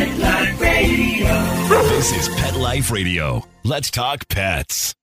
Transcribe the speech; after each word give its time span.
Pet 0.00 0.18
Life 0.18 0.60
Radio. 0.62 1.28
This 1.68 2.16
is 2.16 2.34
Pet 2.34 2.56
Life 2.56 2.90
Radio. 2.90 3.46
Let's 3.64 3.90
talk 3.90 4.26
pets. 4.28 4.94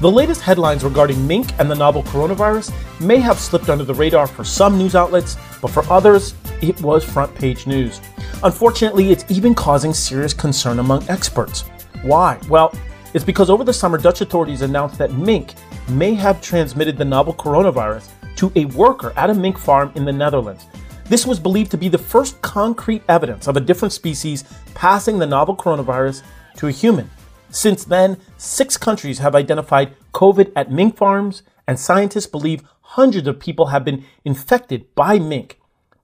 The 0.00 0.10
latest 0.10 0.40
headlines 0.40 0.82
regarding 0.82 1.24
mink 1.24 1.52
and 1.60 1.70
the 1.70 1.76
novel 1.76 2.02
coronavirus 2.02 2.72
may 3.00 3.18
have 3.18 3.38
slipped 3.38 3.68
under 3.68 3.84
the 3.84 3.94
radar 3.94 4.26
for 4.26 4.42
some 4.42 4.76
news 4.76 4.96
outlets, 4.96 5.36
but 5.62 5.70
for 5.70 5.88
others, 5.88 6.34
it 6.60 6.80
was 6.80 7.04
front 7.04 7.32
page 7.36 7.68
news. 7.68 8.00
Unfortunately, 8.42 9.12
it's 9.12 9.30
even 9.30 9.54
causing 9.54 9.92
serious 9.92 10.32
concern 10.32 10.78
among 10.78 11.06
experts. 11.10 11.64
Why? 12.02 12.40
Well, 12.48 12.72
it's 13.12 13.24
because 13.24 13.50
over 13.50 13.64
the 13.64 13.72
summer, 13.72 13.98
Dutch 13.98 14.22
authorities 14.22 14.62
announced 14.62 14.96
that 14.96 15.12
mink 15.12 15.52
may 15.90 16.14
have 16.14 16.40
transmitted 16.40 16.96
the 16.96 17.04
novel 17.04 17.34
coronavirus 17.34 18.08
to 18.36 18.50
a 18.56 18.64
worker 18.66 19.12
at 19.16 19.28
a 19.28 19.34
mink 19.34 19.58
farm 19.58 19.92
in 19.94 20.06
the 20.06 20.12
Netherlands. 20.12 20.64
This 21.04 21.26
was 21.26 21.38
believed 21.38 21.70
to 21.72 21.76
be 21.76 21.90
the 21.90 21.98
first 21.98 22.40
concrete 22.40 23.02
evidence 23.10 23.46
of 23.46 23.58
a 23.58 23.60
different 23.60 23.92
species 23.92 24.44
passing 24.74 25.18
the 25.18 25.26
novel 25.26 25.54
coronavirus 25.54 26.22
to 26.56 26.68
a 26.68 26.72
human. 26.72 27.10
Since 27.50 27.84
then, 27.84 28.16
six 28.38 28.78
countries 28.78 29.18
have 29.18 29.34
identified 29.34 29.94
COVID 30.14 30.52
at 30.56 30.70
mink 30.70 30.96
farms, 30.96 31.42
and 31.66 31.78
scientists 31.78 32.26
believe 32.26 32.62
hundreds 32.80 33.28
of 33.28 33.38
people 33.38 33.66
have 33.66 33.84
been 33.84 34.04
infected 34.24 34.94
by 34.94 35.18
mink. 35.18 35.59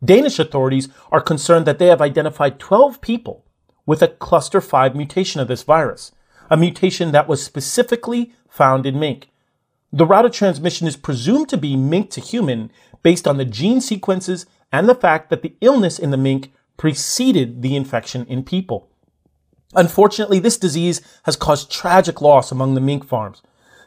Danish 0.06 0.38
authorities 0.38 0.88
are 1.10 1.20
concerned 1.20 1.66
that 1.66 1.78
they 1.78 1.86
have 1.86 2.00
identified 2.00 2.58
12 2.58 3.00
people 3.00 3.44
with 3.84 4.02
a 4.02 4.08
cluster 4.08 4.60
5 4.60 4.94
mutation 4.94 5.40
of 5.40 5.48
this 5.48 5.62
virus, 5.62 6.12
a 6.50 6.56
mutation 6.56 7.12
that 7.12 7.28
was 7.28 7.44
specifically 7.44 8.32
found 8.48 8.86
in 8.86 8.98
mink. 8.98 9.28
The 9.92 10.06
route 10.06 10.24
of 10.24 10.32
transmission 10.32 10.86
is 10.86 10.96
presumed 10.96 11.48
to 11.50 11.56
be 11.56 11.76
mink 11.76 12.10
to 12.10 12.20
human 12.20 12.70
based 13.02 13.26
on 13.26 13.36
the 13.36 13.44
gene 13.44 13.80
sequences 13.80 14.46
and 14.72 14.88
the 14.88 14.94
fact 14.94 15.30
that 15.30 15.42
the 15.42 15.54
illness 15.60 15.98
in 15.98 16.10
the 16.10 16.16
mink 16.16 16.52
preceded 16.76 17.62
the 17.62 17.76
infection 17.76 18.26
in 18.26 18.42
people. 18.42 18.88
Unfortunately, 19.74 20.38
this 20.38 20.58
disease 20.58 21.00
has 21.24 21.36
caused 21.36 21.70
tragic 21.70 22.20
loss 22.20 22.52
among 22.52 22.74
the 22.74 22.80
mink 22.80 23.06
farms. 23.06 23.42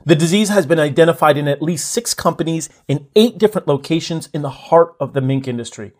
The 0.05 0.15
disease 0.15 0.49
has 0.49 0.65
been 0.65 0.79
identified 0.79 1.37
in 1.37 1.47
at 1.47 1.61
least 1.61 1.91
six 1.91 2.13
companies 2.13 2.69
in 2.87 3.07
eight 3.15 3.37
different 3.37 3.67
locations 3.67 4.29
in 4.33 4.41
the 4.41 4.49
heart 4.49 4.95
of 4.99 5.13
the 5.13 5.21
mink 5.21 5.47
industry. 5.47 5.91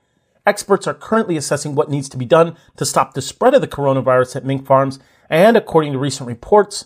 Experts 0.50 0.88
are 0.88 0.95
currently 0.95 1.38
assessing 1.38 1.75
what 1.75 1.92
needs 1.92 2.09
to 2.09 2.17
be 2.17 2.25
done 2.25 2.58
to 2.75 2.83
stop 2.83 3.14
the 3.14 3.22
spread 3.22 3.53
of 3.53 3.61
the 3.61 3.67
coronavirus 3.67 4.38
at 4.38 4.44
mink 4.44 4.66
farms, 4.66 4.97
and 5.30 5.55
according 5.55 5.94
to 5.94 6.00
recent 6.00 6.28
reports, 6.28 6.86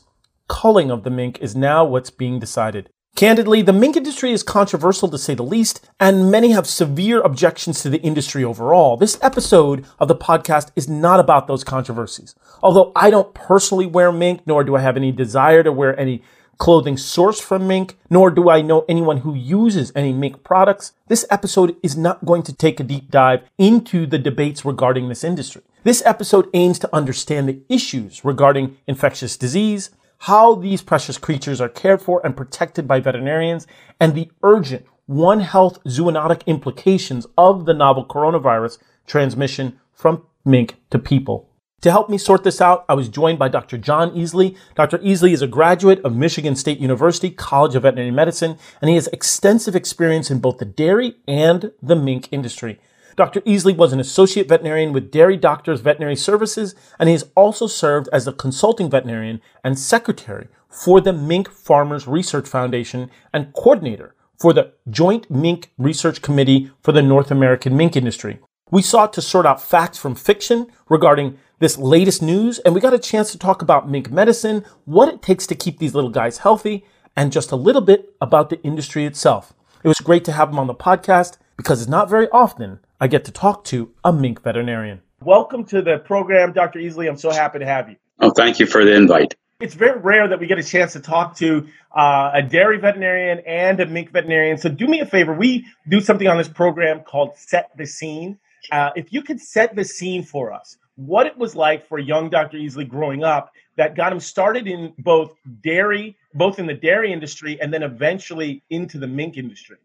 culling 0.49 0.91
of 0.91 1.05
the 1.05 1.09
mink 1.09 1.39
is 1.39 1.55
now 1.55 1.85
what's 1.85 2.09
being 2.09 2.39
decided. 2.39 2.89
Candidly, 3.15 3.61
the 3.61 3.71
mink 3.71 3.95
industry 3.95 4.33
is 4.33 4.43
controversial 4.43 5.07
to 5.07 5.17
say 5.17 5.33
the 5.33 5.43
least, 5.43 5.89
and 5.97 6.29
many 6.29 6.51
have 6.51 6.67
severe 6.67 7.21
objections 7.21 7.81
to 7.81 7.89
the 7.89 8.01
industry 8.01 8.43
overall. 8.43 8.97
This 8.97 9.17
episode 9.21 9.85
of 9.97 10.09
the 10.09 10.15
podcast 10.15 10.71
is 10.75 10.89
not 10.89 11.21
about 11.21 11.47
those 11.47 11.63
controversies. 11.63 12.35
Although 12.61 12.91
I 12.97 13.09
don't 13.09 13.33
personally 13.33 13.85
wear 13.85 14.11
mink, 14.11 14.41
nor 14.45 14.65
do 14.65 14.75
I 14.75 14.81
have 14.81 14.97
any 14.97 15.13
desire 15.13 15.63
to 15.63 15.71
wear 15.71 15.97
any 15.97 16.21
clothing 16.57 16.95
sourced 16.95 17.41
from 17.41 17.67
mink, 17.67 17.97
nor 18.09 18.29
do 18.31 18.49
I 18.49 18.61
know 18.61 18.85
anyone 18.87 19.17
who 19.17 19.33
uses 19.33 19.91
any 19.95 20.13
mink 20.13 20.43
products, 20.43 20.93
this 21.07 21.25
episode 21.29 21.75
is 21.83 21.97
not 21.97 22.25
going 22.25 22.43
to 22.43 22.53
take 22.53 22.79
a 22.79 22.83
deep 22.83 23.09
dive 23.11 23.43
into 23.57 24.05
the 24.05 24.19
debates 24.19 24.63
regarding 24.63 25.09
this 25.09 25.23
industry. 25.23 25.61
This 25.83 26.01
episode 26.05 26.49
aims 26.53 26.79
to 26.79 26.95
understand 26.95 27.49
the 27.49 27.61
issues 27.67 28.23
regarding 28.23 28.77
infectious 28.87 29.35
disease, 29.35 29.89
how 30.19 30.55
these 30.55 30.81
precious 30.81 31.17
creatures 31.17 31.59
are 31.59 31.67
cared 31.67 32.01
for 32.01 32.25
and 32.25 32.37
protected 32.37 32.87
by 32.87 33.01
veterinarians, 33.01 33.67
and 33.99 34.15
the 34.15 34.31
urgent 34.41 34.85
One 35.05 35.41
Health 35.41 35.83
zoonotic 35.83 36.45
implications 36.45 37.27
of 37.37 37.65
the 37.65 37.73
novel 37.73 38.05
coronavirus 38.05 38.77
transmission 39.05 39.79
from 39.91 40.23
mink 40.45 40.77
to 40.91 40.99
people. 40.99 41.49
To 41.83 41.91
help 41.91 42.09
me 42.09 42.17
sort 42.17 42.45
this 42.45 42.61
out, 42.61 42.85
I 42.87 42.93
was 42.93 43.09
joined 43.09 43.37
by 43.37 43.49
Dr. 43.49 43.77
John 43.77 44.11
Easley. 44.11 44.55
Dr. 44.73 44.99
Easley 44.99 45.33
is 45.33 45.41
a 45.41 45.47
graduate 45.47 45.99
of 46.05 46.15
Michigan 46.15 46.55
State 46.55 46.79
University 46.79 47.29
College 47.29 47.75
of 47.75 47.83
Veterinary 47.83 48.09
Medicine, 48.09 48.57
and 48.81 48.87
he 48.87 48.95
has 48.95 49.07
extensive 49.07 49.75
experience 49.75 50.31
in 50.31 50.39
both 50.39 50.59
the 50.59 50.65
dairy 50.65 51.17
and 51.27 51.73
the 51.81 51.97
mink 51.97 52.29
industry. 52.31 52.79
Dr. 53.17 53.41
Easley 53.41 53.75
was 53.75 53.91
an 53.91 53.99
associate 53.99 54.47
veterinarian 54.47 54.93
with 54.93 55.11
Dairy 55.11 55.35
Doctors 55.35 55.81
Veterinary 55.81 56.15
Services, 56.15 56.73
and 56.99 57.09
he 57.09 57.13
has 57.13 57.29
also 57.35 57.67
served 57.67 58.07
as 58.13 58.25
a 58.25 58.31
consulting 58.31 58.89
veterinarian 58.89 59.41
and 59.61 59.77
secretary 59.77 60.47
for 60.69 61.01
the 61.01 61.11
Mink 61.11 61.49
Farmers 61.49 62.07
Research 62.07 62.47
Foundation 62.47 63.11
and 63.33 63.51
coordinator 63.51 64.15
for 64.39 64.53
the 64.53 64.71
Joint 64.89 65.29
Mink 65.29 65.73
Research 65.77 66.21
Committee 66.21 66.71
for 66.81 66.93
the 66.93 67.01
North 67.01 67.29
American 67.29 67.75
mink 67.75 67.97
industry. 67.97 68.39
We 68.73 68.81
sought 68.81 69.13
to 69.13 69.21
sort 69.21 69.45
out 69.45 69.61
facts 69.61 69.99
from 69.99 70.15
fiction 70.15 70.65
regarding 70.89 71.37
this 71.59 71.77
latest 71.77 72.23
news, 72.23 72.57
and 72.57 72.73
we 72.73 72.81
got 72.81 72.91
a 72.91 72.97
chance 72.97 73.31
to 73.31 73.37
talk 73.37 73.61
about 73.61 73.87
mink 73.87 74.09
medicine, 74.09 74.65
what 74.85 75.13
it 75.13 75.21
takes 75.21 75.45
to 75.45 75.53
keep 75.53 75.77
these 75.77 75.93
little 75.93 76.09
guys 76.09 76.39
healthy, 76.39 76.83
and 77.15 77.31
just 77.31 77.51
a 77.51 77.55
little 77.55 77.83
bit 77.83 78.15
about 78.19 78.49
the 78.49 78.59
industry 78.63 79.05
itself. 79.05 79.53
It 79.83 79.89
was 79.89 79.99
great 79.99 80.25
to 80.25 80.31
have 80.31 80.49
him 80.49 80.57
on 80.57 80.65
the 80.65 80.73
podcast 80.73 81.37
because 81.55 81.83
it's 81.83 81.89
not 81.91 82.09
very 82.09 82.27
often 82.29 82.79
I 82.99 83.05
get 83.05 83.25
to 83.25 83.31
talk 83.31 83.63
to 83.65 83.91
a 84.03 84.11
mink 84.11 84.41
veterinarian. 84.41 85.01
Welcome 85.21 85.65
to 85.65 85.83
the 85.83 85.99
program, 85.99 86.51
Dr. 86.51 86.79
Easley. 86.79 87.07
I'm 87.07 87.17
so 87.17 87.29
happy 87.29 87.59
to 87.59 87.67
have 87.67 87.91
you. 87.91 87.97
Oh, 88.21 88.31
thank 88.31 88.57
you 88.57 88.65
for 88.65 88.83
the 88.83 88.95
invite. 88.95 89.35
It's 89.59 89.75
very 89.75 89.99
rare 89.99 90.27
that 90.29 90.39
we 90.39 90.47
get 90.47 90.57
a 90.57 90.63
chance 90.63 90.93
to 90.93 90.99
talk 90.99 91.35
to 91.35 91.67
uh, 91.95 92.31
a 92.33 92.41
dairy 92.41 92.79
veterinarian 92.79 93.37
and 93.45 93.79
a 93.79 93.85
mink 93.85 94.09
veterinarian. 94.09 94.57
So 94.57 94.69
do 94.69 94.87
me 94.87 94.99
a 94.99 95.05
favor. 95.05 95.31
We 95.31 95.67
do 95.87 96.01
something 96.01 96.27
on 96.27 96.39
this 96.39 96.49
program 96.49 97.01
called 97.01 97.37
Set 97.37 97.69
the 97.77 97.85
Scene. 97.85 98.39
Uh, 98.71 98.91
if 98.95 99.11
you 99.11 99.21
could 99.21 99.39
set 99.39 99.75
the 99.75 99.83
scene 99.83 100.23
for 100.23 100.51
us, 100.51 100.77
what 100.95 101.25
it 101.25 101.37
was 101.37 101.55
like 101.55 101.87
for 101.87 101.99
young 101.99 102.29
Dr. 102.29 102.57
Easley 102.57 102.87
growing 102.87 103.23
up 103.23 103.51
that 103.77 103.95
got 103.95 104.11
him 104.11 104.19
started 104.19 104.67
in 104.67 104.93
both 104.99 105.35
dairy, 105.61 106.15
both 106.33 106.59
in 106.59 106.67
the 106.67 106.73
dairy 106.73 107.11
industry 107.11 107.59
and 107.59 107.73
then 107.73 107.83
eventually 107.83 108.63
into 108.69 108.99
the 108.99 109.07
mink 109.07 109.37
industry. 109.37 109.77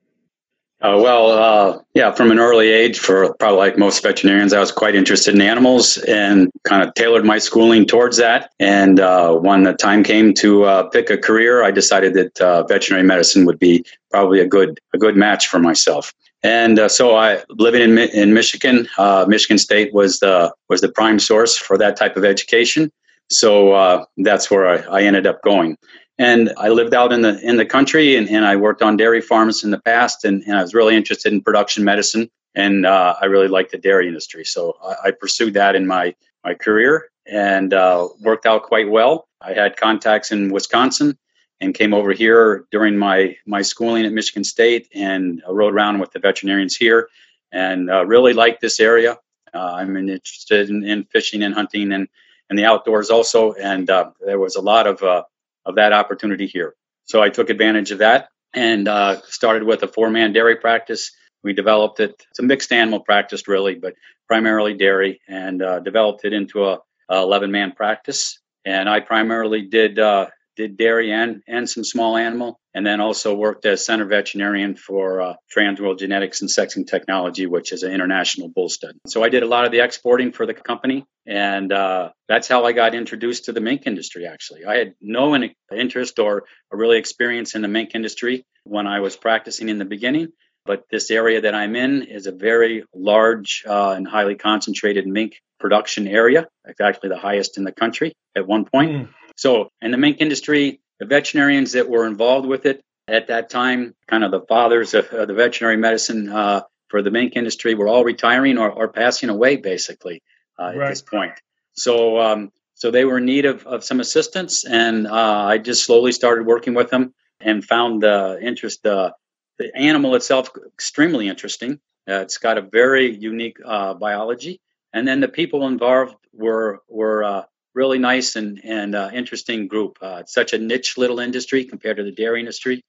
Uh, 0.81 0.97
well, 0.97 1.31
uh, 1.31 1.79
yeah, 1.95 2.13
from 2.13 2.31
an 2.31 2.39
early 2.39 2.69
age, 2.69 3.01
for 3.01 3.35
probably 3.41 3.59
like 3.59 3.77
most 3.77 4.01
veterinarians, 4.01 4.53
I 4.53 4.61
was 4.61 4.71
quite 4.71 4.95
interested 4.95 5.35
in 5.35 5.41
animals 5.41 5.99
and 5.99 6.53
kind 6.63 6.87
of 6.87 6.95
tailored 6.95 7.25
my 7.25 7.39
schooling 7.39 7.85
towards 7.85 8.17
that. 8.19 8.53
And 8.61 9.01
uh, 9.01 9.35
when 9.35 9.65
the 9.65 9.73
time 9.73 10.05
came 10.05 10.35
to 10.35 10.65
uh, 10.67 10.83
pick 10.85 11.11
a 11.11 11.19
career, 11.19 11.65
I 11.65 11.73
decided 11.73 12.15
that 12.15 12.41
uh, 12.41 12.63
veterinary 12.63 13.05
medicine 13.05 13.45
would 13.45 13.59
be 13.59 13.85
probably 14.13 14.39
a 14.39 14.47
good 14.47 14.79
a 14.95 14.99
good 14.99 15.17
match 15.17 15.49
for 15.49 15.59
myself. 15.59 16.15
And 16.43 16.79
uh, 16.79 16.89
so, 16.89 17.17
I 17.17 17.43
living 17.49 17.83
in 17.83 17.99
in 17.99 18.33
Michigan, 18.33 18.89
Michigan 19.27 19.59
State 19.59 19.93
was 19.93 20.21
the 20.21 20.55
was 20.69 20.81
the 20.81 20.89
prime 20.89 21.19
source 21.19 21.57
for 21.57 21.77
that 21.79 21.97
type 21.97 22.17
of 22.17 22.25
education. 22.25 22.93
So 23.31 24.07
that's 24.17 24.51
where 24.51 24.67
I, 24.67 25.01
I 25.01 25.03
ended 25.03 25.27
up 25.27 25.43
going. 25.43 25.77
And 26.19 26.53
I 26.57 26.69
lived 26.69 26.95
out 26.95 27.13
in 27.13 27.23
the 27.23 27.39
in 27.41 27.57
the 27.57 27.65
country, 27.65 28.17
and, 28.17 28.29
and 28.29 28.45
I 28.45 28.57
worked 28.57 28.83
on 28.83 28.97
dairy 28.97 29.21
farms 29.21 29.63
in 29.63 29.71
the 29.71 29.81
past, 29.81 30.25
and, 30.25 30.43
and 30.47 30.57
I 30.57 30.63
was 30.63 30.75
really 30.75 30.97
interested 30.97 31.33
in 31.33 31.41
production 31.41 31.85
medicine, 31.85 32.29
and 32.57 32.85
uh, 32.85 33.15
I 33.21 33.27
really 33.27 33.47
liked 33.47 33.71
the 33.71 33.79
dairy 33.79 34.09
industry. 34.09 34.45
So 34.45 34.77
I, 34.85 35.09
I 35.09 35.11
pursued 35.13 35.55
that 35.55 35.77
in 35.77 35.87
my 35.87 36.17
my 36.45 36.55
career, 36.55 37.11
and 37.27 37.73
uh, 37.73 38.09
worked 38.21 38.47
out 38.47 38.65
quite 38.65 38.91
well. 38.91 39.29
I 39.41 39.53
had 39.53 39.77
contacts 39.77 40.33
in 40.33 40.51
Wisconsin, 40.51 41.17
and 41.61 41.75
came 41.75 41.93
over 41.93 42.13
here 42.13 42.65
during 42.71 42.97
my 42.97 43.37
my 43.47 43.63
schooling 43.63 44.07
at 44.07 44.13
Michigan 44.13 44.45
State, 44.45 44.89
and 44.95 45.43
rode 45.49 45.75
around 45.75 45.99
with 45.99 46.13
the 46.13 46.19
veterinarians 46.19 46.77
here, 46.77 47.09
and 47.53 47.91
uh, 47.91 48.05
really 48.05 48.33
liked 48.33 48.61
this 48.61 48.81
area. 48.81 49.19
Uh, 49.55 49.73
I'm 49.77 49.97
interested 49.97 50.69
in, 50.69 50.85
in, 50.85 51.05
fishing 51.05 51.43
and 51.43 51.55
hunting 51.55 51.93
and 51.93 52.09
and 52.51 52.59
the 52.59 52.65
outdoors 52.65 53.11
also, 53.11 53.53
and 53.53 53.91
uh, 53.91 54.11
there 54.25 54.39
was 54.39 54.57
a 54.57 54.61
lot 54.61 54.87
of 54.87 55.03
uh, 55.03 55.25
of 55.65 55.75
that 55.77 55.93
opportunity 55.93 56.47
here. 56.47 56.75
So 57.05 57.23
I 57.23 57.29
took 57.31 57.51
advantage 57.51 57.91
of 57.91 57.99
that 57.99 58.29
and 58.55 58.89
uh, 58.89 59.21
started 59.23 59.65
with 59.65 59.83
a 59.83 59.89
four 59.89 60.11
man 60.11 60.33
dairy 60.33 60.57
practice. 60.57 61.13
We 61.43 61.53
developed 61.53 62.01
it, 62.01 62.27
it's 62.31 62.39
a 62.39 62.43
mixed 62.43 62.73
animal 62.73 63.01
practice 63.01 63.47
really, 63.47 63.75
but 63.75 63.95
primarily 64.27 64.75
dairy, 64.75 65.21
and 65.29 65.63
uh, 65.63 65.81
developed 65.81 66.25
it 66.25 66.33
into 66.33 66.65
a, 66.65 66.81
a 67.09 67.19
11 67.19 67.51
man 67.51 67.73
practice. 67.73 68.41
And 68.65 68.89
I 68.89 69.01
primarily 69.01 69.63
did 69.63 69.99
uh, 69.99 70.27
did 70.59 70.77
dairy 70.77 71.13
and, 71.13 71.43
and 71.47 71.71
some 71.71 71.85
small 71.85 72.17
animal, 72.17 72.59
and 72.75 72.85
then 72.85 73.01
also 73.01 73.35
worked 73.35 73.65
as 73.65 73.87
center 73.87 74.05
veterinarian 74.05 74.75
for 74.77 75.23
uh, 75.23 75.35
Transworld 75.57 76.01
Genetics 76.01 76.43
and 76.43 76.51
Sexing 76.51 76.87
Technology, 76.87 77.47
which 77.47 77.73
is 77.73 77.83
an 77.85 77.93
international 77.93 78.49
bull 78.55 78.69
stud. 78.69 78.95
So 79.07 79.23
I 79.23 79.29
did 79.29 79.43
a 79.43 79.47
lot 79.47 79.65
of 79.67 79.73
the 79.73 79.81
exporting 79.81 80.33
for 80.33 80.45
the 80.47 80.55
company, 80.55 81.07
and 81.27 81.73
uh, 81.73 82.11
that's 82.29 82.49
how 82.49 82.65
I 82.65 82.73
got 82.73 82.95
introduced 82.95 83.47
to 83.47 83.53
the 83.53 83.61
mink 83.61 83.83
industry, 83.87 84.27
actually. 84.27 84.67
I 84.67 84.77
had 84.77 84.95
no 85.01 85.25
interest 85.35 86.19
or 86.19 86.45
really 86.73 86.99
experience 86.99 87.55
in 87.55 87.63
the 87.63 87.69
mink 87.69 87.95
industry 87.95 88.45
when 88.65 88.87
I 88.87 89.01
was 89.01 89.17
practicing 89.17 89.69
in 89.69 89.79
the 89.79 89.91
beginning. 89.97 90.33
but 90.69 90.85
this 90.91 91.11
area 91.11 91.41
that 91.41 91.55
I'm 91.55 91.75
in 91.75 92.03
is 92.03 92.27
a 92.27 92.33
very 92.33 92.85
large 92.95 93.65
uh, 93.67 93.95
and 93.97 94.07
highly 94.07 94.35
concentrated 94.37 95.07
mink 95.07 95.41
production 95.59 96.07
area. 96.07 96.47
Actually 96.81 97.09
the 97.09 97.19
highest 97.19 97.57
in 97.57 97.65
the 97.65 97.73
country 97.73 98.13
at 98.37 98.47
one 98.47 98.67
point. 98.67 98.91
Mm. 98.93 99.09
So, 99.39 99.71
in 99.81 99.93
the 99.93 99.99
mink 99.99 100.21
industry, 100.21 100.81
the 100.99 101.07
veterinarians 101.07 101.73
that 101.73 101.89
were 101.89 102.09
involved 102.09 102.45
with 102.45 102.67
it 102.67 102.83
at 103.07 103.29
that 103.29 103.49
time, 103.49 103.95
kind 104.09 104.25
of 104.25 104.33
the 104.33 104.41
fathers 104.41 104.95
of 104.95 105.09
the 105.11 105.33
veterinary 105.33 105.77
medicine 105.77 106.29
uh, 106.29 106.63
for 106.89 107.03
the 107.03 107.13
mink 107.13 107.37
industry, 107.37 107.77
were 107.77 107.87
all 107.87 108.03
retiring 108.03 108.59
or, 108.59 108.69
or 108.69 108.89
passing 108.89 109.29
away 109.29 109.55
basically 109.55 110.25
uh, 110.59 110.73
right. 110.75 110.87
at 110.87 110.89
this 110.89 111.03
point. 111.03 111.35
So, 111.75 112.19
um, 112.19 112.51
so 112.75 112.91
they 112.91 113.05
were 113.05 113.19
in 113.19 113.27
need 113.27 113.45
of, 113.45 113.65
of 113.65 113.85
some 113.85 114.01
assistance, 114.01 114.65
and 114.65 115.07
uh, 115.07 115.45
I 115.47 115.59
just 115.59 115.85
slowly 115.85 116.11
started 116.11 116.45
working 116.45 116.75
with 116.75 116.91
them 116.91 117.15
and 117.39 117.65
found 117.65 118.03
the 118.03 118.41
interest 118.43 118.85
uh, 118.85 119.13
the 119.57 119.71
animal 119.77 120.17
itself 120.17 120.51
extremely 120.75 121.29
interesting. 121.29 121.79
Uh, 122.09 122.23
it's 122.23 122.39
got 122.39 122.59
a 122.59 122.63
very 122.63 123.15
unique 123.15 123.59
uh, 123.65 123.95
biology, 123.95 124.61
and 124.93 125.07
then 125.07 125.21
the 125.21 125.29
people 125.29 125.65
involved 125.69 126.17
were 126.33 126.81
were 126.89 127.23
uh, 127.23 127.43
really 127.79 128.01
nice 128.01 128.35
and 128.35 128.61
and 128.65 128.95
uh, 128.95 129.11
interesting 129.15 129.69
group. 129.69 129.99
Uh, 130.03 130.19
it's 130.23 130.35
such 130.35 130.53
a 130.53 130.59
niche 130.59 130.99
little 130.99 131.21
industry 131.21 131.65
compared 131.65 131.99
to 131.99 132.03
the 132.03 132.17
dairy 132.23 132.41
industry. 132.41 132.83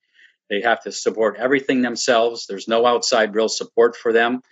They 0.50 0.62
have 0.62 0.82
to 0.82 0.90
support 0.90 1.36
everything 1.38 1.80
themselves. 1.80 2.46
There's 2.48 2.66
no 2.66 2.84
outside 2.84 3.36
real 3.36 3.48
support 3.48 3.96
for 3.96 4.12
them. 4.12 4.42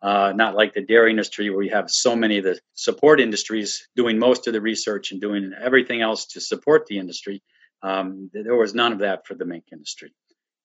Uh, 0.00 0.32
not 0.32 0.54
like 0.54 0.72
the 0.74 0.86
dairy 0.92 1.10
industry 1.10 1.50
where 1.50 1.64
you 1.64 1.72
have 1.72 1.90
so 1.90 2.14
many 2.14 2.38
of 2.38 2.44
the 2.44 2.56
support 2.74 3.18
industries 3.20 3.88
doing 3.96 4.16
most 4.20 4.46
of 4.46 4.52
the 4.52 4.60
research 4.60 5.10
and 5.10 5.20
doing 5.20 5.52
everything 5.60 6.00
else 6.00 6.26
to 6.26 6.40
support 6.40 6.86
the 6.86 6.98
industry. 6.98 7.42
Um, 7.82 8.30
there 8.32 8.54
was 8.54 8.74
none 8.74 8.92
of 8.92 9.00
that 9.00 9.26
for 9.26 9.34
the 9.34 9.44
mink 9.44 9.64
industry. 9.72 10.12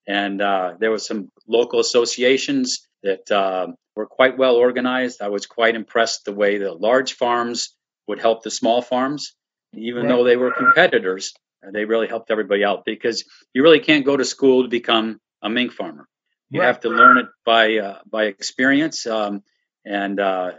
And 0.06 0.40
uh, 0.40 0.74
there 0.78 0.92
was 0.92 1.04
some 1.04 1.32
local 1.48 1.80
associations 1.80 2.86
that 3.02 3.28
uh, 3.32 3.66
were 3.96 4.06
quite 4.06 4.38
well 4.38 4.54
organized. 4.54 5.20
I 5.20 5.28
was 5.36 5.46
quite 5.46 5.74
impressed 5.74 6.24
the 6.24 6.32
way 6.40 6.58
the 6.58 6.72
large 6.72 7.14
farms 7.14 7.74
would 8.06 8.20
help 8.20 8.42
the 8.42 8.50
small 8.50 8.82
farms, 8.82 9.34
even 9.72 10.02
right. 10.02 10.08
though 10.08 10.24
they 10.24 10.36
were 10.36 10.52
competitors. 10.52 11.32
They 11.72 11.86
really 11.86 12.08
helped 12.08 12.30
everybody 12.30 12.64
out 12.64 12.84
because 12.84 13.24
you 13.54 13.62
really 13.62 13.80
can't 13.80 14.04
go 14.04 14.16
to 14.16 14.24
school 14.24 14.64
to 14.64 14.68
become 14.68 15.20
a 15.42 15.48
mink 15.48 15.72
farmer. 15.72 16.06
You 16.50 16.60
right. 16.60 16.66
have 16.66 16.80
to 16.80 16.90
learn 16.90 17.18
it 17.18 17.26
by 17.44 17.78
uh, 17.78 17.98
by 18.06 18.24
experience, 18.24 19.06
um, 19.06 19.42
and 19.84 20.20
uh, 20.20 20.52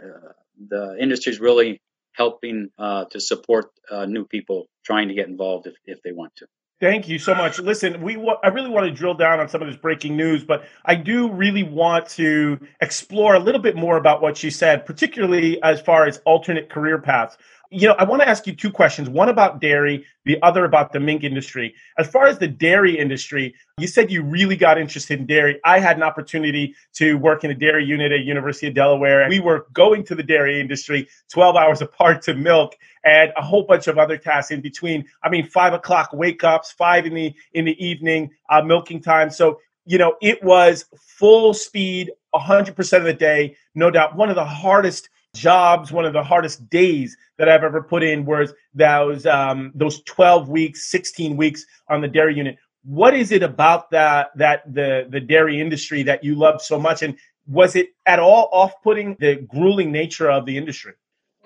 the 0.68 0.96
industry 0.98 1.32
is 1.32 1.40
really 1.40 1.80
helping 2.12 2.70
uh, 2.78 3.04
to 3.10 3.20
support 3.20 3.66
uh, 3.90 4.06
new 4.06 4.24
people 4.24 4.66
trying 4.84 5.08
to 5.08 5.14
get 5.14 5.28
involved 5.28 5.66
if, 5.66 5.74
if 5.84 6.02
they 6.02 6.12
want 6.12 6.34
to. 6.36 6.46
Thank 6.78 7.08
you 7.08 7.18
so 7.18 7.34
much. 7.34 7.58
Listen, 7.58 8.02
we 8.02 8.16
I 8.42 8.48
really 8.48 8.68
want 8.68 8.86
to 8.86 8.92
drill 8.92 9.14
down 9.14 9.40
on 9.40 9.48
some 9.48 9.62
of 9.62 9.68
this 9.68 9.78
breaking 9.78 10.14
news, 10.14 10.44
but 10.44 10.64
I 10.84 10.94
do 10.94 11.32
really 11.32 11.62
want 11.62 12.06
to 12.10 12.60
explore 12.82 13.34
a 13.34 13.38
little 13.38 13.62
bit 13.62 13.76
more 13.76 13.96
about 13.96 14.20
what 14.20 14.36
she 14.36 14.50
said, 14.50 14.84
particularly 14.84 15.62
as 15.62 15.80
far 15.80 16.06
as 16.06 16.18
alternate 16.26 16.68
career 16.68 16.98
paths. 16.98 17.38
You 17.70 17.88
know, 17.88 17.94
I 17.98 18.04
want 18.04 18.22
to 18.22 18.28
ask 18.28 18.46
you 18.46 18.54
two 18.54 18.70
questions 18.70 19.08
one 19.08 19.28
about 19.28 19.60
dairy, 19.60 20.04
the 20.24 20.40
other 20.42 20.64
about 20.64 20.92
the 20.92 21.00
mink 21.00 21.24
industry. 21.24 21.74
As 21.98 22.06
far 22.06 22.26
as 22.26 22.38
the 22.38 22.48
dairy 22.48 22.98
industry, 22.98 23.54
you 23.78 23.86
said 23.86 24.10
you 24.10 24.22
really 24.22 24.56
got 24.56 24.78
interested 24.78 25.18
in 25.18 25.26
dairy. 25.26 25.60
I 25.64 25.80
had 25.80 25.96
an 25.96 26.02
opportunity 26.02 26.74
to 26.94 27.14
work 27.14 27.44
in 27.44 27.50
a 27.50 27.54
dairy 27.54 27.84
unit 27.84 28.12
at 28.12 28.20
University 28.20 28.68
of 28.68 28.74
Delaware. 28.74 29.28
We 29.28 29.40
were 29.40 29.66
going 29.72 30.04
to 30.04 30.14
the 30.14 30.22
dairy 30.22 30.60
industry 30.60 31.08
12 31.32 31.56
hours 31.56 31.82
apart 31.82 32.22
to 32.22 32.34
milk 32.34 32.76
and 33.04 33.32
a 33.36 33.42
whole 33.42 33.64
bunch 33.64 33.86
of 33.88 33.98
other 33.98 34.16
tasks 34.16 34.50
in 34.50 34.60
between. 34.60 35.04
I 35.22 35.28
mean, 35.28 35.46
five 35.46 35.72
o'clock 35.72 36.10
wake 36.12 36.44
ups, 36.44 36.72
five 36.72 37.06
in 37.06 37.14
the 37.14 37.34
in 37.52 37.64
the 37.64 37.84
evening, 37.84 38.30
uh, 38.50 38.62
milking 38.62 39.00
time. 39.00 39.30
So 39.30 39.60
you 39.86 39.98
know, 39.98 40.16
it 40.20 40.42
was 40.42 40.84
full 40.98 41.54
speed, 41.54 42.10
100% 42.34 42.98
of 42.98 43.04
the 43.04 43.14
day, 43.14 43.56
no 43.74 43.90
doubt. 43.90 44.16
One 44.16 44.28
of 44.28 44.34
the 44.34 44.44
hardest 44.44 45.08
jobs, 45.36 45.92
one 45.92 46.04
of 46.04 46.12
the 46.12 46.22
hardest 46.22 46.68
days 46.68 47.16
that 47.38 47.48
I've 47.48 47.62
ever 47.62 47.82
put 47.82 48.02
in 48.02 48.24
was 48.24 48.52
those 48.74 49.26
um, 49.26 49.72
those 49.74 50.02
12 50.02 50.48
weeks, 50.48 50.90
16 50.90 51.36
weeks 51.36 51.64
on 51.88 52.00
the 52.00 52.08
dairy 52.08 52.34
unit. 52.34 52.56
What 52.84 53.14
is 53.14 53.32
it 53.32 53.42
about 53.42 53.90
that 53.90 54.28
that 54.36 54.72
the 54.72 55.06
the 55.08 55.20
dairy 55.20 55.60
industry 55.60 56.04
that 56.04 56.24
you 56.24 56.34
love 56.34 56.62
so 56.62 56.78
much, 56.78 57.02
and 57.02 57.16
was 57.46 57.76
it 57.76 57.88
at 58.06 58.18
all 58.18 58.48
off-putting 58.52 59.16
the 59.20 59.36
grueling 59.36 59.92
nature 59.92 60.30
of 60.30 60.46
the 60.46 60.56
industry? 60.56 60.94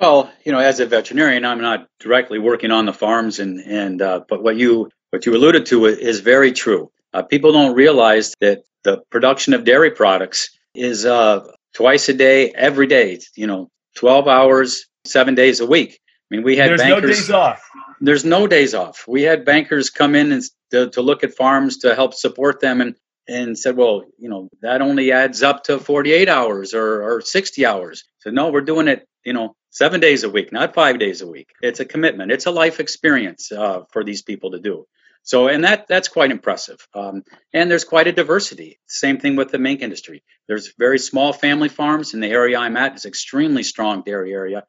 Well, 0.00 0.32
you 0.44 0.52
know, 0.52 0.58
as 0.58 0.80
a 0.80 0.86
veterinarian, 0.86 1.44
I'm 1.44 1.60
not 1.60 1.86
directly 1.98 2.38
working 2.38 2.70
on 2.70 2.86
the 2.86 2.92
farms, 2.92 3.38
and 3.38 3.60
and 3.60 4.00
uh, 4.00 4.20
but 4.28 4.42
what 4.42 4.56
you 4.56 4.90
what 5.10 5.26
you 5.26 5.34
alluded 5.34 5.66
to 5.66 5.86
is 5.86 6.20
very 6.20 6.52
true. 6.52 6.90
Uh, 7.12 7.22
people 7.22 7.52
don't 7.52 7.74
realize 7.74 8.34
that 8.40 8.62
the 8.84 9.02
production 9.10 9.52
of 9.52 9.64
dairy 9.64 9.90
products 9.90 10.50
is 10.74 11.04
uh, 11.04 11.46
twice 11.74 12.08
a 12.08 12.14
day, 12.14 12.50
every 12.50 12.86
day. 12.86 13.18
You 13.36 13.46
know, 13.46 13.70
12 13.96 14.28
hours, 14.28 14.86
seven 15.04 15.34
days 15.34 15.60
a 15.60 15.66
week. 15.66 15.98
I 16.30 16.36
mean, 16.36 16.44
we 16.44 16.56
had 16.56 16.70
there's 16.70 16.80
bankers, 16.80 17.02
no 17.02 17.08
days 17.08 17.30
off. 17.30 17.70
There's 18.00 18.24
no 18.24 18.46
days 18.46 18.74
off. 18.74 19.04
We 19.08 19.22
had 19.22 19.44
bankers 19.44 19.90
come 19.90 20.14
in 20.14 20.32
and 20.32 20.42
to, 20.70 20.90
to 20.90 21.02
look 21.02 21.24
at 21.24 21.34
farms 21.34 21.78
to 21.78 21.94
help 21.94 22.14
support 22.14 22.60
them, 22.60 22.80
and 22.80 22.94
and 23.30 23.56
said, 23.58 23.76
well, 23.76 24.04
you 24.18 24.28
know, 24.28 24.48
that 24.62 24.82
only 24.82 25.12
adds 25.12 25.42
up 25.42 25.64
to 25.64 25.78
48 25.78 26.28
hours 26.28 26.74
or, 26.74 27.02
or 27.02 27.20
60 27.20 27.64
hours. 27.64 28.04
So 28.18 28.30
no, 28.30 28.50
we're 28.50 28.60
doing 28.60 28.88
it, 28.88 29.06
you 29.24 29.32
know, 29.32 29.54
seven 29.70 30.00
days 30.00 30.24
a 30.24 30.30
week, 30.30 30.52
not 30.52 30.74
five 30.74 30.98
days 30.98 31.22
a 31.22 31.28
week. 31.28 31.48
It's 31.62 31.80
a 31.80 31.84
commitment. 31.84 32.32
It's 32.32 32.46
a 32.46 32.50
life 32.50 32.80
experience 32.80 33.52
uh, 33.52 33.82
for 33.92 34.02
these 34.02 34.22
people 34.22 34.50
to 34.52 34.58
do. 34.58 34.86
So, 35.22 35.48
and 35.48 35.64
that 35.64 35.86
that's 35.86 36.08
quite 36.08 36.30
impressive. 36.30 36.86
Um, 36.94 37.22
and 37.52 37.70
there's 37.70 37.84
quite 37.84 38.06
a 38.06 38.12
diversity. 38.12 38.78
Same 38.86 39.18
thing 39.18 39.36
with 39.36 39.50
the 39.50 39.58
mink 39.58 39.82
industry. 39.82 40.22
There's 40.48 40.72
very 40.78 40.98
small 40.98 41.32
family 41.32 41.68
farms 41.68 42.14
in 42.14 42.20
the 42.20 42.28
area 42.28 42.58
I'm 42.58 42.76
at. 42.76 42.94
It's 42.94 43.04
extremely 43.04 43.62
strong 43.62 44.02
dairy 44.02 44.32
area, 44.32 44.64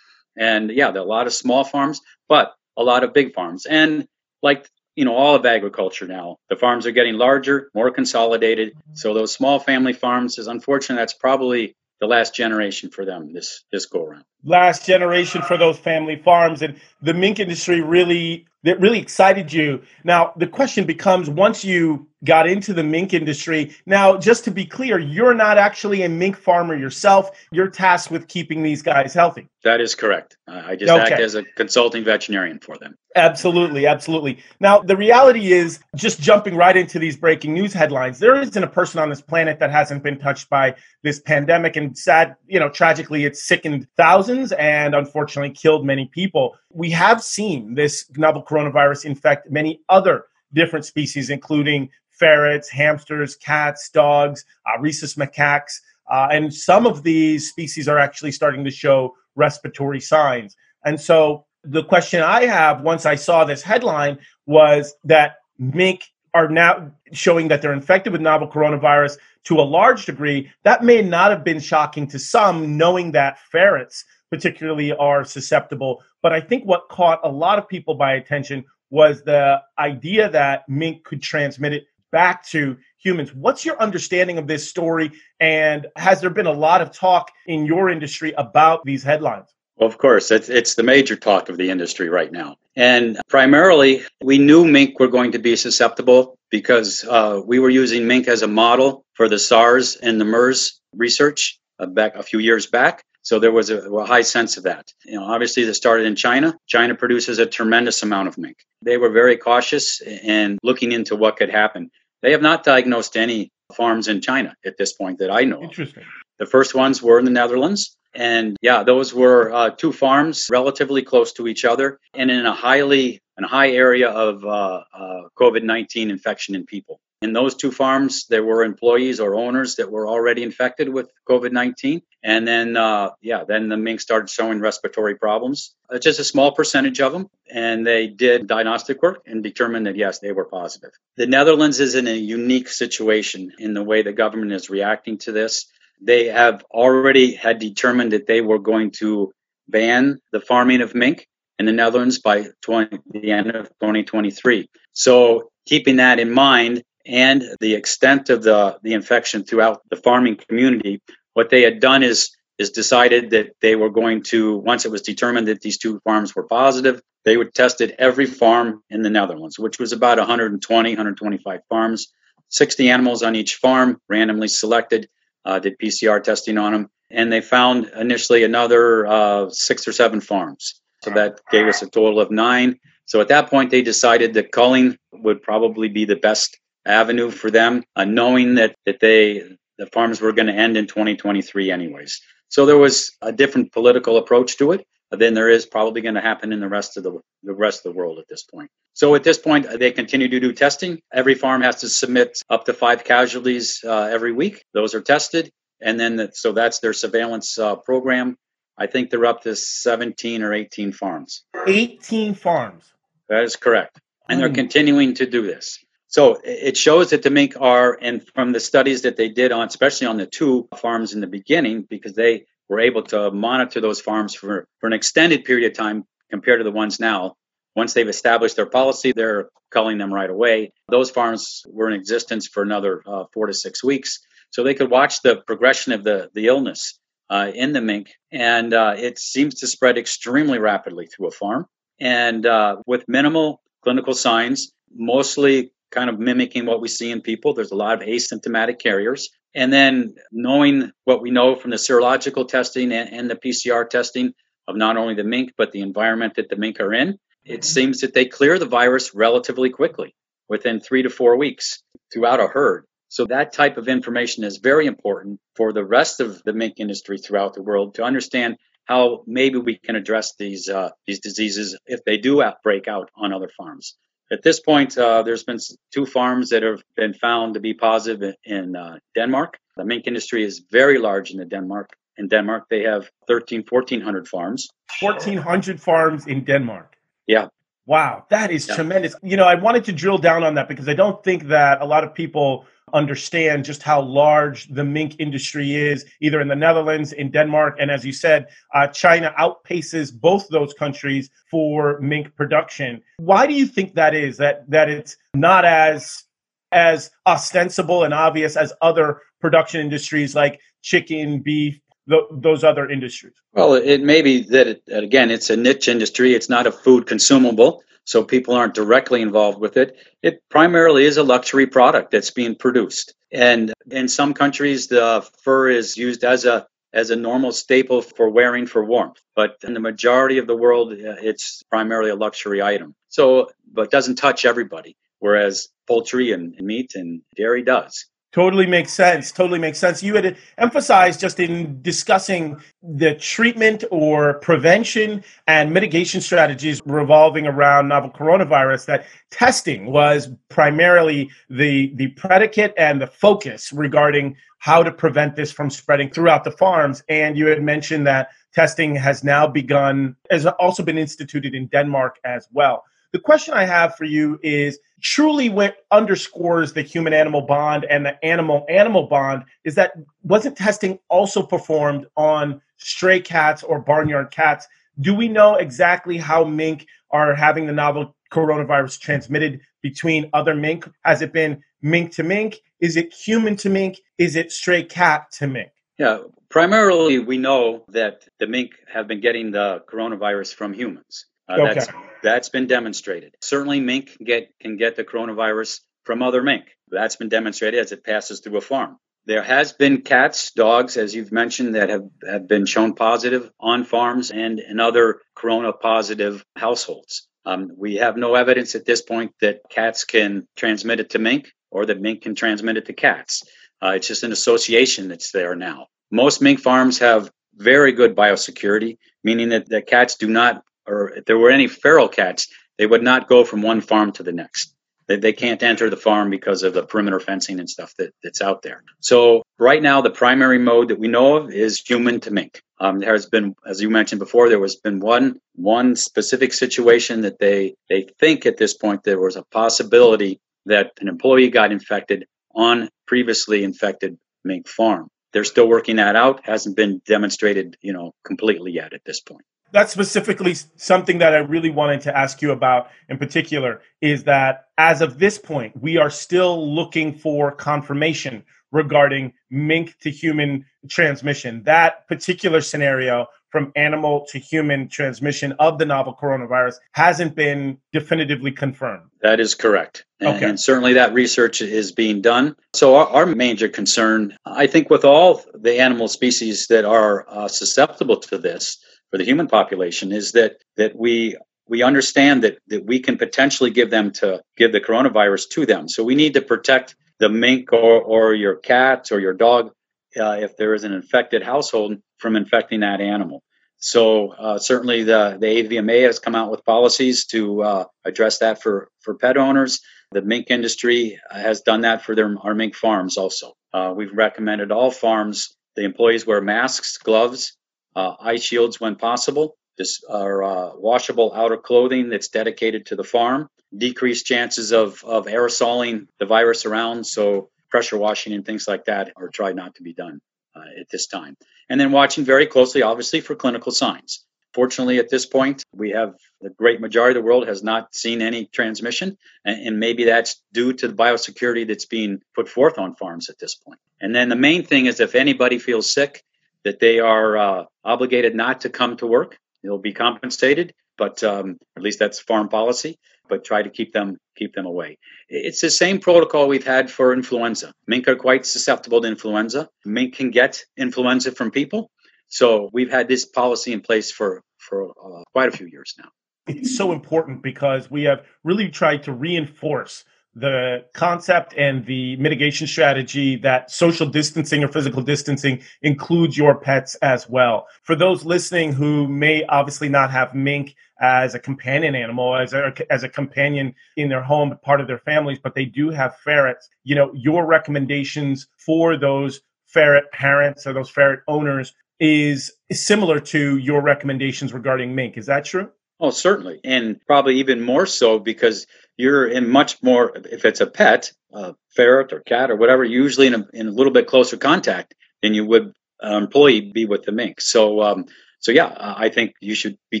and 0.36 0.70
yeah, 0.70 0.90
there 0.90 1.02
are 1.02 1.06
a 1.06 1.08
lot 1.08 1.26
of 1.26 1.32
small 1.32 1.64
farms, 1.64 2.00
but 2.28 2.54
a 2.76 2.82
lot 2.82 3.04
of 3.04 3.12
big 3.12 3.34
farms. 3.34 3.66
And 3.66 4.06
like 4.42 4.68
you 4.94 5.04
know, 5.04 5.14
all 5.14 5.34
of 5.34 5.46
agriculture 5.46 6.06
now, 6.06 6.36
the 6.50 6.56
farms 6.56 6.86
are 6.86 6.90
getting 6.90 7.14
larger, 7.14 7.70
more 7.74 7.90
consolidated. 7.90 8.74
So 8.92 9.14
those 9.14 9.32
small 9.32 9.58
family 9.58 9.94
farms 9.94 10.38
is 10.38 10.48
unfortunate. 10.48 10.96
That's 10.96 11.14
probably 11.14 11.74
the 12.00 12.06
last 12.06 12.34
generation 12.34 12.90
for 12.90 13.04
them 13.04 13.32
this 13.32 13.64
this 13.72 13.86
go 13.86 14.04
around. 14.04 14.24
Last 14.44 14.84
generation 14.84 15.42
for 15.42 15.56
those 15.56 15.78
family 15.78 16.16
farms, 16.16 16.60
and 16.60 16.80
the 17.00 17.14
mink 17.14 17.38
industry 17.38 17.80
really 17.80 18.46
that 18.64 18.80
really 18.80 18.98
excited 18.98 19.52
you. 19.52 19.82
Now, 20.04 20.32
the 20.36 20.46
question 20.46 20.84
becomes 20.84 21.28
once 21.28 21.64
you 21.64 22.08
got 22.24 22.48
into 22.48 22.72
the 22.72 22.84
mink 22.84 23.14
industry, 23.14 23.74
now, 23.86 24.16
just 24.16 24.44
to 24.44 24.50
be 24.50 24.64
clear, 24.64 24.98
you're 24.98 25.34
not 25.34 25.58
actually 25.58 26.02
a 26.02 26.08
mink 26.08 26.36
farmer 26.36 26.74
yourself. 26.74 27.30
You're 27.50 27.68
tasked 27.68 28.10
with 28.10 28.28
keeping 28.28 28.62
these 28.62 28.82
guys 28.82 29.14
healthy. 29.14 29.48
That 29.64 29.80
is 29.80 29.94
correct. 29.94 30.36
Uh, 30.48 30.62
I 30.66 30.76
just 30.76 30.90
okay. 30.90 31.12
act 31.12 31.20
as 31.20 31.34
a 31.34 31.44
consulting 31.56 32.04
veterinarian 32.04 32.58
for 32.58 32.76
them. 32.78 32.96
Absolutely. 33.14 33.86
Absolutely. 33.86 34.38
Now, 34.58 34.80
the 34.80 34.96
reality 34.96 35.52
is 35.52 35.78
just 35.96 36.20
jumping 36.20 36.56
right 36.56 36.76
into 36.76 36.98
these 36.98 37.16
breaking 37.16 37.54
news 37.54 37.72
headlines, 37.72 38.18
there 38.18 38.40
isn't 38.40 38.62
a 38.62 38.68
person 38.68 39.00
on 39.00 39.08
this 39.08 39.20
planet 39.20 39.58
that 39.60 39.70
hasn't 39.70 40.02
been 40.02 40.18
touched 40.18 40.48
by 40.50 40.74
this 41.02 41.20
pandemic. 41.20 41.76
And 41.76 41.96
sad, 41.96 42.36
you 42.46 42.58
know, 42.58 42.68
tragically, 42.68 43.24
it's 43.24 43.42
sickened 43.44 43.86
thousands 43.96 44.52
and 44.52 44.94
unfortunately 44.94 45.50
killed 45.50 45.86
many 45.86 46.06
people. 46.06 46.56
We 46.70 46.90
have 46.90 47.22
seen 47.22 47.74
this 47.74 48.10
novel 48.16 48.42
coronavirus 48.42 49.04
infect 49.04 49.50
many 49.50 49.80
other 49.88 50.24
different 50.54 50.84
species, 50.84 51.30
including 51.30 51.90
ferrets, 52.12 52.68
hamsters, 52.68 53.36
cats, 53.36 53.90
dogs, 53.90 54.44
uh, 54.66 54.80
rhesus 54.80 55.14
macaques. 55.14 55.80
Uh, 56.10 56.28
and 56.30 56.52
some 56.52 56.86
of 56.86 57.02
these 57.02 57.48
species 57.48 57.88
are 57.88 57.98
actually 57.98 58.32
starting 58.32 58.64
to 58.64 58.70
show 58.70 59.14
respiratory 59.34 60.00
signs. 60.00 60.56
And 60.84 61.00
so 61.00 61.46
the 61.64 61.84
question 61.84 62.20
I 62.22 62.44
have 62.46 62.82
once 62.82 63.06
I 63.06 63.14
saw 63.14 63.44
this 63.44 63.62
headline 63.62 64.18
was 64.46 64.94
that 65.04 65.36
mink 65.58 66.04
are 66.34 66.48
now 66.48 66.90
showing 67.12 67.48
that 67.48 67.62
they're 67.62 67.72
infected 67.72 68.12
with 68.12 68.20
novel 68.20 68.48
coronavirus 68.48 69.18
to 69.44 69.60
a 69.60 69.62
large 69.62 70.06
degree. 70.06 70.50
That 70.64 70.82
may 70.82 71.02
not 71.02 71.30
have 71.30 71.44
been 71.44 71.60
shocking 71.60 72.06
to 72.08 72.18
some, 72.18 72.76
knowing 72.76 73.12
that 73.12 73.38
ferrets 73.38 74.04
particularly 74.30 74.92
are 74.92 75.24
susceptible. 75.24 76.02
But 76.22 76.32
I 76.32 76.40
think 76.40 76.64
what 76.64 76.88
caught 76.88 77.20
a 77.22 77.30
lot 77.30 77.58
of 77.58 77.68
people 77.68 77.94
by 77.94 78.14
attention 78.14 78.64
was 78.90 79.22
the 79.22 79.60
idea 79.78 80.30
that 80.30 80.68
mink 80.68 81.04
could 81.04 81.22
transmit 81.22 81.72
it 81.72 81.84
back 82.12 82.46
to 82.48 82.76
humans. 82.98 83.34
What's 83.34 83.64
your 83.64 83.80
understanding 83.80 84.38
of 84.38 84.46
this 84.46 84.68
story? 84.68 85.10
And 85.40 85.88
has 85.96 86.20
there 86.20 86.30
been 86.30 86.46
a 86.46 86.52
lot 86.52 86.80
of 86.80 86.92
talk 86.92 87.32
in 87.46 87.66
your 87.66 87.90
industry 87.90 88.32
about 88.38 88.84
these 88.84 89.02
headlines? 89.02 89.48
Of 89.80 89.98
course, 89.98 90.30
it's, 90.30 90.48
it's 90.48 90.76
the 90.76 90.82
major 90.84 91.16
talk 91.16 91.48
of 91.48 91.56
the 91.56 91.70
industry 91.70 92.08
right 92.08 92.30
now. 92.30 92.56
And 92.76 93.18
primarily, 93.28 94.04
we 94.22 94.38
knew 94.38 94.64
mink 94.64 95.00
were 95.00 95.08
going 95.08 95.32
to 95.32 95.38
be 95.38 95.56
susceptible 95.56 96.38
because 96.50 97.04
uh, 97.08 97.40
we 97.44 97.58
were 97.58 97.70
using 97.70 98.06
mink 98.06 98.28
as 98.28 98.42
a 98.42 98.48
model 98.48 99.04
for 99.14 99.28
the 99.28 99.38
SARS 99.38 99.96
and 99.96 100.20
the 100.20 100.24
MERS 100.24 100.80
research 100.94 101.58
uh, 101.80 101.86
back 101.86 102.14
a 102.14 102.22
few 102.22 102.38
years 102.38 102.66
back. 102.66 103.02
So 103.22 103.38
there 103.38 103.52
was 103.52 103.70
a, 103.70 103.78
a, 103.78 104.04
high 104.04 104.22
sense 104.22 104.56
of 104.56 104.64
that. 104.64 104.92
You 105.04 105.14
know, 105.14 105.24
obviously, 105.24 105.64
this 105.64 105.76
started 105.76 106.06
in 106.06 106.16
China. 106.16 106.56
China 106.66 106.94
produces 106.94 107.38
a 107.38 107.46
tremendous 107.46 108.02
amount 108.02 108.28
of 108.28 108.36
mink. 108.36 108.58
They 108.82 108.96
were 108.96 109.10
very 109.10 109.36
cautious 109.36 110.00
and 110.00 110.58
looking 110.62 110.92
into 110.92 111.14
what 111.14 111.36
could 111.36 111.50
happen. 111.50 111.90
They 112.22 112.32
have 112.32 112.42
not 112.42 112.64
diagnosed 112.64 113.16
any 113.16 113.50
farms 113.74 114.08
in 114.08 114.20
China 114.20 114.54
at 114.64 114.76
this 114.76 114.92
point 114.92 115.18
that 115.18 115.30
I 115.30 115.42
know. 115.44 115.58
Of. 115.58 115.64
Interesting. 115.64 116.04
The 116.38 116.46
first 116.46 116.74
ones 116.74 117.02
were 117.02 117.18
in 117.18 117.24
the 117.24 117.30
Netherlands. 117.30 117.96
And 118.14 118.56
yeah, 118.60 118.82
those 118.82 119.14
were 119.14 119.52
uh, 119.52 119.70
two 119.70 119.92
farms 119.92 120.48
relatively 120.50 121.02
close 121.02 121.32
to 121.34 121.48
each 121.48 121.64
other 121.64 121.98
and 122.14 122.30
in 122.30 122.44
a 122.44 122.52
highly 122.52 123.20
in 123.38 123.44
a 123.44 123.48
high 123.48 123.70
area 123.70 124.10
of 124.10 124.44
uh, 124.44 124.82
uh, 124.92 125.22
COVID 125.38 125.62
19 125.62 126.10
infection 126.10 126.54
in 126.54 126.66
people. 126.66 127.00
In 127.22 127.32
those 127.32 127.54
two 127.54 127.70
farms, 127.70 128.26
there 128.28 128.44
were 128.44 128.64
employees 128.64 129.20
or 129.20 129.34
owners 129.34 129.76
that 129.76 129.90
were 129.90 130.06
already 130.06 130.42
infected 130.42 130.88
with 130.88 131.10
COVID 131.28 131.52
19. 131.52 132.02
And 132.24 132.46
then, 132.46 132.76
uh, 132.76 133.10
yeah, 133.20 133.44
then 133.44 133.68
the 133.68 133.76
mink 133.76 134.00
started 134.00 134.30
showing 134.30 134.60
respiratory 134.60 135.16
problems. 135.16 135.74
Uh, 135.90 135.98
just 135.98 136.20
a 136.20 136.24
small 136.24 136.52
percentage 136.52 137.00
of 137.00 137.12
them. 137.12 137.28
And 137.52 137.84
they 137.86 138.06
did 138.06 138.46
diagnostic 138.46 139.02
work 139.02 139.22
and 139.26 139.42
determined 139.42 139.86
that, 139.86 139.96
yes, 139.96 140.20
they 140.20 140.30
were 140.30 140.44
positive. 140.44 140.90
The 141.16 141.26
Netherlands 141.26 141.80
is 141.80 141.96
in 141.96 142.06
a 142.06 142.14
unique 142.14 142.68
situation 142.68 143.52
in 143.58 143.74
the 143.74 143.82
way 143.82 144.02
the 144.02 144.12
government 144.12 144.52
is 144.52 144.70
reacting 144.70 145.18
to 145.18 145.32
this. 145.32 145.66
They 146.00 146.26
have 146.26 146.64
already 146.70 147.34
had 147.34 147.58
determined 147.58 148.12
that 148.12 148.26
they 148.26 148.40
were 148.40 148.58
going 148.58 148.92
to 148.92 149.32
ban 149.68 150.20
the 150.30 150.40
farming 150.40 150.80
of 150.80 150.94
mink 150.94 151.26
in 151.58 151.66
the 151.66 151.72
Netherlands 151.72 152.20
by 152.20 152.46
20, 152.62 152.98
the 153.10 153.32
end 153.32 153.50
of 153.50 153.68
2023. 153.80 154.68
So, 154.92 155.50
keeping 155.66 155.96
that 155.96 156.18
in 156.18 156.32
mind, 156.32 156.82
and 157.06 157.44
the 157.60 157.74
extent 157.74 158.30
of 158.30 158.42
the, 158.42 158.78
the 158.82 158.94
infection 158.94 159.44
throughout 159.44 159.80
the 159.90 159.96
farming 159.96 160.36
community, 160.36 161.00
what 161.34 161.50
they 161.50 161.62
had 161.62 161.80
done 161.80 162.02
is 162.02 162.30
is 162.58 162.70
decided 162.70 163.30
that 163.30 163.56
they 163.60 163.74
were 163.74 163.90
going 163.90 164.22
to 164.22 164.58
once 164.58 164.84
it 164.84 164.90
was 164.90 165.02
determined 165.02 165.48
that 165.48 165.60
these 165.60 165.78
two 165.78 166.00
farms 166.04 166.34
were 166.34 166.44
positive 166.44 167.00
they 167.24 167.36
would 167.36 167.54
tested 167.54 167.94
every 167.98 168.26
farm 168.26 168.82
in 168.90 169.02
the 169.02 169.10
netherlands 169.10 169.58
which 169.58 169.78
was 169.78 169.92
about 169.92 170.18
120 170.18 170.90
125 170.90 171.60
farms. 171.68 172.08
60 172.48 172.90
animals 172.90 173.22
on 173.22 173.34
each 173.34 173.56
farm 173.56 173.98
randomly 174.08 174.48
selected 174.48 175.08
uh, 175.44 175.58
did 175.58 175.78
pcr 175.78 176.22
testing 176.22 176.58
on 176.58 176.72
them 176.72 176.90
and 177.12 177.32
they 177.32 177.40
found 177.40 177.90
initially 177.96 178.42
another 178.42 179.06
uh, 179.06 179.50
six 179.50 179.86
or 179.86 179.92
seven 179.92 180.20
farms. 180.20 180.80
So 181.04 181.10
that 181.10 181.40
gave 181.50 181.66
us 181.66 181.82
a 181.82 181.90
total 181.90 182.20
of 182.20 182.30
nine. 182.30 182.80
So 183.04 183.20
at 183.20 183.28
that 183.28 183.50
point 183.50 183.70
they 183.70 183.82
decided 183.82 184.34
that 184.34 184.52
culling 184.52 184.96
would 185.12 185.42
probably 185.42 185.88
be 185.88 186.04
the 186.04 186.16
best 186.16 186.58
avenue 186.86 187.30
for 187.30 187.50
them, 187.50 187.84
uh, 187.94 188.04
knowing 188.04 188.54
that 188.56 188.76
that 188.86 189.00
they 189.00 189.42
the 189.78 189.86
farms 189.86 190.20
were 190.20 190.32
going 190.32 190.46
to 190.46 190.54
end 190.54 190.76
in 190.76 190.86
2023 190.86 191.70
anyways. 191.70 192.20
So 192.48 192.66
there 192.66 192.78
was 192.78 193.12
a 193.22 193.32
different 193.32 193.72
political 193.72 194.18
approach 194.18 194.58
to 194.58 194.72
it 194.72 194.86
than 195.10 195.34
there 195.34 195.48
is 195.48 195.66
probably 195.66 196.00
going 196.00 196.14
to 196.14 196.20
happen 196.20 196.52
in 196.52 196.60
the 196.60 196.68
rest 196.68 196.96
of 196.96 197.02
the 197.02 197.20
the 197.42 197.54
rest 197.54 197.84
of 197.84 197.92
the 197.92 197.98
world 197.98 198.18
at 198.18 198.28
this 198.28 198.42
point. 198.42 198.70
So 198.94 199.14
at 199.14 199.24
this 199.24 199.38
point, 199.38 199.66
they 199.78 199.90
continue 199.90 200.28
to 200.28 200.40
do 200.40 200.52
testing. 200.52 201.00
Every 201.12 201.34
farm 201.34 201.62
has 201.62 201.76
to 201.80 201.88
submit 201.88 202.38
up 202.48 202.66
to 202.66 202.72
five 202.72 203.04
casualties 203.04 203.82
uh, 203.84 204.08
every 204.12 204.32
week. 204.32 204.64
Those 204.74 204.94
are 204.94 205.00
tested, 205.00 205.50
and 205.80 205.98
then 205.98 206.16
the, 206.16 206.30
so 206.32 206.52
that's 206.52 206.80
their 206.80 206.92
surveillance 206.92 207.58
uh, 207.58 207.76
program. 207.76 208.36
I 208.78 208.86
think 208.86 209.10
they're 209.10 209.26
up 209.26 209.42
to 209.42 209.54
17 209.54 210.42
or 210.42 210.54
18 210.54 210.92
farms. 210.92 211.44
18 211.66 212.34
farms. 212.34 212.84
That 213.28 213.44
is 213.44 213.56
correct, 213.56 214.00
and 214.28 214.40
they're 214.40 214.50
continuing 214.50 215.14
to 215.14 215.26
do 215.26 215.42
this. 215.42 215.78
So 216.12 216.38
it 216.44 216.76
shows 216.76 217.10
that 217.10 217.22
the 217.22 217.30
mink 217.30 217.54
are, 217.58 217.98
and 218.00 218.22
from 218.34 218.52
the 218.52 218.60
studies 218.60 219.02
that 219.02 219.16
they 219.16 219.30
did 219.30 219.50
on, 219.50 219.66
especially 219.66 220.08
on 220.08 220.18
the 220.18 220.26
two 220.26 220.68
farms 220.76 221.14
in 221.14 221.22
the 221.22 221.26
beginning, 221.26 221.86
because 221.88 222.12
they 222.12 222.44
were 222.68 222.80
able 222.80 223.02
to 223.04 223.30
monitor 223.30 223.80
those 223.80 224.02
farms 224.02 224.34
for, 224.34 224.68
for 224.78 224.86
an 224.86 224.92
extended 224.92 225.44
period 225.44 225.70
of 225.70 225.76
time 225.76 226.04
compared 226.30 226.60
to 226.60 226.64
the 226.64 226.70
ones 226.70 227.00
now. 227.00 227.34
Once 227.74 227.94
they've 227.94 228.08
established 228.08 228.56
their 228.56 228.66
policy, 228.66 229.12
they're 229.12 229.48
culling 229.70 229.96
them 229.96 230.12
right 230.12 230.28
away. 230.28 230.72
Those 230.90 231.10
farms 231.10 231.62
were 231.66 231.88
in 231.88 231.94
existence 231.94 232.46
for 232.46 232.62
another 232.62 233.02
uh, 233.06 233.24
four 233.32 233.46
to 233.46 233.54
six 233.54 233.82
weeks. 233.82 234.18
So 234.50 234.62
they 234.62 234.74
could 234.74 234.90
watch 234.90 235.22
the 235.22 235.36
progression 235.36 235.94
of 235.94 236.04
the, 236.04 236.28
the 236.34 236.48
illness 236.48 236.98
uh, 237.30 237.50
in 237.54 237.72
the 237.72 237.80
mink. 237.80 238.10
And 238.30 238.74
uh, 238.74 238.96
it 238.98 239.18
seems 239.18 239.60
to 239.60 239.66
spread 239.66 239.96
extremely 239.96 240.58
rapidly 240.58 241.06
through 241.06 241.28
a 241.28 241.30
farm 241.30 241.64
and 241.98 242.44
uh, 242.44 242.76
with 242.86 243.08
minimal 243.08 243.62
clinical 243.82 244.12
signs, 244.12 244.72
mostly 244.94 245.72
kind 245.92 246.10
of 246.10 246.18
mimicking 246.18 246.66
what 246.66 246.80
we 246.80 246.88
see 246.88 247.10
in 247.10 247.20
people. 247.20 247.54
There's 247.54 247.70
a 247.70 247.76
lot 247.76 247.94
of 247.94 248.08
asymptomatic 248.08 248.80
carriers. 248.80 249.30
And 249.54 249.72
then 249.72 250.14
knowing 250.32 250.90
what 251.04 251.22
we 251.22 251.30
know 251.30 251.54
from 251.54 251.70
the 251.70 251.76
serological 251.76 252.48
testing 252.48 252.90
and, 252.92 253.12
and 253.12 253.30
the 253.30 253.36
PCR 253.36 253.88
testing 253.88 254.32
of 254.66 254.76
not 254.76 254.96
only 254.96 255.14
the 255.14 255.24
mink, 255.24 255.52
but 255.56 255.72
the 255.72 255.82
environment 255.82 256.34
that 256.36 256.48
the 256.48 256.56
mink 256.56 256.80
are 256.80 256.92
in, 256.92 257.18
it 257.44 257.60
mm-hmm. 257.60 257.62
seems 257.62 258.00
that 258.00 258.14
they 258.14 258.24
clear 258.24 258.58
the 258.58 258.66
virus 258.66 259.14
relatively 259.14 259.70
quickly 259.70 260.14
within 260.48 260.80
three 260.80 261.02
to 261.02 261.10
four 261.10 261.36
weeks 261.36 261.82
throughout 262.12 262.40
a 262.40 262.46
herd. 262.46 262.84
So 263.08 263.26
that 263.26 263.52
type 263.52 263.76
of 263.76 263.88
information 263.88 264.42
is 264.42 264.56
very 264.56 264.86
important 264.86 265.38
for 265.54 265.72
the 265.72 265.84
rest 265.84 266.20
of 266.20 266.42
the 266.44 266.54
mink 266.54 266.74
industry 266.78 267.18
throughout 267.18 267.52
the 267.54 267.62
world 267.62 267.96
to 267.96 268.04
understand 268.04 268.56
how 268.84 269.22
maybe 269.26 269.58
we 269.58 269.76
can 269.76 269.96
address 269.96 270.34
these 270.38 270.68
uh, 270.68 270.90
these 271.06 271.20
diseases 271.20 271.78
if 271.86 272.00
they 272.04 272.16
do 272.16 272.42
break 272.64 272.88
out 272.88 273.10
on 273.14 273.32
other 273.32 273.50
farms. 273.56 273.96
At 274.32 274.42
this 274.42 274.60
point, 274.60 274.96
uh, 274.96 275.22
there's 275.22 275.44
been 275.44 275.58
two 275.92 276.06
farms 276.06 276.48
that 276.50 276.62
have 276.62 276.82
been 276.96 277.12
found 277.12 277.52
to 277.54 277.60
be 277.60 277.74
positive 277.74 278.34
in 278.44 278.74
uh, 278.74 278.96
Denmark. 279.14 279.58
The 279.76 279.84
mink 279.84 280.06
industry 280.06 280.42
is 280.42 280.64
very 280.70 280.98
large 280.98 281.30
in 281.30 281.36
the 281.36 281.44
Denmark. 281.44 281.90
In 282.16 282.28
Denmark, 282.28 282.64
they 282.70 282.82
have 282.82 283.10
13, 283.28 283.64
1,400 283.68 284.26
farms. 284.26 284.70
1,400 285.00 285.80
farms 285.80 286.26
in 286.26 286.44
Denmark. 286.44 286.96
Yeah. 287.26 287.48
Wow, 287.84 288.24
that 288.30 288.50
is 288.50 288.66
yeah. 288.66 288.74
tremendous. 288.76 289.14
You 289.22 289.36
know, 289.36 289.44
I 289.44 289.56
wanted 289.56 289.84
to 289.84 289.92
drill 289.92 290.18
down 290.18 290.44
on 290.44 290.54
that 290.54 290.66
because 290.68 290.88
I 290.88 290.94
don't 290.94 291.22
think 291.22 291.48
that 291.48 291.82
a 291.82 291.84
lot 291.84 292.02
of 292.02 292.14
people 292.14 292.64
understand 292.92 293.64
just 293.64 293.82
how 293.82 294.02
large 294.02 294.68
the 294.68 294.84
mink 294.84 295.16
industry 295.18 295.74
is, 295.74 296.04
either 296.20 296.40
in 296.40 296.48
the 296.48 296.56
Netherlands, 296.56 297.12
in 297.12 297.30
Denmark, 297.30 297.76
and 297.80 297.90
as 297.90 298.04
you 298.04 298.12
said, 298.12 298.46
uh, 298.74 298.86
China 298.88 299.34
outpaces 299.38 300.12
both 300.12 300.48
those 300.48 300.72
countries 300.74 301.30
for 301.50 302.00
mink 302.00 302.34
production. 302.36 303.02
Why 303.18 303.46
do 303.46 303.54
you 303.54 303.66
think 303.66 303.94
that 303.94 304.14
is? 304.14 304.36
That 304.36 304.68
that 304.70 304.88
it's 304.88 305.16
not 305.34 305.64
as 305.64 306.24
as 306.72 307.10
ostensible 307.26 308.02
and 308.02 308.14
obvious 308.14 308.56
as 308.56 308.72
other 308.80 309.20
production 309.40 309.80
industries 309.80 310.34
like 310.34 310.60
chicken, 310.82 311.40
beef, 311.40 311.78
those 312.06 312.64
other 312.64 312.88
industries? 312.88 313.34
Well, 313.52 313.74
it 313.74 314.02
may 314.02 314.22
be 314.22 314.42
that, 314.44 314.66
it, 314.66 314.82
again, 314.88 315.30
it's 315.30 315.50
a 315.50 315.56
niche 315.56 315.88
industry. 315.88 316.34
It's 316.34 316.48
not 316.48 316.66
a 316.66 316.72
food 316.72 317.06
consumable 317.06 317.82
so 318.04 318.24
people 318.24 318.54
aren't 318.54 318.74
directly 318.74 319.22
involved 319.22 319.58
with 319.58 319.76
it. 319.76 319.96
It 320.22 320.42
primarily 320.48 321.04
is 321.04 321.16
a 321.16 321.22
luxury 321.22 321.66
product 321.66 322.10
that's 322.10 322.30
being 322.30 322.54
produced. 322.54 323.14
And 323.32 323.72
in 323.90 324.08
some 324.08 324.34
countries, 324.34 324.88
the 324.88 325.26
fur 325.42 325.70
is 325.70 325.96
used 325.96 326.24
as 326.24 326.44
a 326.44 326.66
as 326.94 327.10
a 327.10 327.16
normal 327.16 327.52
staple 327.52 328.02
for 328.02 328.28
wearing 328.28 328.66
for 328.66 328.84
warmth. 328.84 329.18
But 329.34 329.56
in 329.62 329.72
the 329.72 329.80
majority 329.80 330.36
of 330.38 330.46
the 330.46 330.56
world, 330.56 330.92
uh, 330.92 331.16
it's 331.22 331.62
primarily 331.70 332.10
a 332.10 332.14
luxury 332.16 332.60
item. 332.60 332.94
So, 333.08 333.50
but 333.72 333.90
doesn't 333.90 334.16
touch 334.16 334.44
everybody. 334.44 334.96
Whereas 335.18 335.68
poultry 335.86 336.32
and, 336.32 336.54
and 336.54 336.66
meat 336.66 336.94
and 336.94 337.22
dairy 337.34 337.62
does. 337.62 338.06
Totally 338.32 338.66
makes 338.66 338.94
sense. 338.94 339.30
Totally 339.30 339.58
makes 339.58 339.78
sense. 339.78 340.02
You 340.02 340.14
had 340.14 340.38
emphasized 340.56 341.20
just 341.20 341.38
in 341.38 341.82
discussing 341.82 342.56
the 342.82 343.14
treatment 343.16 343.84
or 343.90 344.34
prevention 344.38 345.22
and 345.46 345.70
mitigation 345.70 346.22
strategies 346.22 346.80
revolving 346.86 347.46
around 347.46 347.88
novel 347.88 348.10
coronavirus 348.10 348.86
that 348.86 349.04
testing 349.30 349.86
was 349.86 350.30
primarily 350.48 351.30
the 351.50 351.92
the 351.96 352.08
predicate 352.08 352.72
and 352.78 353.02
the 353.02 353.06
focus 353.06 353.70
regarding 353.70 354.34
how 354.60 354.82
to 354.82 354.90
prevent 354.90 355.36
this 355.36 355.52
from 355.52 355.68
spreading 355.68 356.08
throughout 356.08 356.44
the 356.44 356.52
farms. 356.52 357.02
And 357.10 357.36
you 357.36 357.48
had 357.48 357.62
mentioned 357.62 358.06
that 358.06 358.28
testing 358.54 358.94
has 358.94 359.22
now 359.22 359.46
begun, 359.46 360.16
has 360.30 360.46
also 360.46 360.82
been 360.82 360.96
instituted 360.96 361.54
in 361.54 361.66
Denmark 361.66 362.18
as 362.24 362.48
well. 362.52 362.84
The 363.12 363.18
question 363.18 363.52
I 363.52 363.64
have 363.64 363.94
for 363.96 364.04
you 364.04 364.38
is 364.42 364.78
truly 365.02 365.50
what 365.50 365.76
underscores 365.90 366.72
the 366.72 366.80
human 366.80 367.12
animal 367.12 367.42
bond 367.42 367.84
and 367.84 368.06
the 368.06 368.24
animal 368.24 368.64
animal 368.70 369.06
bond 369.06 369.44
is 369.64 369.74
that 369.74 369.92
wasn't 370.22 370.56
testing 370.56 370.98
also 371.10 371.42
performed 371.42 372.06
on 372.16 372.62
stray 372.78 373.20
cats 373.20 373.62
or 373.62 373.80
barnyard 373.80 374.30
cats? 374.30 374.66
Do 375.00 375.14
we 375.14 375.28
know 375.28 375.56
exactly 375.56 376.16
how 376.16 376.44
mink 376.44 376.86
are 377.10 377.34
having 377.34 377.66
the 377.66 377.72
novel 377.72 378.16
coronavirus 378.32 378.98
transmitted 378.98 379.60
between 379.82 380.30
other 380.32 380.54
mink? 380.54 380.88
Has 381.04 381.20
it 381.20 381.34
been 381.34 381.62
mink 381.82 382.12
to 382.12 382.22
mink? 382.22 382.60
Is 382.80 382.96
it 382.96 383.12
human 383.12 383.56
to 383.56 383.68
mink? 383.68 384.00
Is 384.16 384.36
it 384.36 384.50
stray 384.50 384.84
cat 384.84 385.30
to 385.32 385.46
mink? 385.46 385.70
Yeah, 385.98 386.20
primarily 386.48 387.18
we 387.18 387.36
know 387.36 387.84
that 387.88 388.26
the 388.38 388.46
mink 388.46 388.72
have 388.90 389.06
been 389.06 389.20
getting 389.20 389.50
the 389.50 389.82
coronavirus 389.86 390.54
from 390.54 390.72
humans. 390.72 391.26
Uh, 391.48 391.60
okay. 391.60 391.74
That's 391.74 391.88
that's 392.22 392.48
been 392.48 392.66
demonstrated. 392.66 393.34
Certainly, 393.40 393.80
mink 393.80 394.16
can 394.16 394.24
get 394.24 394.50
can 394.60 394.76
get 394.76 394.96
the 394.96 395.04
coronavirus 395.04 395.80
from 396.04 396.22
other 396.22 396.42
mink. 396.42 396.64
That's 396.88 397.16
been 397.16 397.28
demonstrated 397.28 397.80
as 397.80 397.92
it 397.92 398.04
passes 398.04 398.40
through 398.40 398.58
a 398.58 398.60
farm. 398.60 398.98
There 399.24 399.42
has 399.42 399.72
been 399.72 400.02
cats, 400.02 400.50
dogs, 400.50 400.96
as 400.96 401.14
you've 401.14 401.30
mentioned, 401.30 401.76
that 401.76 401.90
have, 401.90 402.08
have 402.28 402.48
been 402.48 402.66
shown 402.66 402.94
positive 402.94 403.48
on 403.60 403.84
farms 403.84 404.32
and 404.32 404.58
in 404.58 404.80
other 404.80 405.20
corona 405.36 405.72
positive 405.72 406.44
households. 406.56 407.28
Um, 407.44 407.70
we 407.76 407.96
have 407.96 408.16
no 408.16 408.34
evidence 408.34 408.74
at 408.74 408.84
this 408.84 409.00
point 409.00 409.32
that 409.40 409.60
cats 409.70 410.04
can 410.04 410.48
transmit 410.56 410.98
it 410.98 411.10
to 411.10 411.20
mink 411.20 411.52
or 411.70 411.86
that 411.86 412.00
mink 412.00 412.22
can 412.22 412.34
transmit 412.34 412.76
it 412.76 412.86
to 412.86 412.92
cats. 412.92 413.44
Uh, 413.80 413.94
it's 413.96 414.08
just 414.08 414.22
an 414.24 414.32
association 414.32 415.08
that's 415.08 415.30
there 415.30 415.54
now. 415.54 415.86
Most 416.10 416.42
mink 416.42 416.60
farms 416.60 416.98
have 416.98 417.30
very 417.54 417.92
good 417.92 418.16
biosecurity, 418.16 418.98
meaning 419.24 419.50
that 419.50 419.68
the 419.68 419.82
cats 419.82 420.16
do 420.16 420.28
not, 420.28 420.62
or 420.86 421.10
if 421.10 421.24
there 421.24 421.38
were 421.38 421.50
any 421.50 421.68
feral 421.68 422.08
cats, 422.08 422.48
they 422.78 422.86
would 422.86 423.02
not 423.02 423.28
go 423.28 423.44
from 423.44 423.62
one 423.62 423.80
farm 423.80 424.12
to 424.12 424.22
the 424.22 424.32
next. 424.32 424.74
They, 425.08 425.16
they 425.16 425.32
can't 425.32 425.62
enter 425.62 425.90
the 425.90 425.96
farm 425.96 426.30
because 426.30 426.62
of 426.62 426.74
the 426.74 426.84
perimeter 426.84 427.20
fencing 427.20 427.58
and 427.58 427.68
stuff 427.68 427.94
that, 427.98 428.14
that's 428.22 428.40
out 428.40 428.62
there. 428.62 428.82
So 429.00 429.42
right 429.58 429.82
now, 429.82 430.00
the 430.00 430.10
primary 430.10 430.58
mode 430.58 430.88
that 430.88 430.98
we 430.98 431.08
know 431.08 431.36
of 431.36 431.50
is 431.50 431.80
human 431.80 432.20
to 432.20 432.30
mink. 432.30 432.62
Um, 432.78 432.98
there 432.98 433.12
has 433.12 433.26
been, 433.26 433.54
as 433.66 433.80
you 433.80 433.90
mentioned 433.90 434.20
before, 434.20 434.48
there 434.48 434.58
was 434.58 434.76
been 434.76 435.00
one 435.00 435.38
one 435.54 435.96
specific 435.96 436.52
situation 436.52 437.22
that 437.22 437.38
they 437.38 437.74
they 437.88 438.08
think 438.18 438.46
at 438.46 438.56
this 438.56 438.74
point 438.74 439.04
there 439.04 439.20
was 439.20 439.36
a 439.36 439.44
possibility 439.44 440.40
that 440.66 440.92
an 441.00 441.08
employee 441.08 441.50
got 441.50 441.72
infected 441.72 442.26
on 442.54 442.88
previously 443.06 443.62
infected 443.62 444.18
mink 444.44 444.66
farm. 444.66 445.08
They're 445.32 445.44
still 445.44 445.68
working 445.68 445.96
that 445.96 446.16
out. 446.16 446.44
Hasn't 446.44 446.76
been 446.76 447.00
demonstrated, 447.06 447.76
you 447.80 447.92
know, 447.92 448.12
completely 448.24 448.72
yet 448.72 448.92
at 448.92 449.04
this 449.04 449.20
point 449.20 449.44
that's 449.72 449.92
specifically 449.92 450.54
something 450.76 451.18
that 451.18 451.34
I 451.34 451.38
really 451.38 451.70
wanted 451.70 452.02
to 452.02 452.16
ask 452.16 452.42
you 452.42 452.52
about 452.52 452.88
in 453.08 453.18
particular 453.18 453.80
is 454.00 454.24
that 454.24 454.66
as 454.78 455.00
of 455.00 455.18
this 455.18 455.38
point, 455.38 455.80
we 455.80 455.96
are 455.96 456.10
still 456.10 456.74
looking 456.74 457.14
for 457.14 457.52
confirmation 457.52 458.44
regarding 458.70 459.32
mink 459.50 459.96
to 460.00 460.10
human 460.10 460.64
transmission. 460.88 461.62
That 461.64 462.06
particular 462.08 462.60
scenario 462.60 463.26
from 463.50 463.70
animal 463.76 464.26
to 464.30 464.38
human 464.38 464.88
transmission 464.88 465.52
of 465.58 465.78
the 465.78 465.84
novel 465.84 466.16
coronavirus 466.20 466.76
hasn't 466.92 467.36
been 467.36 467.76
definitively 467.92 468.50
confirmed. 468.50 469.10
That 469.20 469.40
is 469.40 469.54
correct. 469.54 470.06
And, 470.20 470.36
okay. 470.36 470.48
and 470.48 470.58
certainly 470.58 470.94
that 470.94 471.12
research 471.12 471.60
is 471.60 471.92
being 471.92 472.22
done. 472.22 472.56
So, 472.72 472.96
our, 472.96 473.06
our, 473.08 473.26
major 473.26 473.68
concern, 473.68 474.34
I 474.46 474.66
think, 474.66 474.88
with 474.88 475.04
all 475.04 475.42
the 475.54 475.78
animal 475.78 476.08
species 476.08 476.66
that 476.68 476.86
are 476.86 477.26
uh, 477.28 477.48
susceptible 477.48 478.16
to 478.16 478.38
this, 478.38 478.78
for 479.12 479.18
the 479.18 479.24
human 479.24 479.46
population 479.46 480.10
is 480.10 480.32
that 480.32 480.56
that 480.76 480.96
we 480.96 481.36
we 481.68 481.82
understand 481.82 482.42
that 482.42 482.58
that 482.68 482.84
we 482.84 482.98
can 482.98 483.18
potentially 483.18 483.70
give 483.70 483.90
them 483.90 484.10
to 484.10 484.42
give 484.56 484.72
the 484.72 484.80
coronavirus 484.80 485.50
to 485.50 485.66
them. 485.66 485.88
So 485.88 486.02
we 486.02 486.14
need 486.14 486.34
to 486.34 486.42
protect 486.42 486.96
the 487.18 487.28
mink 487.28 487.72
or 487.72 488.02
or 488.02 488.34
your 488.34 488.56
cat 488.56 489.12
or 489.12 489.20
your 489.20 489.34
dog 489.34 489.70
uh, 490.18 490.38
if 490.40 490.56
there 490.56 490.74
is 490.74 490.84
an 490.84 490.92
infected 490.92 491.42
household 491.42 491.98
from 492.18 492.36
infecting 492.36 492.80
that 492.80 493.00
animal. 493.00 493.42
So 493.76 494.30
uh, 494.30 494.58
certainly 494.58 495.02
the 495.02 495.36
the 495.38 495.46
AVMA 495.46 496.06
has 496.06 496.18
come 496.18 496.34
out 496.34 496.50
with 496.50 496.64
policies 496.64 497.26
to 497.26 497.62
uh, 497.62 497.84
address 498.06 498.38
that 498.38 498.62
for 498.62 498.88
for 499.02 499.14
pet 499.14 499.36
owners. 499.36 499.80
The 500.12 500.22
mink 500.22 500.46
industry 500.50 501.20
has 501.30 501.60
done 501.60 501.82
that 501.82 502.02
for 502.02 502.14
their 502.14 502.34
our 502.42 502.54
mink 502.54 502.74
farms 502.74 503.18
also. 503.18 503.52
Uh, 503.74 503.92
we've 503.94 504.12
recommended 504.12 504.72
all 504.72 504.90
farms 504.90 505.54
the 505.74 505.84
employees 505.84 506.26
wear 506.26 506.40
masks, 506.40 506.98
gloves, 506.98 507.56
uh, 507.96 508.14
eye 508.20 508.36
shields 508.36 508.80
when 508.80 508.96
possible. 508.96 509.56
This 509.78 510.02
are 510.08 510.42
uh, 510.42 510.70
washable 510.76 511.32
outer 511.34 511.56
clothing 511.56 512.08
that's 512.08 512.28
dedicated 512.28 512.86
to 512.86 512.96
the 512.96 513.04
farm. 513.04 513.48
Decreased 513.76 514.26
chances 514.26 514.72
of, 514.72 515.02
of 515.04 515.26
aerosoling 515.26 516.06
the 516.18 516.26
virus 516.26 516.66
around, 516.66 517.06
so 517.06 517.48
pressure 517.70 517.96
washing 517.96 518.34
and 518.34 518.44
things 518.44 518.68
like 518.68 518.84
that 518.84 519.12
are 519.16 519.28
tried 519.28 519.56
not 519.56 519.74
to 519.76 519.82
be 519.82 519.94
done 519.94 520.20
uh, 520.54 520.80
at 520.80 520.90
this 520.90 521.06
time. 521.06 521.36
And 521.70 521.80
then 521.80 521.90
watching 521.90 522.24
very 522.24 522.46
closely, 522.46 522.82
obviously, 522.82 523.20
for 523.20 523.34
clinical 523.34 523.72
signs. 523.72 524.24
Fortunately, 524.52 524.98
at 524.98 525.08
this 525.08 525.24
point, 525.24 525.64
we 525.74 525.90
have 525.90 526.14
the 526.42 526.50
great 526.50 526.80
majority 526.80 527.18
of 527.18 527.24
the 527.24 527.26
world 527.26 527.48
has 527.48 527.62
not 527.62 527.94
seen 527.94 528.20
any 528.20 528.44
transmission, 528.44 529.16
and, 529.46 529.66
and, 529.66 529.80
maybe 529.80 530.04
that's 530.04 530.42
due 530.52 530.74
to 530.74 530.88
the 530.88 530.94
biosecurity 530.94 531.66
that's 531.66 531.86
being 531.86 532.20
put 532.34 532.50
forth 532.50 532.78
on 532.78 532.94
farms 532.94 533.30
at 533.30 533.38
this 533.38 533.54
point. 533.54 533.80
And 533.98 534.14
then 534.14 534.28
the 534.28 534.36
main 534.36 534.66
thing 534.66 534.84
is 534.84 535.00
if 535.00 535.14
anybody 535.14 535.58
feels 535.58 535.90
sick, 535.90 536.22
that 536.64 536.80
they 536.80 537.00
are 537.00 537.36
uh, 537.36 537.64
obligated 537.84 538.34
not 538.34 538.62
to 538.62 538.70
come 538.70 538.96
to 538.98 539.06
work. 539.06 539.38
They'll 539.62 539.78
be 539.78 539.92
compensated, 539.92 540.74
but 540.98 541.22
um, 541.22 541.58
at 541.76 541.82
least 541.82 541.98
that's 541.98 542.20
farm 542.20 542.48
policy. 542.48 542.98
But 543.28 543.44
try 543.44 543.62
to 543.62 543.70
keep 543.70 543.92
them 543.92 544.18
keep 544.36 544.54
them 544.54 544.66
away. 544.66 544.98
It's 545.28 545.60
the 545.60 545.70
same 545.70 546.00
protocol 546.00 546.48
we've 546.48 546.66
had 546.66 546.90
for 546.90 547.14
influenza. 547.14 547.72
Mink 547.86 548.08
are 548.08 548.16
quite 548.16 548.44
susceptible 548.44 549.00
to 549.00 549.08
influenza. 549.08 549.68
Mink 549.84 550.16
can 550.16 550.30
get 550.30 550.64
influenza 550.76 551.32
from 551.32 551.50
people, 551.50 551.90
so 552.28 552.68
we've 552.72 552.90
had 552.90 553.08
this 553.08 553.24
policy 553.24 553.72
in 553.72 553.80
place 553.80 554.10
for 554.10 554.42
for 554.58 554.90
uh, 554.90 555.22
quite 555.32 555.48
a 555.48 555.56
few 555.56 555.66
years 555.66 555.94
now. 555.98 556.10
It's 556.46 556.76
so 556.76 556.92
important 556.92 557.42
because 557.42 557.90
we 557.90 558.02
have 558.04 558.24
really 558.42 558.68
tried 558.68 559.04
to 559.04 559.12
reinforce 559.12 560.04
the 560.34 560.84
concept 560.94 561.54
and 561.56 561.84
the 561.84 562.16
mitigation 562.16 562.66
strategy 562.66 563.36
that 563.36 563.70
social 563.70 564.06
distancing 564.06 564.64
or 564.64 564.68
physical 564.68 565.02
distancing 565.02 565.62
includes 565.82 566.36
your 566.36 566.54
pets 566.54 566.94
as 566.96 567.28
well. 567.28 567.66
For 567.82 567.94
those 567.94 568.24
listening 568.24 568.72
who 568.72 569.06
may 569.08 569.44
obviously 569.44 569.88
not 569.88 570.10
have 570.10 570.34
mink 570.34 570.74
as 571.00 571.34
a 571.34 571.38
companion 571.38 571.94
animal, 571.94 572.36
as 572.36 572.54
a, 572.54 572.72
as 572.90 573.02
a 573.02 573.08
companion 573.08 573.74
in 573.96 574.08
their 574.08 574.22
home, 574.22 574.56
part 574.62 574.80
of 574.80 574.86
their 574.86 574.98
families, 574.98 575.38
but 575.42 575.54
they 575.54 575.64
do 575.64 575.90
have 575.90 576.16
ferrets, 576.18 576.68
you 576.84 576.94
know, 576.94 577.12
your 577.14 577.44
recommendations 577.44 578.46
for 578.56 578.96
those 578.96 579.40
ferret 579.66 580.10
parents 580.12 580.66
or 580.66 580.72
those 580.72 580.88
ferret 580.88 581.20
owners 581.28 581.74
is, 582.00 582.52
is 582.70 582.84
similar 582.84 583.20
to 583.20 583.58
your 583.58 583.82
recommendations 583.82 584.52
regarding 584.52 584.94
mink. 584.94 585.18
Is 585.18 585.26
that 585.26 585.44
true? 585.44 585.70
Oh, 586.02 586.10
certainly. 586.10 586.58
And 586.64 587.00
probably 587.06 587.36
even 587.36 587.60
more 587.60 587.86
so 587.86 588.18
because 588.18 588.66
you're 588.96 589.26
in 589.26 589.48
much 589.48 589.82
more, 589.82 590.12
if 590.14 590.44
it's 590.44 590.60
a 590.60 590.66
pet, 590.66 591.12
a 591.32 591.54
ferret 591.74 592.12
or 592.12 592.20
cat 592.20 592.50
or 592.50 592.56
whatever, 592.56 592.84
usually 592.84 593.26
in 593.26 593.34
a, 593.34 593.46
in 593.52 593.68
a 593.68 593.70
little 593.70 593.92
bit 593.92 594.06
closer 594.06 594.36
contact 594.36 594.94
than 595.22 595.34
you 595.34 595.46
would 595.46 595.72
an 596.00 596.22
employee 596.24 596.72
be 596.72 596.84
with 596.84 597.04
the 597.04 597.12
mink. 597.12 597.40
So, 597.40 597.82
um, 597.82 598.06
so 598.40 598.52
yeah, 598.52 598.74
I 598.78 599.08
think 599.08 599.34
you 599.40 599.54
should 599.54 599.78
be 599.90 600.00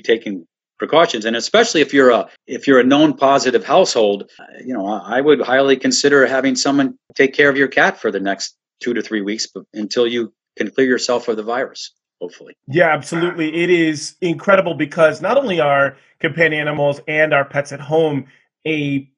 taking 0.00 0.46
precautions, 0.78 1.24
and 1.24 1.36
especially 1.36 1.80
if 1.80 1.94
you're 1.94 2.10
a 2.10 2.28
if 2.48 2.66
you're 2.66 2.80
a 2.80 2.84
known 2.84 3.16
positive 3.16 3.64
household, 3.64 4.30
you 4.64 4.74
know, 4.74 4.86
I 4.86 5.20
would 5.20 5.40
highly 5.40 5.76
consider 5.76 6.26
having 6.26 6.56
someone 6.56 6.98
take 7.14 7.34
care 7.34 7.48
of 7.48 7.56
your 7.56 7.68
cat 7.68 8.00
for 8.00 8.10
the 8.10 8.18
next 8.18 8.56
two 8.80 8.94
to 8.94 9.02
three 9.02 9.22
weeks, 9.22 9.46
until 9.72 10.08
you 10.08 10.32
can 10.56 10.72
clear 10.72 10.88
yourself 10.88 11.28
of 11.28 11.36
the 11.36 11.44
virus 11.44 11.92
hopefully. 12.20 12.56
Yeah, 12.68 12.94
absolutely. 12.94 13.64
It 13.64 13.68
is 13.68 14.14
incredible 14.20 14.74
because 14.74 15.20
not 15.20 15.36
only 15.36 15.58
are 15.58 15.96
companion 16.20 16.60
animals 16.60 17.00
and 17.08 17.34
our 17.34 17.44
pets 17.44 17.72
at 17.72 17.80
home 17.80 18.26
a 18.66 19.08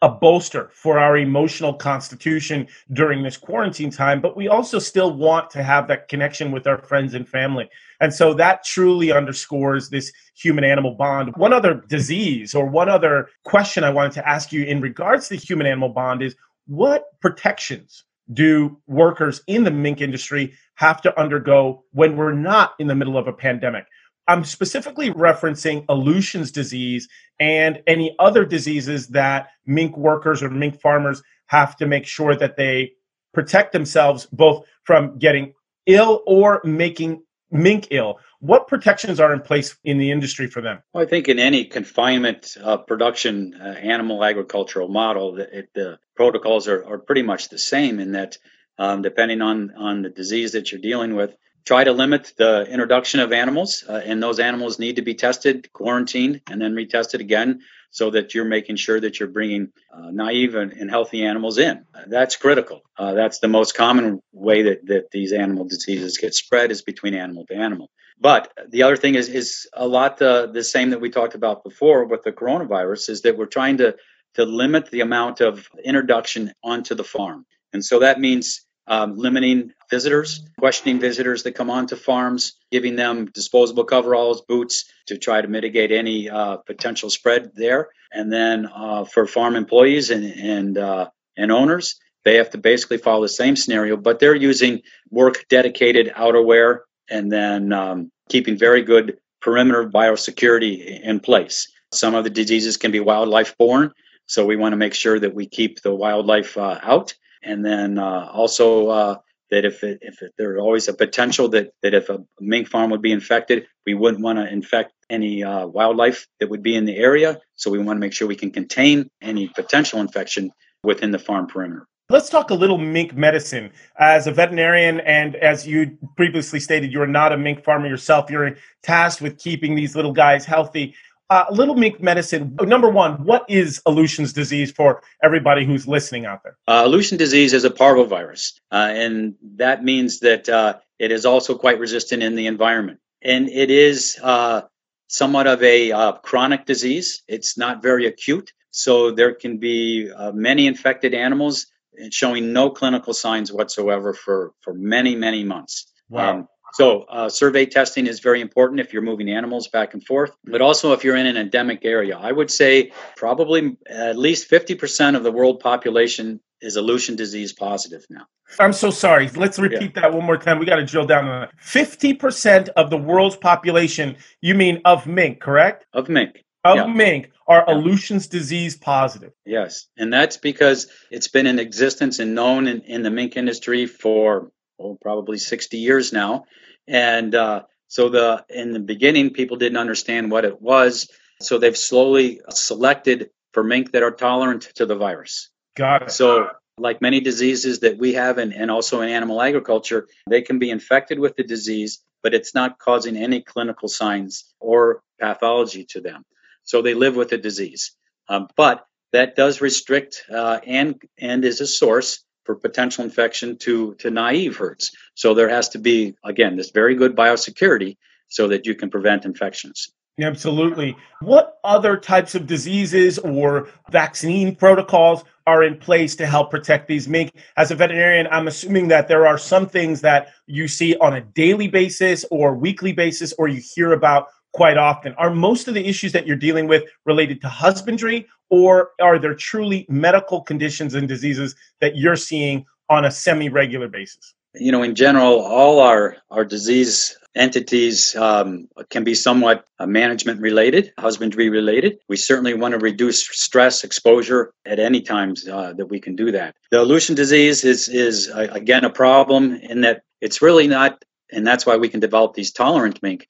a 0.00 0.08
bolster 0.08 0.70
for 0.72 0.98
our 0.98 1.16
emotional 1.16 1.74
constitution 1.74 2.66
during 2.92 3.22
this 3.22 3.36
quarantine 3.36 3.90
time, 3.90 4.20
but 4.20 4.36
we 4.36 4.48
also 4.48 4.78
still 4.78 5.12
want 5.12 5.50
to 5.50 5.62
have 5.62 5.88
that 5.88 6.08
connection 6.08 6.50
with 6.50 6.66
our 6.66 6.78
friends 6.78 7.14
and 7.14 7.28
family. 7.28 7.68
And 8.00 8.12
so 8.12 8.32
that 8.34 8.64
truly 8.64 9.12
underscores 9.12 9.90
this 9.90 10.12
human 10.34 10.64
animal 10.64 10.94
bond. 10.94 11.34
One 11.36 11.52
other 11.52 11.82
disease 11.86 12.54
or 12.54 12.66
one 12.66 12.88
other 12.88 13.28
question 13.44 13.84
I 13.84 13.90
wanted 13.90 14.12
to 14.12 14.28
ask 14.28 14.52
you 14.52 14.64
in 14.64 14.80
regards 14.80 15.28
to 15.28 15.36
the 15.36 15.40
human 15.40 15.66
animal 15.66 15.90
bond 15.90 16.22
is 16.22 16.34
what 16.66 17.04
protections 17.20 18.04
do 18.32 18.78
workers 18.86 19.42
in 19.46 19.64
the 19.64 19.70
mink 19.70 20.00
industry 20.00 20.54
have 20.74 21.00
to 21.02 21.20
undergo 21.20 21.84
when 21.92 22.16
we're 22.16 22.32
not 22.32 22.74
in 22.78 22.86
the 22.86 22.94
middle 22.94 23.18
of 23.18 23.26
a 23.26 23.32
pandemic? 23.32 23.86
I'm 24.28 24.44
specifically 24.44 25.10
referencing 25.10 25.86
Aleutian's 25.88 26.52
disease 26.52 27.08
and 27.40 27.82
any 27.86 28.14
other 28.18 28.44
diseases 28.44 29.08
that 29.08 29.48
mink 29.66 29.96
workers 29.96 30.42
or 30.42 30.50
mink 30.50 30.80
farmers 30.80 31.22
have 31.46 31.76
to 31.76 31.86
make 31.86 32.06
sure 32.06 32.36
that 32.36 32.56
they 32.56 32.92
protect 33.32 33.72
themselves 33.72 34.26
both 34.26 34.66
from 34.84 35.18
getting 35.18 35.54
ill 35.86 36.22
or 36.26 36.60
making 36.62 37.22
mink 37.50 37.88
ill. 37.90 38.18
What 38.40 38.68
protections 38.68 39.18
are 39.18 39.32
in 39.32 39.40
place 39.40 39.76
in 39.82 39.96
the 39.96 40.10
industry 40.10 40.46
for 40.46 40.60
them? 40.60 40.82
Well, 40.92 41.02
I 41.02 41.06
think 41.06 41.28
in 41.28 41.38
any 41.38 41.64
confinement 41.64 42.54
uh, 42.62 42.76
production 42.76 43.54
uh, 43.54 43.64
animal 43.64 44.22
agricultural 44.22 44.88
model, 44.88 45.36
the, 45.36 45.58
it, 45.60 45.70
the 45.74 45.98
protocols 46.14 46.68
are, 46.68 46.84
are 46.84 46.98
pretty 46.98 47.22
much 47.22 47.48
the 47.48 47.58
same 47.58 47.98
in 47.98 48.12
that 48.12 48.36
um, 48.78 49.02
depending 49.02 49.40
on, 49.40 49.72
on 49.76 50.02
the 50.02 50.10
disease 50.10 50.52
that 50.52 50.70
you're 50.70 50.80
dealing 50.80 51.16
with, 51.16 51.34
try 51.64 51.84
to 51.84 51.92
limit 51.92 52.32
the 52.36 52.66
introduction 52.66 53.20
of 53.20 53.32
animals, 53.32 53.84
uh, 53.88 54.00
and 54.04 54.22
those 54.22 54.38
animals 54.40 54.78
need 54.78 54.96
to 54.96 55.02
be 55.02 55.14
tested, 55.14 55.72
quarantined, 55.72 56.40
and 56.50 56.60
then 56.60 56.74
retested 56.74 57.20
again 57.20 57.60
so 57.90 58.10
that 58.10 58.34
you're 58.34 58.44
making 58.44 58.76
sure 58.76 59.00
that 59.00 59.18
you're 59.18 59.28
bringing 59.28 59.72
uh, 59.92 60.10
naive 60.10 60.54
and, 60.54 60.72
and, 60.72 60.90
healthy 60.90 61.24
animals 61.24 61.58
in. 61.58 61.84
That's 62.06 62.36
critical. 62.36 62.82
Uh, 62.98 63.14
that's 63.14 63.38
the 63.38 63.48
most 63.48 63.74
common 63.74 64.20
way 64.32 64.62
that, 64.62 64.86
that 64.86 65.10
these 65.10 65.32
animal 65.32 65.66
diseases 65.66 66.18
get 66.18 66.34
spread 66.34 66.70
is 66.70 66.82
between 66.82 67.14
animal 67.14 67.46
to 67.46 67.54
animal. 67.54 67.90
But 68.20 68.52
the 68.68 68.82
other 68.82 68.96
thing 68.96 69.14
is, 69.14 69.28
is 69.28 69.68
a 69.72 69.86
lot 69.86 70.18
the, 70.18 70.50
the 70.52 70.64
same 70.64 70.90
that 70.90 71.00
we 71.00 71.08
talked 71.08 71.34
about 71.34 71.64
before 71.64 72.04
with 72.04 72.24
the 72.24 72.32
coronavirus 72.32 73.10
is 73.10 73.22
that 73.22 73.38
we're 73.38 73.46
trying 73.46 73.78
to, 73.78 73.96
to 74.34 74.44
limit 74.44 74.90
the 74.90 75.00
amount 75.00 75.40
of 75.40 75.68
introduction 75.84 76.52
onto 76.62 76.94
the 76.94 77.04
farm. 77.04 77.46
And 77.72 77.84
so 77.84 78.00
that 78.00 78.20
means 78.20 78.66
um, 78.88 79.16
limiting 79.16 79.72
visitors, 79.90 80.42
questioning 80.58 80.98
visitors 81.00 81.42
that 81.42 81.52
come 81.52 81.70
onto 81.70 81.96
farms, 81.96 82.56
giving 82.72 82.96
them 82.96 83.26
disposable 83.26 83.84
coveralls, 83.84 84.42
boots 84.48 84.84
to 85.06 85.16
try 85.18 85.40
to 85.40 85.48
mitigate 85.48 85.92
any 85.92 86.28
uh, 86.30 86.56
potential 86.56 87.10
spread 87.10 87.52
there. 87.54 87.88
And 88.10 88.32
then 88.32 88.66
uh, 88.66 89.04
for 89.04 89.26
farm 89.26 89.54
employees 89.56 90.10
and 90.10 90.24
and 90.24 90.78
uh, 90.78 91.10
and 91.36 91.52
owners, 91.52 92.00
They 92.24 92.36
have 92.36 92.50
to 92.50 92.58
basically 92.58 92.98
follow 92.98 93.22
the 93.22 93.28
same 93.28 93.56
scenario, 93.56 93.96
but 93.96 94.18
they're 94.18 94.34
using 94.34 94.82
work 95.10 95.46
dedicated 95.48 96.12
outerwear 96.14 96.80
and 97.08 97.32
then 97.32 97.72
um, 97.72 98.12
keeping 98.28 98.58
very 98.58 98.82
good 98.82 99.18
perimeter 99.40 99.88
biosecurity 99.88 101.00
in 101.02 101.20
place. 101.20 101.72
Some 101.92 102.14
of 102.14 102.24
the 102.24 102.30
diseases 102.30 102.76
can 102.76 102.90
be 102.90 103.00
wildlife 103.00 103.56
borne, 103.56 103.92
so 104.26 104.44
we 104.44 104.56
want 104.56 104.72
to 104.74 104.76
make 104.76 104.94
sure 104.94 105.18
that 105.18 105.34
we 105.34 105.46
keep 105.46 105.80
the 105.80 105.94
wildlife 105.94 106.58
uh, 106.58 106.78
out. 106.82 107.14
And 107.48 107.64
then 107.64 107.98
uh, 107.98 108.28
also 108.30 108.88
uh, 108.88 109.16
that 109.50 109.64
if 109.64 109.82
it, 109.82 109.98
if 110.02 110.20
it, 110.20 110.32
there's 110.36 110.60
always 110.60 110.86
a 110.86 110.92
potential 110.92 111.48
that, 111.48 111.72
that 111.82 111.94
if 111.94 112.10
a 112.10 112.18
mink 112.40 112.68
farm 112.68 112.90
would 112.90 113.00
be 113.00 113.10
infected, 113.10 113.66
we 113.86 113.94
wouldn't 113.94 114.22
want 114.22 114.38
to 114.38 114.46
infect 114.46 114.92
any 115.08 115.42
uh, 115.42 115.66
wildlife 115.66 116.26
that 116.40 116.50
would 116.50 116.62
be 116.62 116.76
in 116.76 116.84
the 116.84 116.96
area. 116.96 117.40
So 117.56 117.70
we 117.70 117.78
want 117.78 117.96
to 117.96 118.00
make 118.00 118.12
sure 118.12 118.28
we 118.28 118.36
can 118.36 118.50
contain 118.50 119.08
any 119.22 119.48
potential 119.48 120.00
infection 120.00 120.50
within 120.84 121.10
the 121.10 121.18
farm 121.18 121.46
perimeter. 121.46 121.86
Let's 122.10 122.30
talk 122.30 122.50
a 122.50 122.54
little 122.54 122.78
mink 122.78 123.14
medicine. 123.14 123.70
As 123.98 124.26
a 124.26 124.32
veterinarian, 124.32 125.00
and 125.00 125.36
as 125.36 125.66
you 125.66 125.98
previously 126.16 126.58
stated, 126.58 126.90
you're 126.90 127.06
not 127.06 127.32
a 127.32 127.38
mink 127.38 127.64
farmer 127.64 127.86
yourself. 127.86 128.30
You're 128.30 128.56
tasked 128.82 129.20
with 129.20 129.38
keeping 129.38 129.74
these 129.74 129.94
little 129.94 130.12
guys 130.12 130.46
healthy. 130.46 130.94
Uh, 131.30 131.44
little 131.50 131.74
mink 131.74 132.00
medicine. 132.00 132.56
Number 132.62 132.88
one, 132.88 133.22
what 133.24 133.44
is 133.50 133.82
Aleutian's 133.84 134.32
disease 134.32 134.72
for 134.72 135.02
everybody 135.22 135.66
who's 135.66 135.86
listening 135.86 136.24
out 136.24 136.42
there? 136.42 136.56
Uh, 136.66 136.84
Aleutian 136.86 137.18
disease 137.18 137.52
is 137.52 137.64
a 137.64 137.70
parvovirus, 137.70 138.54
uh, 138.72 138.88
and 138.90 139.34
that 139.56 139.84
means 139.84 140.20
that 140.20 140.48
uh, 140.48 140.78
it 140.98 141.12
is 141.12 141.26
also 141.26 141.54
quite 141.54 141.78
resistant 141.78 142.22
in 142.22 142.34
the 142.34 142.46
environment. 142.46 142.98
And 143.20 143.50
it 143.50 143.70
is 143.70 144.18
uh, 144.22 144.62
somewhat 145.08 145.46
of 145.46 145.62
a 145.62 145.92
uh, 145.92 146.12
chronic 146.12 146.64
disease. 146.64 147.22
It's 147.28 147.58
not 147.58 147.82
very 147.82 148.06
acute, 148.06 148.54
so 148.70 149.10
there 149.10 149.34
can 149.34 149.58
be 149.58 150.10
many 150.32 150.66
infected 150.66 151.12
animals 151.12 151.66
showing 152.10 152.54
no 152.54 152.70
clinical 152.70 153.12
signs 153.12 153.52
whatsoever 153.52 154.14
for, 154.14 154.52
for 154.60 154.72
many, 154.72 155.14
many 155.14 155.44
months. 155.44 155.92
Wow. 156.08 156.30
Um, 156.30 156.48
so, 156.74 157.02
uh, 157.02 157.28
survey 157.28 157.66
testing 157.66 158.06
is 158.06 158.20
very 158.20 158.40
important 158.40 158.80
if 158.80 158.92
you're 158.92 159.02
moving 159.02 159.30
animals 159.30 159.68
back 159.68 159.94
and 159.94 160.04
forth, 160.04 160.36
but 160.44 160.60
also 160.60 160.92
if 160.92 161.02
you're 161.02 161.16
in 161.16 161.26
an 161.26 161.36
endemic 161.36 161.84
area. 161.84 162.16
I 162.16 162.32
would 162.32 162.50
say 162.50 162.92
probably 163.16 163.76
at 163.88 164.18
least 164.18 164.50
50% 164.50 165.16
of 165.16 165.22
the 165.22 165.32
world 165.32 165.60
population 165.60 166.40
is 166.60 166.76
Aleutian 166.76 167.16
disease 167.16 167.52
positive 167.52 168.04
now. 168.10 168.26
I'm 168.58 168.72
so 168.72 168.90
sorry. 168.90 169.28
Let's 169.28 169.58
repeat 169.58 169.92
yeah. 169.94 170.02
that 170.02 170.14
one 170.14 170.24
more 170.24 170.36
time. 170.36 170.58
We 170.58 170.66
got 170.66 170.76
to 170.76 170.84
drill 170.84 171.06
down 171.06 171.26
on 171.26 171.40
that. 171.42 171.52
50% 171.62 172.68
of 172.70 172.90
the 172.90 172.96
world's 172.96 173.36
population, 173.36 174.16
you 174.40 174.54
mean 174.54 174.80
of 174.84 175.06
mink, 175.06 175.40
correct? 175.40 175.86
Of 175.92 176.08
mink. 176.08 176.44
Of 176.64 176.76
yeah. 176.76 176.86
mink 176.86 177.30
are 177.46 177.64
yeah. 177.66 177.74
Aleutian's 177.74 178.26
disease 178.26 178.76
positive. 178.76 179.32
Yes. 179.46 179.86
And 179.96 180.12
that's 180.12 180.36
because 180.36 180.88
it's 181.10 181.28
been 181.28 181.46
in 181.46 181.58
existence 181.58 182.18
and 182.18 182.34
known 182.34 182.66
in, 182.66 182.82
in 182.82 183.02
the 183.02 183.10
mink 183.10 183.36
industry 183.36 183.86
for 183.86 184.50
oh, 184.78 184.98
probably 185.00 185.38
60 185.38 185.78
years 185.78 186.12
now. 186.12 186.44
And 186.86 187.34
uh, 187.34 187.62
so 187.88 188.08
the 188.08 188.44
in 188.48 188.72
the 188.72 188.80
beginning, 188.80 189.30
people 189.30 189.56
didn't 189.56 189.78
understand 189.78 190.30
what 190.30 190.44
it 190.44 190.60
was. 190.60 191.10
So 191.40 191.58
they've 191.58 191.76
slowly 191.76 192.40
selected 192.50 193.30
for 193.52 193.62
mink 193.62 193.92
that 193.92 194.02
are 194.02 194.10
tolerant 194.10 194.62
to 194.76 194.86
the 194.86 194.96
virus. 194.96 195.50
Got 195.76 196.02
it. 196.02 196.10
So 196.10 196.50
like 196.78 197.00
many 197.00 197.20
diseases 197.20 197.80
that 197.80 197.98
we 197.98 198.14
have 198.14 198.38
and, 198.38 198.52
and 198.52 198.70
also 198.70 199.00
in 199.00 199.08
animal 199.08 199.40
agriculture, 199.40 200.08
they 200.28 200.42
can 200.42 200.58
be 200.58 200.70
infected 200.70 201.18
with 201.18 201.36
the 201.36 201.44
disease, 201.44 202.02
but 202.22 202.34
it's 202.34 202.54
not 202.54 202.78
causing 202.78 203.16
any 203.16 203.40
clinical 203.42 203.88
signs 203.88 204.52
or 204.60 205.02
pathology 205.20 205.84
to 205.90 206.00
them. 206.00 206.24
So 206.64 206.82
they 206.82 206.94
live 206.94 207.16
with 207.16 207.30
the 207.30 207.38
disease. 207.38 207.92
Um, 208.28 208.48
but 208.56 208.84
that 209.12 209.36
does 209.36 209.60
restrict 209.60 210.24
uh, 210.30 210.60
and 210.66 211.00
and 211.18 211.44
is 211.44 211.60
a 211.60 211.66
source 211.66 212.22
for 212.48 212.54
potential 212.54 213.04
infection 213.04 213.58
to, 213.58 213.92
to 213.96 214.10
naive 214.10 214.56
herds. 214.56 214.90
So 215.14 215.34
there 215.34 215.50
has 215.50 215.68
to 215.70 215.78
be, 215.78 216.14
again, 216.24 216.56
this 216.56 216.70
very 216.70 216.94
good 216.94 217.14
biosecurity 217.14 217.98
so 218.28 218.48
that 218.48 218.64
you 218.64 218.74
can 218.74 218.88
prevent 218.88 219.26
infections. 219.26 219.92
Absolutely. 220.18 220.96
What 221.20 221.58
other 221.62 221.98
types 221.98 222.34
of 222.34 222.46
diseases 222.46 223.18
or 223.18 223.68
vaccine 223.90 224.56
protocols 224.56 225.24
are 225.46 225.62
in 225.62 225.76
place 225.76 226.16
to 226.16 226.26
help 226.26 226.50
protect 226.50 226.88
these 226.88 227.06
mink? 227.06 227.32
As 227.58 227.70
a 227.70 227.74
veterinarian, 227.74 228.26
I'm 228.30 228.48
assuming 228.48 228.88
that 228.88 229.08
there 229.08 229.26
are 229.26 229.36
some 229.36 229.68
things 229.68 230.00
that 230.00 230.28
you 230.46 230.68
see 230.68 230.96
on 230.96 231.12
a 231.12 231.20
daily 231.20 231.68
basis 231.68 232.24
or 232.30 232.54
weekly 232.54 232.92
basis 232.92 233.34
or 233.34 233.48
you 233.48 233.60
hear 233.74 233.92
about 233.92 234.28
quite 234.58 234.76
often. 234.76 235.14
Are 235.18 235.30
most 235.30 235.68
of 235.68 235.74
the 235.74 235.86
issues 235.86 236.10
that 236.12 236.26
you're 236.26 236.42
dealing 236.48 236.66
with 236.66 236.82
related 237.06 237.40
to 237.42 237.48
husbandry 237.48 238.26
or 238.50 238.90
are 239.00 239.16
there 239.16 239.34
truly 239.34 239.86
medical 239.88 240.40
conditions 240.40 240.94
and 240.94 241.06
diseases 241.06 241.54
that 241.80 241.96
you're 241.96 242.16
seeing 242.16 242.66
on 242.88 243.04
a 243.04 243.10
semi-regular 243.12 243.86
basis? 243.86 244.34
You 244.54 244.72
know, 244.72 244.82
in 244.82 244.96
general, 244.96 245.40
all 245.40 245.78
our 245.78 246.16
our 246.32 246.44
disease 246.44 247.16
entities 247.36 248.16
um, 248.16 248.66
can 248.90 249.04
be 249.04 249.14
somewhat 249.14 249.64
uh, 249.78 249.86
management 249.86 250.40
related, 250.40 250.92
husbandry 250.98 251.50
related. 251.50 251.98
We 252.08 252.16
certainly 252.16 252.54
want 252.54 252.72
to 252.72 252.78
reduce 252.78 253.28
stress 253.28 253.84
exposure 253.84 254.52
at 254.66 254.80
any 254.80 255.02
times 255.02 255.46
uh, 255.46 255.74
that 255.74 255.86
we 255.86 256.00
can 256.00 256.16
do 256.16 256.32
that. 256.32 256.56
The 256.72 256.80
Aleutian 256.80 257.14
disease 257.14 257.62
is 257.64 257.88
is 257.88 258.28
uh, 258.28 258.48
again 258.50 258.84
a 258.84 258.90
problem 258.90 259.52
in 259.52 259.82
that 259.82 260.02
it's 260.20 260.42
really 260.42 260.66
not, 260.66 261.04
and 261.30 261.46
that's 261.46 261.64
why 261.64 261.76
we 261.76 261.88
can 261.88 262.00
develop 262.00 262.34
these 262.34 262.50
tolerant 262.50 263.00
mink. 263.02 263.28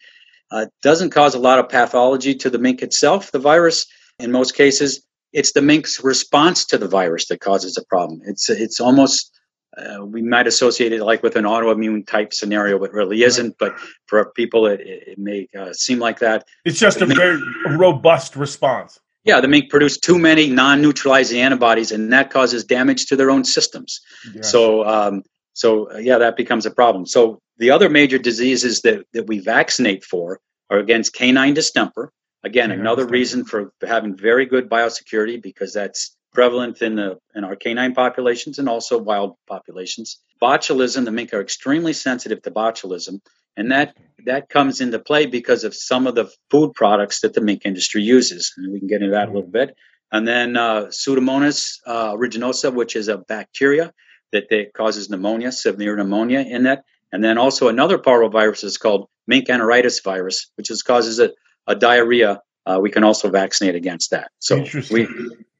Uh, 0.50 0.66
doesn't 0.82 1.10
cause 1.10 1.34
a 1.34 1.38
lot 1.38 1.58
of 1.58 1.68
pathology 1.68 2.34
to 2.34 2.50
the 2.50 2.58
mink 2.58 2.82
itself, 2.82 3.32
the 3.32 3.38
virus, 3.38 3.86
in 4.18 4.32
most 4.32 4.54
cases, 4.54 5.04
it's 5.32 5.52
the 5.52 5.60
mink's 5.60 6.02
response 6.02 6.64
to 6.66 6.78
the 6.78 6.88
virus 6.88 7.26
that 7.28 7.40
causes 7.40 7.76
a 7.76 7.84
problem. 7.84 8.20
It's 8.24 8.48
it's 8.48 8.80
almost 8.80 9.30
uh, 9.76 10.04
we 10.04 10.22
might 10.22 10.46
associate 10.46 10.92
it 10.92 11.04
like 11.04 11.22
with 11.22 11.36
an 11.36 11.44
autoimmune 11.44 12.06
type 12.06 12.32
scenario, 12.32 12.78
but 12.78 12.92
really 12.92 13.22
isn't. 13.22 13.56
But 13.58 13.74
for 14.06 14.32
people, 14.32 14.66
it, 14.66 14.80
it 14.80 15.18
may 15.18 15.48
uh, 15.58 15.72
seem 15.72 15.98
like 15.98 16.18
that. 16.20 16.44
It's 16.64 16.78
just 16.78 16.98
the 16.98 17.04
a 17.04 17.08
mink, 17.08 17.20
very 17.20 17.40
robust 17.76 18.36
response. 18.36 18.98
Yeah, 19.24 19.40
the 19.40 19.48
mink 19.48 19.68
produce 19.68 19.98
too 19.98 20.18
many 20.18 20.48
non-neutralizing 20.48 21.38
antibodies, 21.38 21.92
and 21.92 22.12
that 22.12 22.30
causes 22.30 22.64
damage 22.64 23.06
to 23.06 23.16
their 23.16 23.30
own 23.30 23.44
systems. 23.44 24.00
Yes. 24.34 24.50
So, 24.50 24.86
um, 24.86 25.22
so 25.58 25.92
uh, 25.92 25.98
yeah, 25.98 26.18
that 26.18 26.36
becomes 26.36 26.66
a 26.66 26.70
problem. 26.70 27.04
So 27.06 27.40
the 27.58 27.70
other 27.70 27.88
major 27.88 28.18
diseases 28.18 28.82
that 28.82 29.04
that 29.12 29.26
we 29.26 29.38
vaccinate 29.40 30.04
for 30.04 30.40
are 30.70 30.78
against 30.78 31.14
canine 31.14 31.54
distemper, 31.54 32.12
Again, 32.44 32.70
another 32.70 33.06
reason 33.06 33.44
for 33.44 33.72
having 33.84 34.16
very 34.16 34.46
good 34.46 34.70
biosecurity 34.70 35.42
because 35.42 35.72
that's 35.72 36.16
prevalent 36.32 36.82
in 36.82 36.94
the 36.94 37.18
in 37.34 37.42
our 37.42 37.56
canine 37.56 37.94
populations 37.94 38.58
and 38.60 38.68
also 38.68 38.96
wild 38.96 39.34
populations. 39.48 40.20
Botulism, 40.40 41.04
the 41.04 41.10
mink 41.10 41.34
are 41.34 41.40
extremely 41.40 41.92
sensitive 41.92 42.40
to 42.42 42.52
botulism, 42.52 43.20
and 43.56 43.72
that 43.72 43.96
that 44.24 44.48
comes 44.48 44.80
into 44.80 45.00
play 45.00 45.26
because 45.26 45.64
of 45.64 45.74
some 45.74 46.06
of 46.06 46.14
the 46.14 46.30
food 46.48 46.74
products 46.74 47.20
that 47.22 47.34
the 47.34 47.40
mink 47.40 47.62
industry 47.64 48.02
uses, 48.02 48.52
and 48.56 48.72
we 48.72 48.78
can 48.78 48.88
get 48.88 49.02
into 49.02 49.12
that 49.16 49.28
a 49.28 49.32
little 49.32 49.50
bit. 49.50 49.76
And 50.12 50.26
then 50.26 50.56
uh, 50.56 50.86
Pseudomonas 50.86 51.80
uh, 51.86 52.14
aeruginosa, 52.14 52.72
which 52.72 52.94
is 52.94 53.08
a 53.08 53.18
bacteria 53.18 53.92
that, 54.32 54.48
that 54.50 54.72
causes 54.74 55.10
pneumonia, 55.10 55.52
severe 55.52 55.96
pneumonia 55.96 56.40
in 56.40 56.64
that. 56.64 56.84
And 57.10 57.24
then 57.24 57.38
also 57.38 57.68
another 57.68 57.98
parvovirus 57.98 58.64
is 58.64 58.76
called 58.76 59.08
mink 59.26 59.48
enteritis 59.48 60.02
virus, 60.02 60.50
which 60.56 60.70
is 60.70 60.82
causes 60.82 61.18
a 61.18 61.30
a 61.68 61.76
diarrhea, 61.76 62.40
uh, 62.66 62.78
we 62.80 62.90
can 62.90 63.04
also 63.04 63.30
vaccinate 63.30 63.76
against 63.76 64.10
that. 64.10 64.30
So 64.40 64.64
we, 64.90 65.06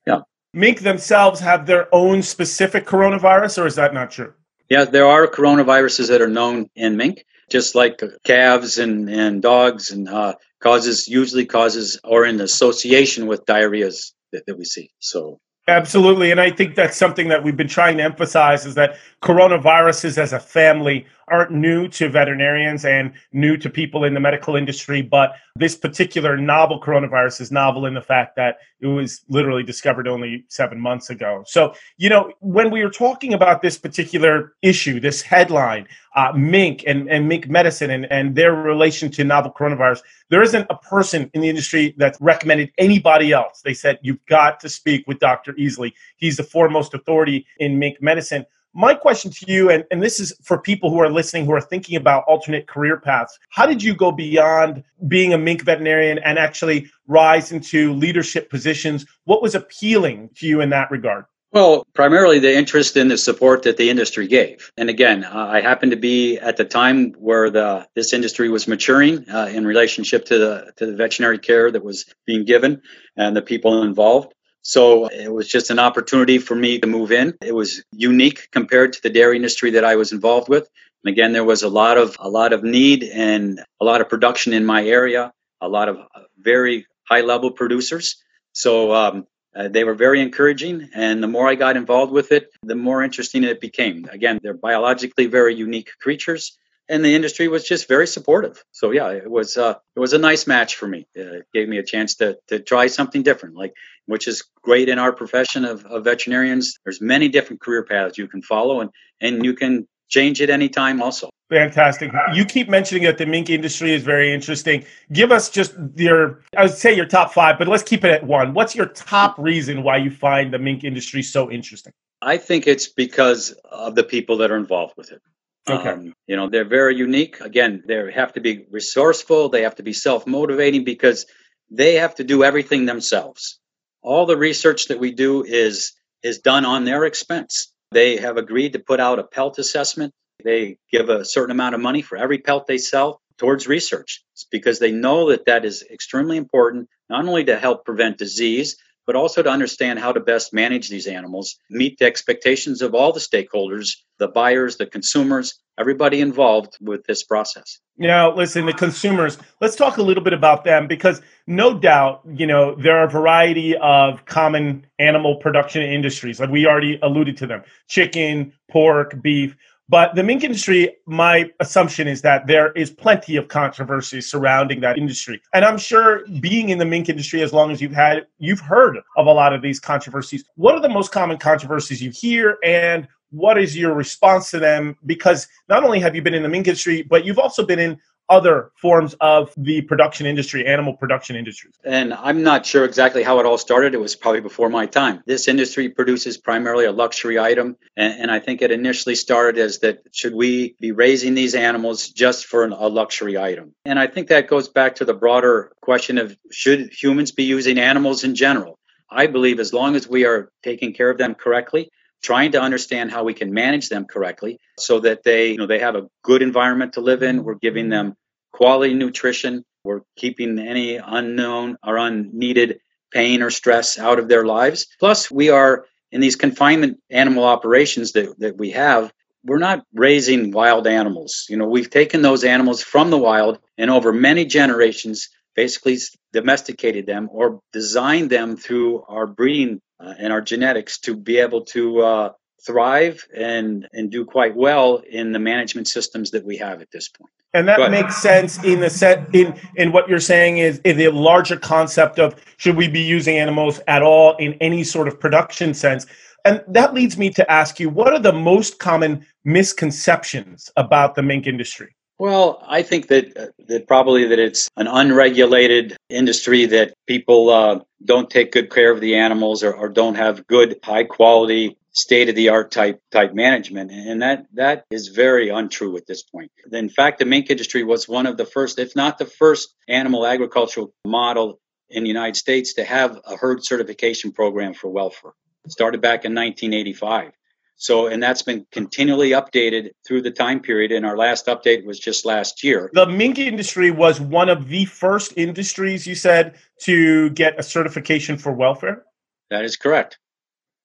yeah. 0.07 0.21
Mink 0.55 0.81
themselves 0.81 1.41
have 1.41 1.67
their 1.67 1.95
own 1.95 2.23
specific 2.23 2.87
coronavirus, 2.87 3.63
or 3.63 3.67
is 3.67 3.77
that 3.77 3.95
not 3.95 4.11
true? 4.11 4.33
Yeah, 4.69 4.85
there 4.85 5.07
are 5.07 5.27
coronaviruses 5.27 6.09
that 6.09 6.23
are 6.23 6.29
known 6.29 6.71
in 6.75 6.97
mink, 6.97 7.25
just 7.51 7.75
like 7.75 8.03
calves 8.25 8.79
and, 8.79 9.09
and 9.09 9.43
dogs, 9.43 9.91
and 9.91 10.09
uh, 10.09 10.35
causes 10.61 11.07
usually 11.09 11.47
causes 11.47 12.01
or 12.03 12.25
in 12.25 12.41
association 12.41 13.27
with 13.27 13.45
diarrheas 13.45 14.13
that, 14.33 14.45
that 14.47 14.59
we 14.59 14.65
see. 14.65 14.91
So 14.99 15.41
Absolutely. 15.69 16.31
And 16.31 16.41
I 16.41 16.51
think 16.51 16.75
that's 16.77 16.97
something 16.97 17.29
that 17.29 17.45
we've 17.45 17.57
been 17.57 17.69
trying 17.69 17.99
to 17.99 18.03
emphasize 18.03 18.65
is 18.65 18.75
that 18.77 18.97
coronaviruses 19.23 20.17
as 20.19 20.33
a 20.33 20.41
family 20.41 21.07
aren't 21.31 21.51
new 21.51 21.89
to 21.89 22.09
veterinarians 22.09 22.85
and 22.85 23.13
new 23.33 23.57
to 23.57 23.71
people 23.71 24.05
in 24.05 24.15
the 24.15 24.21
medical 24.21 24.57
industry, 24.57 25.03
but 25.03 25.33
this 25.57 25.75
particular 25.77 26.37
novel 26.37 26.81
coronavirus 26.81 27.41
is 27.41 27.53
novel 27.53 27.87
in 27.87 27.95
the 27.95 28.01
fact 28.01 28.37
that 28.37 28.59
it 28.81 28.87
was 28.87 29.23
literally 29.29 29.63
discovered 29.63 30.07
only 30.07 30.45
seven 30.49 30.79
months 30.81 31.11
ago. 31.11 31.43
So, 31.47 31.75
you 31.97 32.09
know, 32.09 32.33
when 32.41 32.71
we 32.71 32.83
were 32.83 32.91
talking 32.91 33.35
about 33.35 33.61
this 33.61 33.77
particular 33.77 34.55
issue, 34.63 35.01
this 35.01 35.21
headline, 35.21 35.89
uh, 36.15 36.33
mink 36.33 36.85
and, 36.87 37.11
and 37.11 37.29
mink 37.29 37.49
medicine 37.49 37.91
and, 37.91 38.07
and 38.11 38.35
their 38.35 38.55
relation 38.55 39.11
to 39.13 39.25
novel 39.25 39.53
coronavirus, 39.53 40.01
there 40.31 40.43
isn't 40.43 40.67
a 40.71 40.77
person 40.77 41.31
in 41.35 41.41
the 41.41 41.49
industry 41.49 41.95
that's 41.97 42.21
recommended 42.21 42.71
anybody 42.79 43.33
else. 43.33 43.63
They 43.63 43.75
said, 43.75 43.99
you've 44.03 44.25
got 44.27 44.61
to 44.61 44.69
speak 44.69 45.07
with 45.07 45.19
Dr. 45.19 45.53
Easley. 45.55 45.93
He's 46.17 46.37
the 46.37 46.43
foremost 46.45 46.95
authority 46.95 47.47
in 47.59 47.79
mink 47.79 48.01
medicine 48.01 48.47
my 48.79 48.95
question 48.95 49.33
to 49.33 49.53
you, 49.53 49.71
and, 49.71 49.85
and 49.91 50.01
this 50.01 50.21
is 50.21 50.33
for 50.45 50.57
people 50.57 50.89
who 50.89 51.01
are 51.01 51.11
listening 51.11 51.45
who 51.45 51.53
are 51.53 51.61
thinking 51.61 51.97
about 51.97 52.23
alternate 52.29 52.69
career 52.69 52.97
paths, 52.97 53.37
how 53.51 53.67
did 53.67 53.83
you 53.83 53.93
go 53.93 54.13
beyond 54.13 54.85
being 55.09 55.35
a 55.35 55.39
mink 55.39 55.63
veterinarian 55.63 56.19
and 56.19 56.39
actually 56.39 56.89
rise 57.09 57.51
into 57.51 57.93
leadership 57.95 58.49
positions? 58.49 59.05
What 59.25 59.43
was 59.43 59.57
appealing 59.57 60.31
to 60.37 60.47
you 60.47 60.61
in 60.61 60.71
that 60.71 60.93
regard? 60.93 61.25
Well, 61.51 61.87
primarily 61.93 62.39
the 62.39 62.55
interest 62.55 62.97
in 62.97 63.09
the 63.09 63.19
support 63.19 63.63
that 63.63 63.79
the 63.79 63.91
industry 63.91 64.29
gave. 64.29 64.71
And 64.77 64.89
again, 64.91 65.25
uh, 65.25 65.47
I 65.51 65.61
happened 65.61 65.93
to 65.93 65.97
be 65.97 66.39
at 66.39 66.57
the 66.57 66.65
time 66.65 67.15
where 67.15 67.51
the 67.51 67.89
this 67.95 68.13
industry 68.13 68.49
was 68.49 68.69
maturing 68.69 69.29
uh, 69.29 69.51
in 69.53 69.67
relationship 69.67 70.27
to 70.27 70.39
the 70.39 70.73
to 70.77 70.87
the 70.87 70.95
veterinary 70.95 71.39
care 71.39 71.71
that 71.71 71.83
was 71.83 72.05
being 72.27 72.45
given 72.45 72.83
and 73.17 73.35
the 73.35 73.43
people 73.43 73.83
involved. 73.83 74.35
So 74.63 75.07
it 75.07 75.33
was 75.33 75.49
just 75.49 75.71
an 75.71 75.79
opportunity 75.79 76.39
for 76.39 76.55
me 76.55 76.79
to 76.79 76.87
move 76.87 77.13
in. 77.13 77.35
It 77.43 77.55
was 77.55 77.83
unique 77.93 78.49
compared 78.51 78.93
to 78.95 79.03
the 79.03 79.11
dairy 79.11 79.37
industry 79.37 79.71
that 79.73 79.85
I 79.85 79.97
was 79.97 80.13
involved 80.13 80.49
with. 80.49 80.69
And 81.05 81.13
again, 81.13 81.33
there 81.33 81.45
was 81.45 81.63
a 81.63 81.69
lot 81.69 81.97
of 81.97 82.17
a 82.19 82.29
lot 82.29 82.53
of 82.53 82.63
need 82.63 83.05
and 83.05 83.61
a 83.81 83.85
lot 83.85 84.01
of 84.01 84.09
production 84.09 84.53
in 84.53 84.67
my 84.67 84.85
area, 84.85 85.33
a 85.61 85.69
lot 85.69 85.89
of 85.89 85.99
very 86.39 86.87
high 87.09 87.23
level 87.23 87.51
producers. 87.51 88.23
So 88.53 88.93
um, 88.93 89.27
uh, 89.55 89.69
they 89.69 89.85
were 89.85 89.95
very 89.95 90.21
encouraging, 90.21 90.91
and 90.95 91.23
the 91.23 91.29
more 91.29 91.49
I 91.49 91.55
got 91.55 91.77
involved 91.77 92.13
with 92.13 92.33
it, 92.33 92.51
the 92.63 92.75
more 92.75 93.03
interesting 93.03 93.45
it 93.45 93.61
became. 93.61 94.07
Again, 94.11 94.39
they're 94.43 94.55
biologically 94.55 95.27
very 95.27 95.55
unique 95.55 95.91
creatures, 96.01 96.59
and 96.89 97.05
the 97.05 97.15
industry 97.15 97.49
was 97.49 97.65
just 97.65 97.89
very 97.89 98.07
supportive. 98.07 98.65
So 98.73 98.91
yeah, 98.91 99.11
it 99.11 99.31
was 99.31 99.57
uh, 99.57 99.75
it 99.97 100.01
was 100.01 100.13
a 100.13 100.19
nice 100.19 100.47
match 100.47 100.77
for 100.77 100.87
me. 100.87 101.07
Uh, 101.17 101.39
it 101.39 101.47
gave 101.53 101.69
me 101.69 101.79
a 101.79 101.83
chance 101.83 102.17
to 102.17 102.39
to 102.49 102.59
try 102.59 102.87
something 102.87 103.23
different, 103.23 103.57
like 103.57 103.75
which 104.07 104.27
is 104.27 104.45
great 104.63 104.89
in 104.89 104.99
our 104.99 105.13
profession 105.13 105.65
of, 105.65 105.85
of 105.85 106.05
veterinarians. 106.05 106.79
There's 106.85 107.01
many 107.01 107.29
different 107.29 107.61
career 107.61 107.85
paths 107.85 108.19
you 108.19 108.29
can 108.29 108.43
follow, 108.43 108.81
and 108.81 108.91
and 109.21 109.45
you 109.45 109.55
can 109.55 109.87
change 110.09 110.41
it 110.41 110.51
anytime 110.51 111.03
also. 111.03 111.29
Fantastic. 111.51 112.13
You 112.35 112.45
keep 112.45 112.69
mentioning 112.69 113.05
that 113.05 113.17
the 113.17 113.25
mink 113.25 113.49
industry 113.49 113.95
is 113.95 114.03
very 114.03 114.35
interesting. 114.35 114.85
Give 115.13 115.33
us 115.33 115.49
just 115.49 115.75
your, 115.97 116.43
I 116.55 116.65
would 116.65 116.75
say 116.75 116.95
your 116.95 117.07
top 117.07 117.33
five, 117.33 117.59
but 117.59 117.69
let's 117.69 117.83
keep 117.83 118.05
it 118.05 118.11
at 118.11 118.25
one. 118.25 118.53
What's 118.53 118.75
your 118.75 118.85
top 118.87 119.39
reason 119.39 119.83
why 119.83 119.97
you 119.97 120.11
find 120.11 120.53
the 120.53 120.59
mink 120.59 120.85
industry 120.85 121.23
so 121.23 121.51
interesting? 121.51 121.93
I 122.21 122.37
think 122.37 122.67
it's 122.67 122.89
because 122.89 123.53
of 123.71 123.95
the 123.95 124.05
people 124.05 124.39
that 124.39 124.51
are 124.51 124.57
involved 124.57 124.95
with 124.99 125.11
it. 125.11 125.23
Okay. 125.71 125.91
Um, 125.91 126.15
you 126.27 126.37
know, 126.37 126.49
they're 126.49 126.65
very 126.65 126.97
unique. 126.97 127.41
Again, 127.41 127.83
they 127.87 128.13
have 128.13 128.33
to 128.35 128.41
be 128.41 128.67
resourceful. 128.71 129.49
They 129.49 129.63
have 129.63 129.77
to 129.77 129.83
be 129.83 129.93
self 129.93 130.27
motivating 130.27 130.85
because 130.85 131.27
they 131.71 131.95
have 131.95 132.15
to 132.17 132.25
do 132.25 132.45
everything 132.45 132.87
themselves. 132.87 133.59
All 134.03 134.27
the 134.27 134.37
research 134.37 134.89
that 134.89 134.99
we 134.99 135.13
do 135.13 135.45
is 135.45 135.93
is 136.23 136.39
done 136.39 136.65
on 136.65 136.85
their 136.85 137.05
expense. 137.05 137.73
They 137.93 138.17
have 138.17 138.37
agreed 138.37 138.75
to 138.75 138.79
put 138.79 139.01
out 139.01 139.19
a 139.19 139.25
pelt 139.25 139.59
assessment. 139.59 140.13
They 140.45 140.79
give 140.91 141.09
a 141.09 141.25
certain 141.25 141.51
amount 141.51 141.75
of 141.75 141.81
money 141.81 142.03
for 142.03 142.17
every 142.17 142.39
pelt 142.39 142.67
they 142.67 142.79
sell 142.79 143.21
towards 143.39 143.67
research 143.67 144.23
it's 144.39 144.47
because 144.53 144.79
they 144.79 144.93
know 144.93 145.31
that 145.31 145.47
that 145.47 145.65
is 145.65 145.85
extremely 145.91 146.37
important, 146.37 146.89
not 147.11 147.27
only 147.27 147.45
to 147.47 147.59
help 147.59 147.85
prevent 147.85 148.19
disease, 148.19 148.77
but 149.09 149.17
also 149.17 149.43
to 149.43 149.49
understand 149.49 149.99
how 149.99 150.13
to 150.13 150.21
best 150.21 150.53
manage 150.53 150.91
these 150.91 151.07
animals, 151.07 151.57
meet 151.71 151.99
the 151.99 152.05
expectations 152.05 152.83
of 152.83 152.95
all 152.95 153.11
the 153.11 153.19
stakeholders, 153.19 153.97
the 154.19 154.29
buyers, 154.29 154.77
the 154.77 154.85
consumers, 154.85 155.59
everybody 155.79 156.21
involved 156.21 156.77
with 156.79 157.07
this 157.07 157.25
process. 157.25 157.79
Now, 157.97 158.37
listen, 158.37 158.67
the 158.67 158.75
consumers, 158.75 159.39
let's 159.63 159.77
talk 159.77 159.97
a 159.97 160.03
little 160.03 160.23
bit 160.23 160.35
about 160.35 160.65
them 160.65 160.87
because 160.87 161.23
no 161.47 161.79
doubt, 161.79 162.21
you 162.35 162.47
know, 162.47 162.75
there 162.75 162.99
are 162.99 163.05
a 163.05 163.11
variety 163.11 163.75
of 163.79 164.27
common 164.27 164.87
animal 164.99 165.37
production 165.37 165.81
industries. 165.81 166.39
Like 166.39 166.51
we 166.51 166.67
already 166.67 166.99
alluded 167.03 167.39
to 167.39 167.47
them 167.47 167.63
chicken, 167.89 168.53
pork, 168.71 169.23
beef. 169.23 169.57
But 169.91 170.15
the 170.15 170.23
mink 170.23 170.45
industry, 170.45 170.97
my 171.07 171.51
assumption 171.61 172.09
is 172.09 172.21
that 172.23 172.47
there 172.47 172.73
is 172.73 172.91
plenty 172.91 173.37
of 173.37 173.49
controversy 173.49 174.21
surrounding 174.21 174.81
that 174.81 174.99
industry. 174.99 175.41
And 175.55 175.65
I'm 175.65 175.79
sure 175.79 176.27
being 176.41 176.69
in 176.69 176.77
the 176.79 176.85
mink 176.85 177.09
industry 177.09 177.43
as 177.43 177.55
long 177.55 177.71
as 177.71 177.81
you've 177.81 177.93
had, 177.93 178.27
you've 178.39 178.61
heard 178.61 178.99
of 179.17 179.27
a 179.27 179.33
lot 179.33 179.55
of 179.55 179.63
these 179.63 179.81
controversies. 179.81 180.45
What 180.57 180.75
are 180.75 180.83
the 180.83 180.91
most 180.91 181.11
common 181.11 181.39
controversies 181.39 182.03
you 182.03 182.11
hear 182.11 182.59
and 182.63 183.09
what 183.31 183.59
is 183.59 183.77
your 183.77 183.95
response 183.95 184.51
to 184.51 184.59
them? 184.59 184.97
Because 185.07 185.49
not 185.69 185.85
only 185.85 186.01
have 186.01 186.15
you 186.15 186.23
been 186.23 186.35
in 186.35 186.43
the 186.43 186.49
mink 186.49 186.67
industry, 186.67 187.03
but 187.03 187.25
you've 187.25 187.39
also 187.39 187.65
been 187.65 187.79
in 187.79 187.99
other 188.29 188.71
forms 188.77 189.15
of 189.21 189.53
the 189.57 189.83
production 189.83 190.27
industry, 190.27 190.67
animal 190.67 190.95
production 190.95 191.37
industries. 191.37 191.75
And 191.85 192.13
I'm 192.13 192.43
not 192.43 192.67
sure 192.67 192.85
exactly 192.85 193.23
how 193.23 193.41
it 193.41 193.47
all 193.47 193.59
started. 193.59 193.95
It 193.95 194.01
was 194.01 194.17
probably 194.17 194.41
before 194.41 194.69
my 194.69 194.87
time. 194.87 195.23
This 195.27 195.49
industry 195.49 195.89
produces 195.89 196.37
primarily 196.37 196.85
a 196.85 196.93
luxury 196.93 197.39
item. 197.39 197.77
And, 197.97 198.23
and 198.23 198.31
I 198.31 198.41
think 198.41 198.63
it 198.63 198.71
initially 198.71 199.15
started 199.15 199.61
as 199.61 199.79
that 199.81 200.01
should 200.13 200.35
we 200.35 200.77
be 200.81 200.93
raising 200.93 201.35
these 201.35 201.55
animals 201.55 202.09
just 202.09 202.47
for 202.47 202.65
an, 202.65 202.73
a 202.73 202.89
luxury 202.89 203.39
item? 203.39 203.75
And 203.85 203.99
I 203.99 204.07
think 204.07 204.29
that 204.29 204.49
goes 204.49 204.69
back 204.69 204.97
to 204.97 205.05
the 205.05 205.15
broader 205.15 205.73
question 205.81 206.19
of 206.19 206.37
should 206.51 206.93
humans 206.93 207.33
be 207.33 207.45
using 207.45 207.79
animals 207.79 208.25
in 208.25 208.35
general? 208.35 208.79
I 209.11 209.27
believe 209.27 209.59
as 209.59 209.73
long 209.73 209.97
as 209.97 210.07
we 210.07 210.27
are 210.27 210.51
taking 210.63 210.93
care 210.93 211.09
of 211.09 211.17
them 211.17 211.35
correctly, 211.35 211.91
trying 212.23 212.53
to 212.53 212.61
understand 212.61 213.11
how 213.11 213.25
we 213.25 213.35
can 213.35 213.53
manage 213.53 213.89
them 213.89 214.05
correctly 214.05 214.59
so 214.79 215.01
that 215.01 215.23
they 215.23 215.51
you 215.51 215.57
know 215.57 215.67
they 215.67 215.79
have 215.79 215.97
a 215.97 216.09
good 216.23 216.43
environment 216.43 216.95
to 216.95 217.01
live 217.01 217.23
in. 217.23 217.45
We're 217.45 217.55
giving 217.55 217.89
them 217.89 218.17
quality 218.53 218.95
nutrition. 218.95 219.65
We're 219.85 220.03
keeping 220.17 220.59
any 220.59 220.97
unknown 220.97 221.79
or 221.85 221.97
unneeded 221.97 222.81
pain 223.13 223.43
or 223.43 223.51
stress 223.51 223.99
out 223.99 224.19
of 224.19 224.29
their 224.29 224.45
lives. 224.45 224.87
Plus 225.01 225.31
we 225.31 225.51
are 225.51 225.87
in 226.13 226.21
these 226.21 226.37
confinement 226.37 226.99
animal 227.11 227.45
operations 227.45 228.13
that, 228.13 228.39
that 228.41 228.57
we 228.59 228.71
have. 228.71 229.13
We're 229.45 229.59
not 229.59 229.85
raising 229.95 230.51
wild 230.51 230.87
animals. 230.87 231.47
You 231.49 231.57
know 231.57 231.67
we've 231.67 231.91
taken 231.91 232.23
those 232.23 232.45
animals 232.45 232.83
from 232.83 233.11
the 233.11 233.19
wild 233.19 233.59
and 233.77 233.91
over 233.91 234.13
many 234.13 234.45
generations 234.45 235.29
basically 235.59 235.99
domesticated 236.33 237.05
them 237.05 237.29
or 237.33 237.61
designed 237.73 238.31
them 238.31 238.57
through 238.57 239.03
our 239.09 239.27
breeding 239.27 239.81
uh, 239.99 240.15
and 240.17 240.33
our 240.33 240.41
genetics 240.41 241.01
to 241.01 241.17
be 241.17 241.39
able 241.39 241.65
to 241.65 242.01
uh, 242.01 242.33
thrive 242.65 243.27
and 243.37 243.89
and 243.93 244.09
do 244.09 244.25
quite 244.25 244.55
well 244.55 245.03
in 245.11 245.33
the 245.33 245.41
management 245.41 245.89
systems 245.89 246.31
that 246.31 246.45
we 246.45 246.57
have 246.57 246.81
at 246.81 246.89
this 246.93 247.09
point. 247.09 247.33
And 247.55 247.67
that 247.67 247.91
makes 247.91 248.23
sense 248.23 248.63
in 248.63 248.79
the 248.79 248.89
set 248.89 249.35
in 249.35 249.59
in 249.75 249.91
what 249.91 250.09
you're 250.09 250.21
saying 250.21 250.59
is 250.59 250.79
in 250.85 250.97
the 250.97 251.09
larger 251.09 251.57
concept 251.57 252.21
of 252.21 252.37
should 252.57 252.77
we 252.77 252.87
be 252.87 253.01
using 253.01 253.37
animals 253.37 253.81
at 253.89 254.03
all 254.03 254.37
in 254.37 254.53
any 254.61 254.85
sort 254.85 255.09
of 255.09 255.19
production 255.19 255.75
sense. 255.75 256.07
And 256.45 256.63
that 256.69 256.95
leads 256.95 257.19
me 257.19 257.31
to 257.31 257.51
ask 257.51 257.81
you 257.81 257.91
what 257.91 258.13
are 258.13 258.21
the 258.21 258.39
most 258.53 258.79
common 258.79 259.27
misconceptions 259.45 260.71
about 260.77 261.17
the 261.17 261.23
mink 261.23 261.49
industry? 261.49 261.97
Well, 262.19 262.65
I 262.67 262.83
think 262.83 263.09
that 263.09 263.37
uh, 263.37 263.47
that 263.69 263.87
probably 263.87 264.27
that 264.27 264.39
it's 264.41 264.69
an 264.77 264.89
unregulated 264.89 265.97
industry 266.09 266.67
that 266.67 266.95
people 267.07 267.49
uh, 267.51 267.81
don't 268.05 268.29
take 268.29 268.51
good 268.51 268.71
care 268.71 268.91
of 268.91 269.01
the 269.01 269.17
animals 269.17 269.63
or, 269.63 269.73
or 269.73 269.89
don't 269.89 270.17
have 270.17 270.47
good, 270.49 270.81
high 270.83 271.05
quality, 271.05 271.77
state 271.93 272.29
of 272.29 272.35
the 272.35 272.49
art 272.49 272.73
type 272.73 273.01
type 273.13 273.35
management, 273.35 273.93
and 273.93 274.23
that 274.23 274.47
that 274.55 274.85
is 274.91 275.09
very 275.09 275.49
untrue 275.49 275.97
at 275.97 276.07
this 276.07 276.23
point. 276.23 276.51
In 276.73 276.89
fact, 276.89 277.21
the 277.21 277.25
mink 277.25 277.51
industry 277.51 277.85
was 277.85 278.09
one 278.09 278.27
of 278.27 278.37
the 278.37 278.47
first, 278.47 278.81
if 278.81 278.97
not 278.97 279.19
the 279.19 279.27
first, 279.27 279.75
animal 279.87 280.27
agricultural 280.27 280.93
model 281.05 281.61
in 281.89 282.03
the 282.03 282.09
United 282.09 282.37
States 282.37 282.75
to 282.75 282.85
have 282.85 283.21
a 283.27 283.37
herd 283.37 283.65
certification 283.65 284.33
program 284.33 284.75
for 284.75 284.89
welfare. 284.91 285.33
It 285.65 285.73
started 285.73 286.01
back 286.01 286.25
in 286.25 286.35
1985. 286.35 287.33
So, 287.79 288.09
and 288.09 288.21
that's 288.21 288.43
been 288.43 288.67
continually 288.73 289.31
updated 289.31 289.91
through 290.07 290.23
the 290.23 290.33
time 290.33 290.61
period. 290.61 290.91
And 290.91 291.07
our 291.07 291.17
last 291.17 291.47
update 291.47 291.85
was 291.85 291.99
just 291.99 292.27
last 292.27 292.65
year. 292.65 292.91
The 292.93 293.07
mink 293.07 293.39
industry 293.39 293.93
was 293.93 294.21
one 294.21 294.49
of 294.49 294.69
the 294.69 294.85
first 294.85 295.33
industries, 295.37 296.05
you 296.07 296.17
said, 296.17 296.57
to 296.83 297.31
get 297.31 297.59
a 297.59 297.63
certification 297.63 298.37
for 298.37 298.53
welfare? 298.53 299.05
That 299.51 299.65
is 299.65 299.77
correct. 299.77 300.19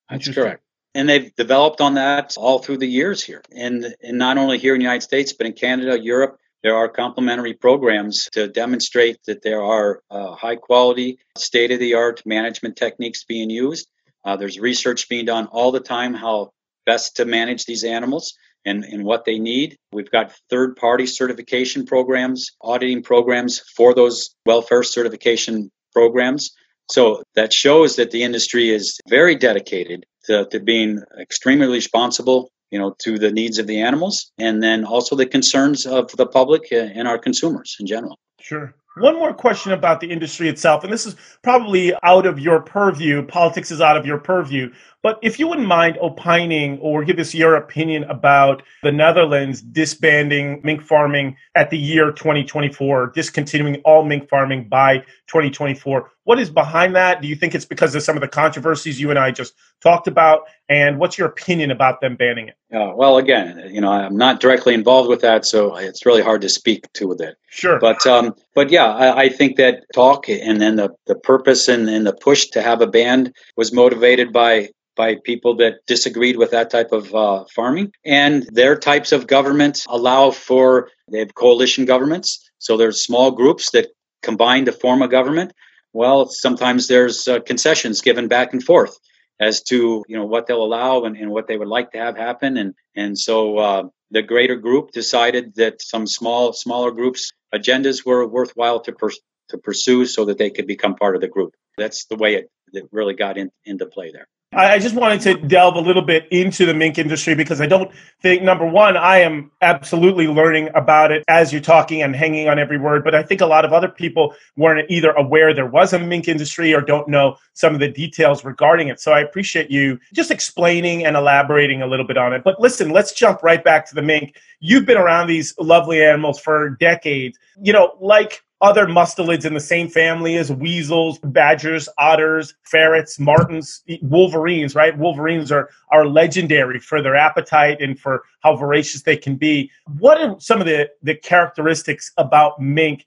That's 0.09 0.29
correct. 0.29 0.63
And 0.93 1.09
they've 1.09 1.35
developed 1.35 1.81
on 1.81 1.95
that 1.95 2.37
all 2.37 2.59
through 2.59 2.77
the 2.77 2.87
years 2.87 3.23
here. 3.23 3.41
And, 3.51 3.95
and 4.03 4.19
not 4.19 4.37
only 4.37 4.59
here 4.59 4.75
in 4.75 4.79
the 4.79 4.83
United 4.83 5.01
States, 5.01 5.33
but 5.33 5.47
in 5.47 5.53
Canada, 5.53 5.99
Europe, 5.99 6.37
there 6.61 6.75
are 6.75 6.87
complementary 6.87 7.53
programs 7.55 8.29
to 8.33 8.47
demonstrate 8.47 9.17
that 9.25 9.41
there 9.41 9.63
are 9.63 10.03
uh, 10.11 10.35
high 10.35 10.55
quality, 10.55 11.17
state 11.35 11.71
of 11.71 11.79
the 11.79 11.95
art 11.95 12.21
management 12.25 12.75
techniques 12.75 13.23
being 13.23 13.49
used. 13.49 13.89
Uh, 14.23 14.37
there's 14.37 14.59
research 14.59 15.09
being 15.09 15.25
done 15.25 15.47
all 15.47 15.71
the 15.71 15.79
time 15.79 16.13
how 16.13 16.51
best 16.85 17.17
to 17.17 17.25
manage 17.25 17.65
these 17.65 17.83
animals 17.83 18.33
and, 18.65 18.83
and 18.83 19.03
what 19.03 19.25
they 19.25 19.39
need. 19.39 19.77
We've 19.91 20.11
got 20.11 20.33
third 20.49 20.75
party 20.75 21.05
certification 21.05 21.85
programs, 21.85 22.51
auditing 22.61 23.03
programs 23.03 23.59
for 23.75 23.93
those 23.93 24.35
welfare 24.45 24.83
certification 24.83 25.71
programs. 25.93 26.51
So 26.91 27.23
that 27.35 27.53
shows 27.53 27.95
that 27.95 28.11
the 28.11 28.23
industry 28.23 28.69
is 28.69 28.99
very 29.07 29.35
dedicated 29.35 30.05
to, 30.25 30.45
to 30.51 30.59
being 30.59 31.01
extremely 31.19 31.67
responsible 31.67 32.49
you 32.71 32.79
know 32.79 32.95
to 32.99 33.19
the 33.19 33.31
needs 33.31 33.59
of 33.59 33.67
the 33.67 33.81
animals 33.81 34.31
and 34.39 34.63
then 34.63 34.83
also 34.83 35.15
the 35.15 35.27
concerns 35.27 35.85
of 35.85 36.09
the 36.17 36.25
public 36.25 36.71
and 36.71 37.07
our 37.07 37.19
consumers 37.19 37.77
in 37.79 37.85
general 37.85 38.17
sure 38.41 38.73
one 38.97 39.15
more 39.15 39.33
question 39.33 39.71
about 39.71 40.01
the 40.01 40.11
industry 40.11 40.49
itself, 40.49 40.83
and 40.83 40.93
this 40.93 41.07
is 41.07 41.15
probably 41.41 41.93
out 42.03 42.27
of 42.27 42.39
your 42.39 42.61
purview. 42.61 43.25
Politics 43.25 43.71
is 43.71 43.81
out 43.81 43.97
of 43.97 44.05
your 44.05 44.19
purview. 44.19 44.71
But 45.03 45.19
if 45.21 45.37
you 45.37 45.49
wouldn't 45.49 45.67
mind 45.67 45.97
opining 45.99 46.79
or 46.79 47.03
give 47.03 47.19
us 47.19 47.33
your 47.33 47.55
opinion 47.55 48.05
about 48.05 48.63
the 48.83 48.91
Netherlands 48.91 49.61
disbanding 49.61 50.61
mink 50.63 50.81
farming 50.81 51.35
at 51.55 51.69
the 51.69 51.77
year 51.77 52.13
2024, 52.13 53.11
discontinuing 53.13 53.81
all 53.83 54.05
mink 54.05 54.29
farming 54.29 54.69
by 54.69 54.99
2024. 55.27 56.09
What 56.23 56.39
is 56.39 56.49
behind 56.49 56.95
that? 56.95 57.21
Do 57.21 57.27
you 57.27 57.35
think 57.35 57.53
it's 57.53 57.65
because 57.65 57.93
of 57.95 58.01
some 58.01 58.15
of 58.15 58.21
the 58.21 58.29
controversies 58.29 59.01
you 59.01 59.09
and 59.09 59.19
I 59.19 59.31
just 59.31 59.53
talked 59.81 60.07
about? 60.07 60.43
And 60.69 60.97
what's 60.99 61.17
your 61.17 61.27
opinion 61.27 61.69
about 61.69 61.99
them 61.99 62.15
banning 62.15 62.47
it? 62.47 62.55
Uh, 62.73 62.93
well, 62.95 63.17
again, 63.17 63.69
you 63.73 63.81
know, 63.81 63.91
I'm 63.91 64.15
not 64.15 64.39
directly 64.39 64.73
involved 64.73 65.09
with 65.09 65.19
that, 65.19 65.45
so 65.45 65.75
it's 65.75 66.05
really 66.05 66.21
hard 66.21 66.39
to 66.41 66.49
speak 66.49 66.91
to 66.93 67.09
with 67.09 67.19
it. 67.19 67.35
Sure. 67.49 67.77
But 67.77 68.07
um, 68.07 68.35
but 68.55 68.69
yeah, 68.69 68.85
I, 68.85 69.23
I, 69.23 69.29
think 69.29 69.57
that 69.57 69.83
talk 69.93 70.29
and 70.29 70.61
then 70.61 70.77
the, 70.77 70.91
the 71.07 71.15
purpose 71.15 71.67
and, 71.67 71.89
and 71.89 72.07
the 72.07 72.13
push 72.13 72.47
to 72.47 72.61
have 72.61 72.81
a 72.81 72.87
ban 72.87 73.33
was 73.57 73.73
motivated 73.73 74.31
by 74.31 74.69
by 74.95 75.15
people 75.23 75.55
that 75.57 75.85
disagreed 75.87 76.37
with 76.37 76.51
that 76.51 76.69
type 76.69 76.91
of 76.91 77.13
uh, 77.13 77.45
farming. 77.55 77.91
And 78.05 78.47
their 78.51 78.77
types 78.77 79.11
of 79.11 79.27
government 79.27 79.85
allow 79.87 80.31
for, 80.31 80.89
they 81.11 81.19
have 81.19 81.33
coalition 81.35 81.85
governments. 81.85 82.49
So 82.59 82.77
there's 82.77 83.03
small 83.03 83.31
groups 83.31 83.71
that 83.71 83.87
combine 84.21 84.65
to 84.65 84.71
form 84.71 85.01
a 85.01 85.07
government. 85.07 85.53
Well, 85.93 86.27
sometimes 86.27 86.87
there's 86.87 87.27
uh, 87.27 87.39
concessions 87.41 88.01
given 88.01 88.27
back 88.27 88.53
and 88.53 88.63
forth 88.63 88.97
as 89.39 89.61
to 89.63 90.03
you 90.07 90.17
know 90.17 90.25
what 90.25 90.47
they'll 90.47 90.63
allow 90.63 91.03
and, 91.03 91.17
and 91.17 91.29
what 91.31 91.47
they 91.47 91.57
would 91.57 91.67
like 91.67 91.91
to 91.91 91.97
have 91.97 92.17
happen 92.17 92.57
and 92.57 92.73
and 92.95 93.17
so 93.17 93.57
uh, 93.57 93.83
the 94.11 94.21
greater 94.21 94.55
group 94.55 94.91
decided 94.91 95.55
that 95.55 95.81
some 95.81 96.05
small 96.07 96.53
smaller 96.53 96.91
groups 96.91 97.31
agendas 97.53 98.05
were 98.05 98.27
worthwhile 98.27 98.79
to 98.79 98.91
pers- 98.91 99.19
to 99.49 99.57
pursue 99.57 100.05
so 100.05 100.25
that 100.25 100.37
they 100.37 100.49
could 100.49 100.67
become 100.67 100.95
part 100.95 101.15
of 101.15 101.21
the 101.21 101.27
group 101.27 101.53
that's 101.77 102.05
the 102.05 102.15
way 102.15 102.35
it, 102.35 102.49
it 102.73 102.87
really 102.91 103.13
got 103.13 103.37
in, 103.37 103.49
into 103.65 103.85
play 103.85 104.11
there 104.11 104.27
I 104.55 104.79
just 104.79 104.95
wanted 104.95 105.21
to 105.21 105.47
delve 105.47 105.75
a 105.75 105.79
little 105.79 106.01
bit 106.01 106.27
into 106.31 106.65
the 106.65 106.73
mink 106.73 106.97
industry 106.97 107.35
because 107.35 107.59
I 107.59 107.65
don't 107.65 107.91
think, 108.21 108.43
number 108.43 108.65
one, 108.65 108.95
I 108.95 109.19
am 109.19 109.51
absolutely 109.61 110.27
learning 110.27 110.69
about 110.75 111.11
it 111.11 111.23
as 111.27 111.51
you're 111.51 111.61
talking 111.61 112.01
and 112.01 112.15
hanging 112.15 112.47
on 112.47 112.59
every 112.59 112.77
word. 112.77 113.03
But 113.03 113.15
I 113.15 113.23
think 113.23 113.41
a 113.41 113.45
lot 113.45 113.65
of 113.65 113.73
other 113.73 113.87
people 113.87 114.35
weren't 114.55 114.89
either 114.89 115.11
aware 115.11 115.53
there 115.53 115.65
was 115.65 115.93
a 115.93 115.99
mink 115.99 116.27
industry 116.27 116.73
or 116.73 116.81
don't 116.81 117.07
know 117.07 117.37
some 117.53 117.73
of 117.73 117.79
the 117.79 117.87
details 117.89 118.45
regarding 118.45 118.89
it. 118.89 118.99
So 118.99 119.11
I 119.11 119.19
appreciate 119.19 119.71
you 119.71 119.99
just 120.13 120.31
explaining 120.31 121.05
and 121.05 121.15
elaborating 121.15 121.81
a 121.81 121.87
little 121.87 122.05
bit 122.05 122.17
on 122.17 122.33
it. 122.33 122.43
But 122.43 122.59
listen, 122.59 122.89
let's 122.91 123.11
jump 123.11 123.43
right 123.43 123.63
back 123.63 123.87
to 123.89 123.95
the 123.95 124.01
mink. 124.01 124.37
You've 124.59 124.85
been 124.85 124.97
around 124.97 125.27
these 125.27 125.53
lovely 125.57 126.03
animals 126.03 126.39
for 126.39 126.69
decades. 126.69 127.37
You 127.61 127.73
know, 127.73 127.95
like 127.99 128.43
other 128.63 128.87
mustelids 128.87 129.43
in 129.43 129.53
the 129.53 129.59
same 129.59 129.89
family 129.89 130.37
as 130.37 130.49
weasels, 130.49 131.19
badgers, 131.19 131.89
otters, 131.97 132.55
ferrets, 132.63 133.19
martens, 133.19 133.83
wolverines, 134.01 134.73
right? 134.73 134.97
Wolverines 134.97 135.51
are, 135.51 135.69
are 135.91 136.07
legendary 136.07 136.79
for 136.79 137.01
their 137.01 137.15
appetite 137.15 137.81
and 137.81 137.99
for 137.99 138.23
how 138.39 138.55
voracious 138.55 139.03
they 139.03 139.17
can 139.17 139.35
be. 139.35 139.69
What 139.99 140.19
are 140.19 140.39
some 140.39 140.61
of 140.61 140.65
the, 140.65 140.89
the 141.01 141.13
characteristics 141.13 142.13
about 142.17 142.61
mink 142.61 143.05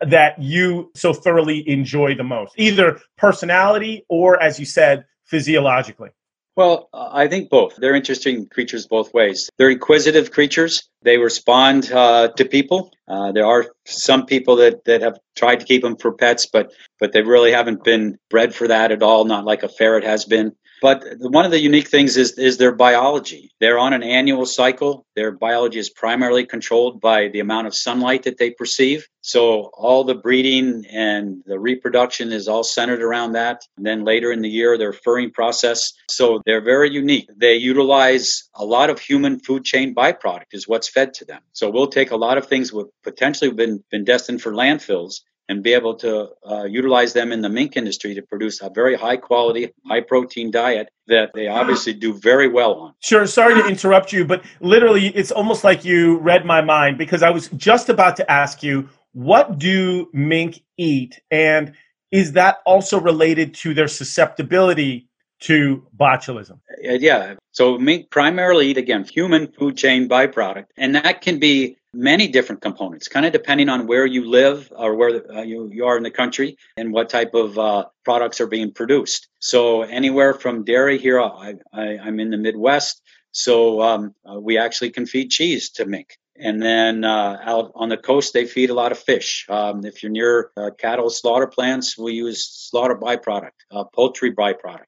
that 0.00 0.42
you 0.42 0.90
so 0.96 1.14
thoroughly 1.14 1.66
enjoy 1.68 2.16
the 2.16 2.24
most, 2.24 2.54
either 2.56 3.00
personality 3.16 4.04
or, 4.08 4.42
as 4.42 4.58
you 4.58 4.66
said, 4.66 5.04
physiologically? 5.24 6.10
Well, 6.56 6.88
I 6.94 7.28
think 7.28 7.50
both. 7.50 7.76
They're 7.76 7.94
interesting 7.94 8.48
creatures 8.48 8.86
both 8.86 9.12
ways. 9.12 9.50
They're 9.58 9.68
inquisitive 9.68 10.30
creatures. 10.30 10.88
They 11.02 11.18
respond 11.18 11.92
uh, 11.92 12.28
to 12.28 12.44
people. 12.46 12.92
Uh, 13.06 13.32
there 13.32 13.44
are 13.44 13.66
some 13.84 14.24
people 14.24 14.56
that, 14.56 14.84
that 14.86 15.02
have 15.02 15.18
tried 15.36 15.60
to 15.60 15.66
keep 15.66 15.82
them 15.82 15.96
for 15.96 16.12
pets, 16.12 16.46
but 16.46 16.72
but 16.98 17.12
they 17.12 17.20
really 17.20 17.52
haven't 17.52 17.84
been 17.84 18.18
bred 18.30 18.54
for 18.54 18.68
that 18.68 18.90
at 18.90 19.02
all. 19.02 19.26
Not 19.26 19.44
like 19.44 19.64
a 19.64 19.68
ferret 19.68 20.04
has 20.04 20.24
been. 20.24 20.52
But 20.82 21.04
one 21.18 21.44
of 21.44 21.50
the 21.50 21.60
unique 21.60 21.88
things 21.88 22.16
is 22.16 22.32
is 22.32 22.58
their 22.58 22.72
biology. 22.72 23.50
They're 23.60 23.78
on 23.78 23.92
an 23.92 24.02
annual 24.02 24.46
cycle. 24.46 25.06
Their 25.14 25.32
biology 25.32 25.78
is 25.78 25.90
primarily 25.90 26.44
controlled 26.44 27.00
by 27.00 27.28
the 27.28 27.40
amount 27.40 27.66
of 27.66 27.74
sunlight 27.74 28.24
that 28.24 28.38
they 28.38 28.50
perceive. 28.50 29.08
So 29.22 29.70
all 29.74 30.04
the 30.04 30.14
breeding 30.14 30.84
and 30.90 31.42
the 31.46 31.58
reproduction 31.58 32.32
is 32.32 32.46
all 32.46 32.62
centered 32.62 33.02
around 33.02 33.32
that. 33.32 33.62
And 33.76 33.86
then 33.86 34.04
later 34.04 34.30
in 34.30 34.42
the 34.42 34.48
year, 34.48 34.78
their 34.78 34.92
furring 34.92 35.32
process. 35.32 35.94
So 36.08 36.40
they're 36.44 36.60
very 36.60 36.90
unique. 36.90 37.28
They 37.34 37.56
utilize 37.56 38.48
a 38.54 38.64
lot 38.64 38.90
of 38.90 39.00
human 39.00 39.40
food 39.40 39.64
chain 39.64 39.94
byproduct 39.94 40.52
is 40.52 40.68
what's 40.68 40.88
fed 40.88 41.14
to 41.14 41.24
them. 41.24 41.40
So 41.52 41.70
we'll 41.70 41.88
take 41.88 42.10
a 42.10 42.16
lot 42.16 42.38
of 42.38 42.46
things 42.46 42.70
that 42.70 42.90
potentially 43.02 43.50
been 43.50 43.82
been 43.90 44.04
destined 44.04 44.42
for 44.42 44.52
landfills 44.52 45.22
and 45.48 45.62
be 45.62 45.74
able 45.74 45.94
to 45.94 46.28
uh, 46.48 46.64
utilize 46.64 47.12
them 47.12 47.32
in 47.32 47.40
the 47.40 47.48
mink 47.48 47.76
industry 47.76 48.14
to 48.14 48.22
produce 48.22 48.60
a 48.60 48.70
very 48.70 48.96
high 48.96 49.16
quality, 49.16 49.72
high 49.86 50.00
protein 50.00 50.50
diet 50.50 50.88
that 51.06 51.30
they 51.34 51.46
obviously 51.46 51.92
do 51.92 52.12
very 52.12 52.48
well 52.48 52.74
on. 52.74 52.94
Sure. 53.00 53.26
Sorry 53.26 53.54
to 53.54 53.68
interrupt 53.68 54.12
you, 54.12 54.24
but 54.24 54.42
literally, 54.60 55.06
it's 55.08 55.30
almost 55.30 55.62
like 55.62 55.84
you 55.84 56.18
read 56.18 56.44
my 56.44 56.62
mind 56.62 56.98
because 56.98 57.22
I 57.22 57.30
was 57.30 57.48
just 57.56 57.88
about 57.88 58.16
to 58.16 58.30
ask 58.30 58.62
you 58.62 58.88
what 59.12 59.58
do 59.58 60.10
mink 60.12 60.60
eat? 60.76 61.20
And 61.30 61.72
is 62.12 62.32
that 62.32 62.58
also 62.66 63.00
related 63.00 63.54
to 63.54 63.72
their 63.72 63.88
susceptibility 63.88 65.08
to 65.40 65.86
botulism? 65.96 66.60
Uh, 66.70 66.92
yeah. 66.92 67.34
So 67.52 67.78
mink 67.78 68.10
primarily 68.10 68.68
eat, 68.68 68.78
again, 68.78 69.04
human 69.04 69.52
food 69.52 69.76
chain 69.76 70.08
byproduct. 70.08 70.66
And 70.76 70.94
that 70.94 71.20
can 71.20 71.38
be 71.38 71.76
many 71.92 72.28
different 72.28 72.60
components, 72.60 73.08
kind 73.08 73.24
of 73.24 73.32
depending 73.32 73.68
on 73.68 73.86
where 73.86 74.04
you 74.04 74.28
live 74.28 74.70
or 74.76 74.94
where 74.94 75.32
uh, 75.32 75.42
you, 75.42 75.70
you 75.72 75.86
are 75.86 75.96
in 75.96 76.02
the 76.02 76.10
country 76.10 76.58
and 76.76 76.92
what 76.92 77.08
type 77.08 77.34
of 77.34 77.58
uh, 77.58 77.86
products 78.04 78.40
are 78.40 78.46
being 78.46 78.72
produced. 78.72 79.28
So 79.38 79.82
anywhere 79.82 80.34
from 80.34 80.64
dairy 80.64 80.98
here, 80.98 81.20
I, 81.20 81.54
am 81.72 82.20
in 82.20 82.30
the 82.30 82.36
Midwest. 82.36 83.00
So 83.32 83.80
um, 83.82 84.14
uh, 84.30 84.38
we 84.38 84.58
actually 84.58 84.90
can 84.90 85.06
feed 85.06 85.30
cheese 85.30 85.70
to 85.72 85.86
mink. 85.86 86.18
And 86.38 86.60
then 86.60 87.04
uh, 87.04 87.38
out 87.42 87.72
on 87.74 87.88
the 87.88 87.96
coast, 87.96 88.34
they 88.34 88.46
feed 88.46 88.70
a 88.70 88.74
lot 88.74 88.92
of 88.92 88.98
fish. 88.98 89.46
Um, 89.48 89.84
if 89.86 90.02
you're 90.02 90.12
near 90.12 90.50
uh, 90.56 90.70
cattle 90.78 91.08
slaughter 91.08 91.46
plants, 91.46 91.96
we 91.96 92.12
use 92.12 92.46
slaughter 92.46 92.94
byproduct, 92.94 93.56
uh, 93.70 93.84
poultry 93.84 94.34
byproduct. 94.34 94.84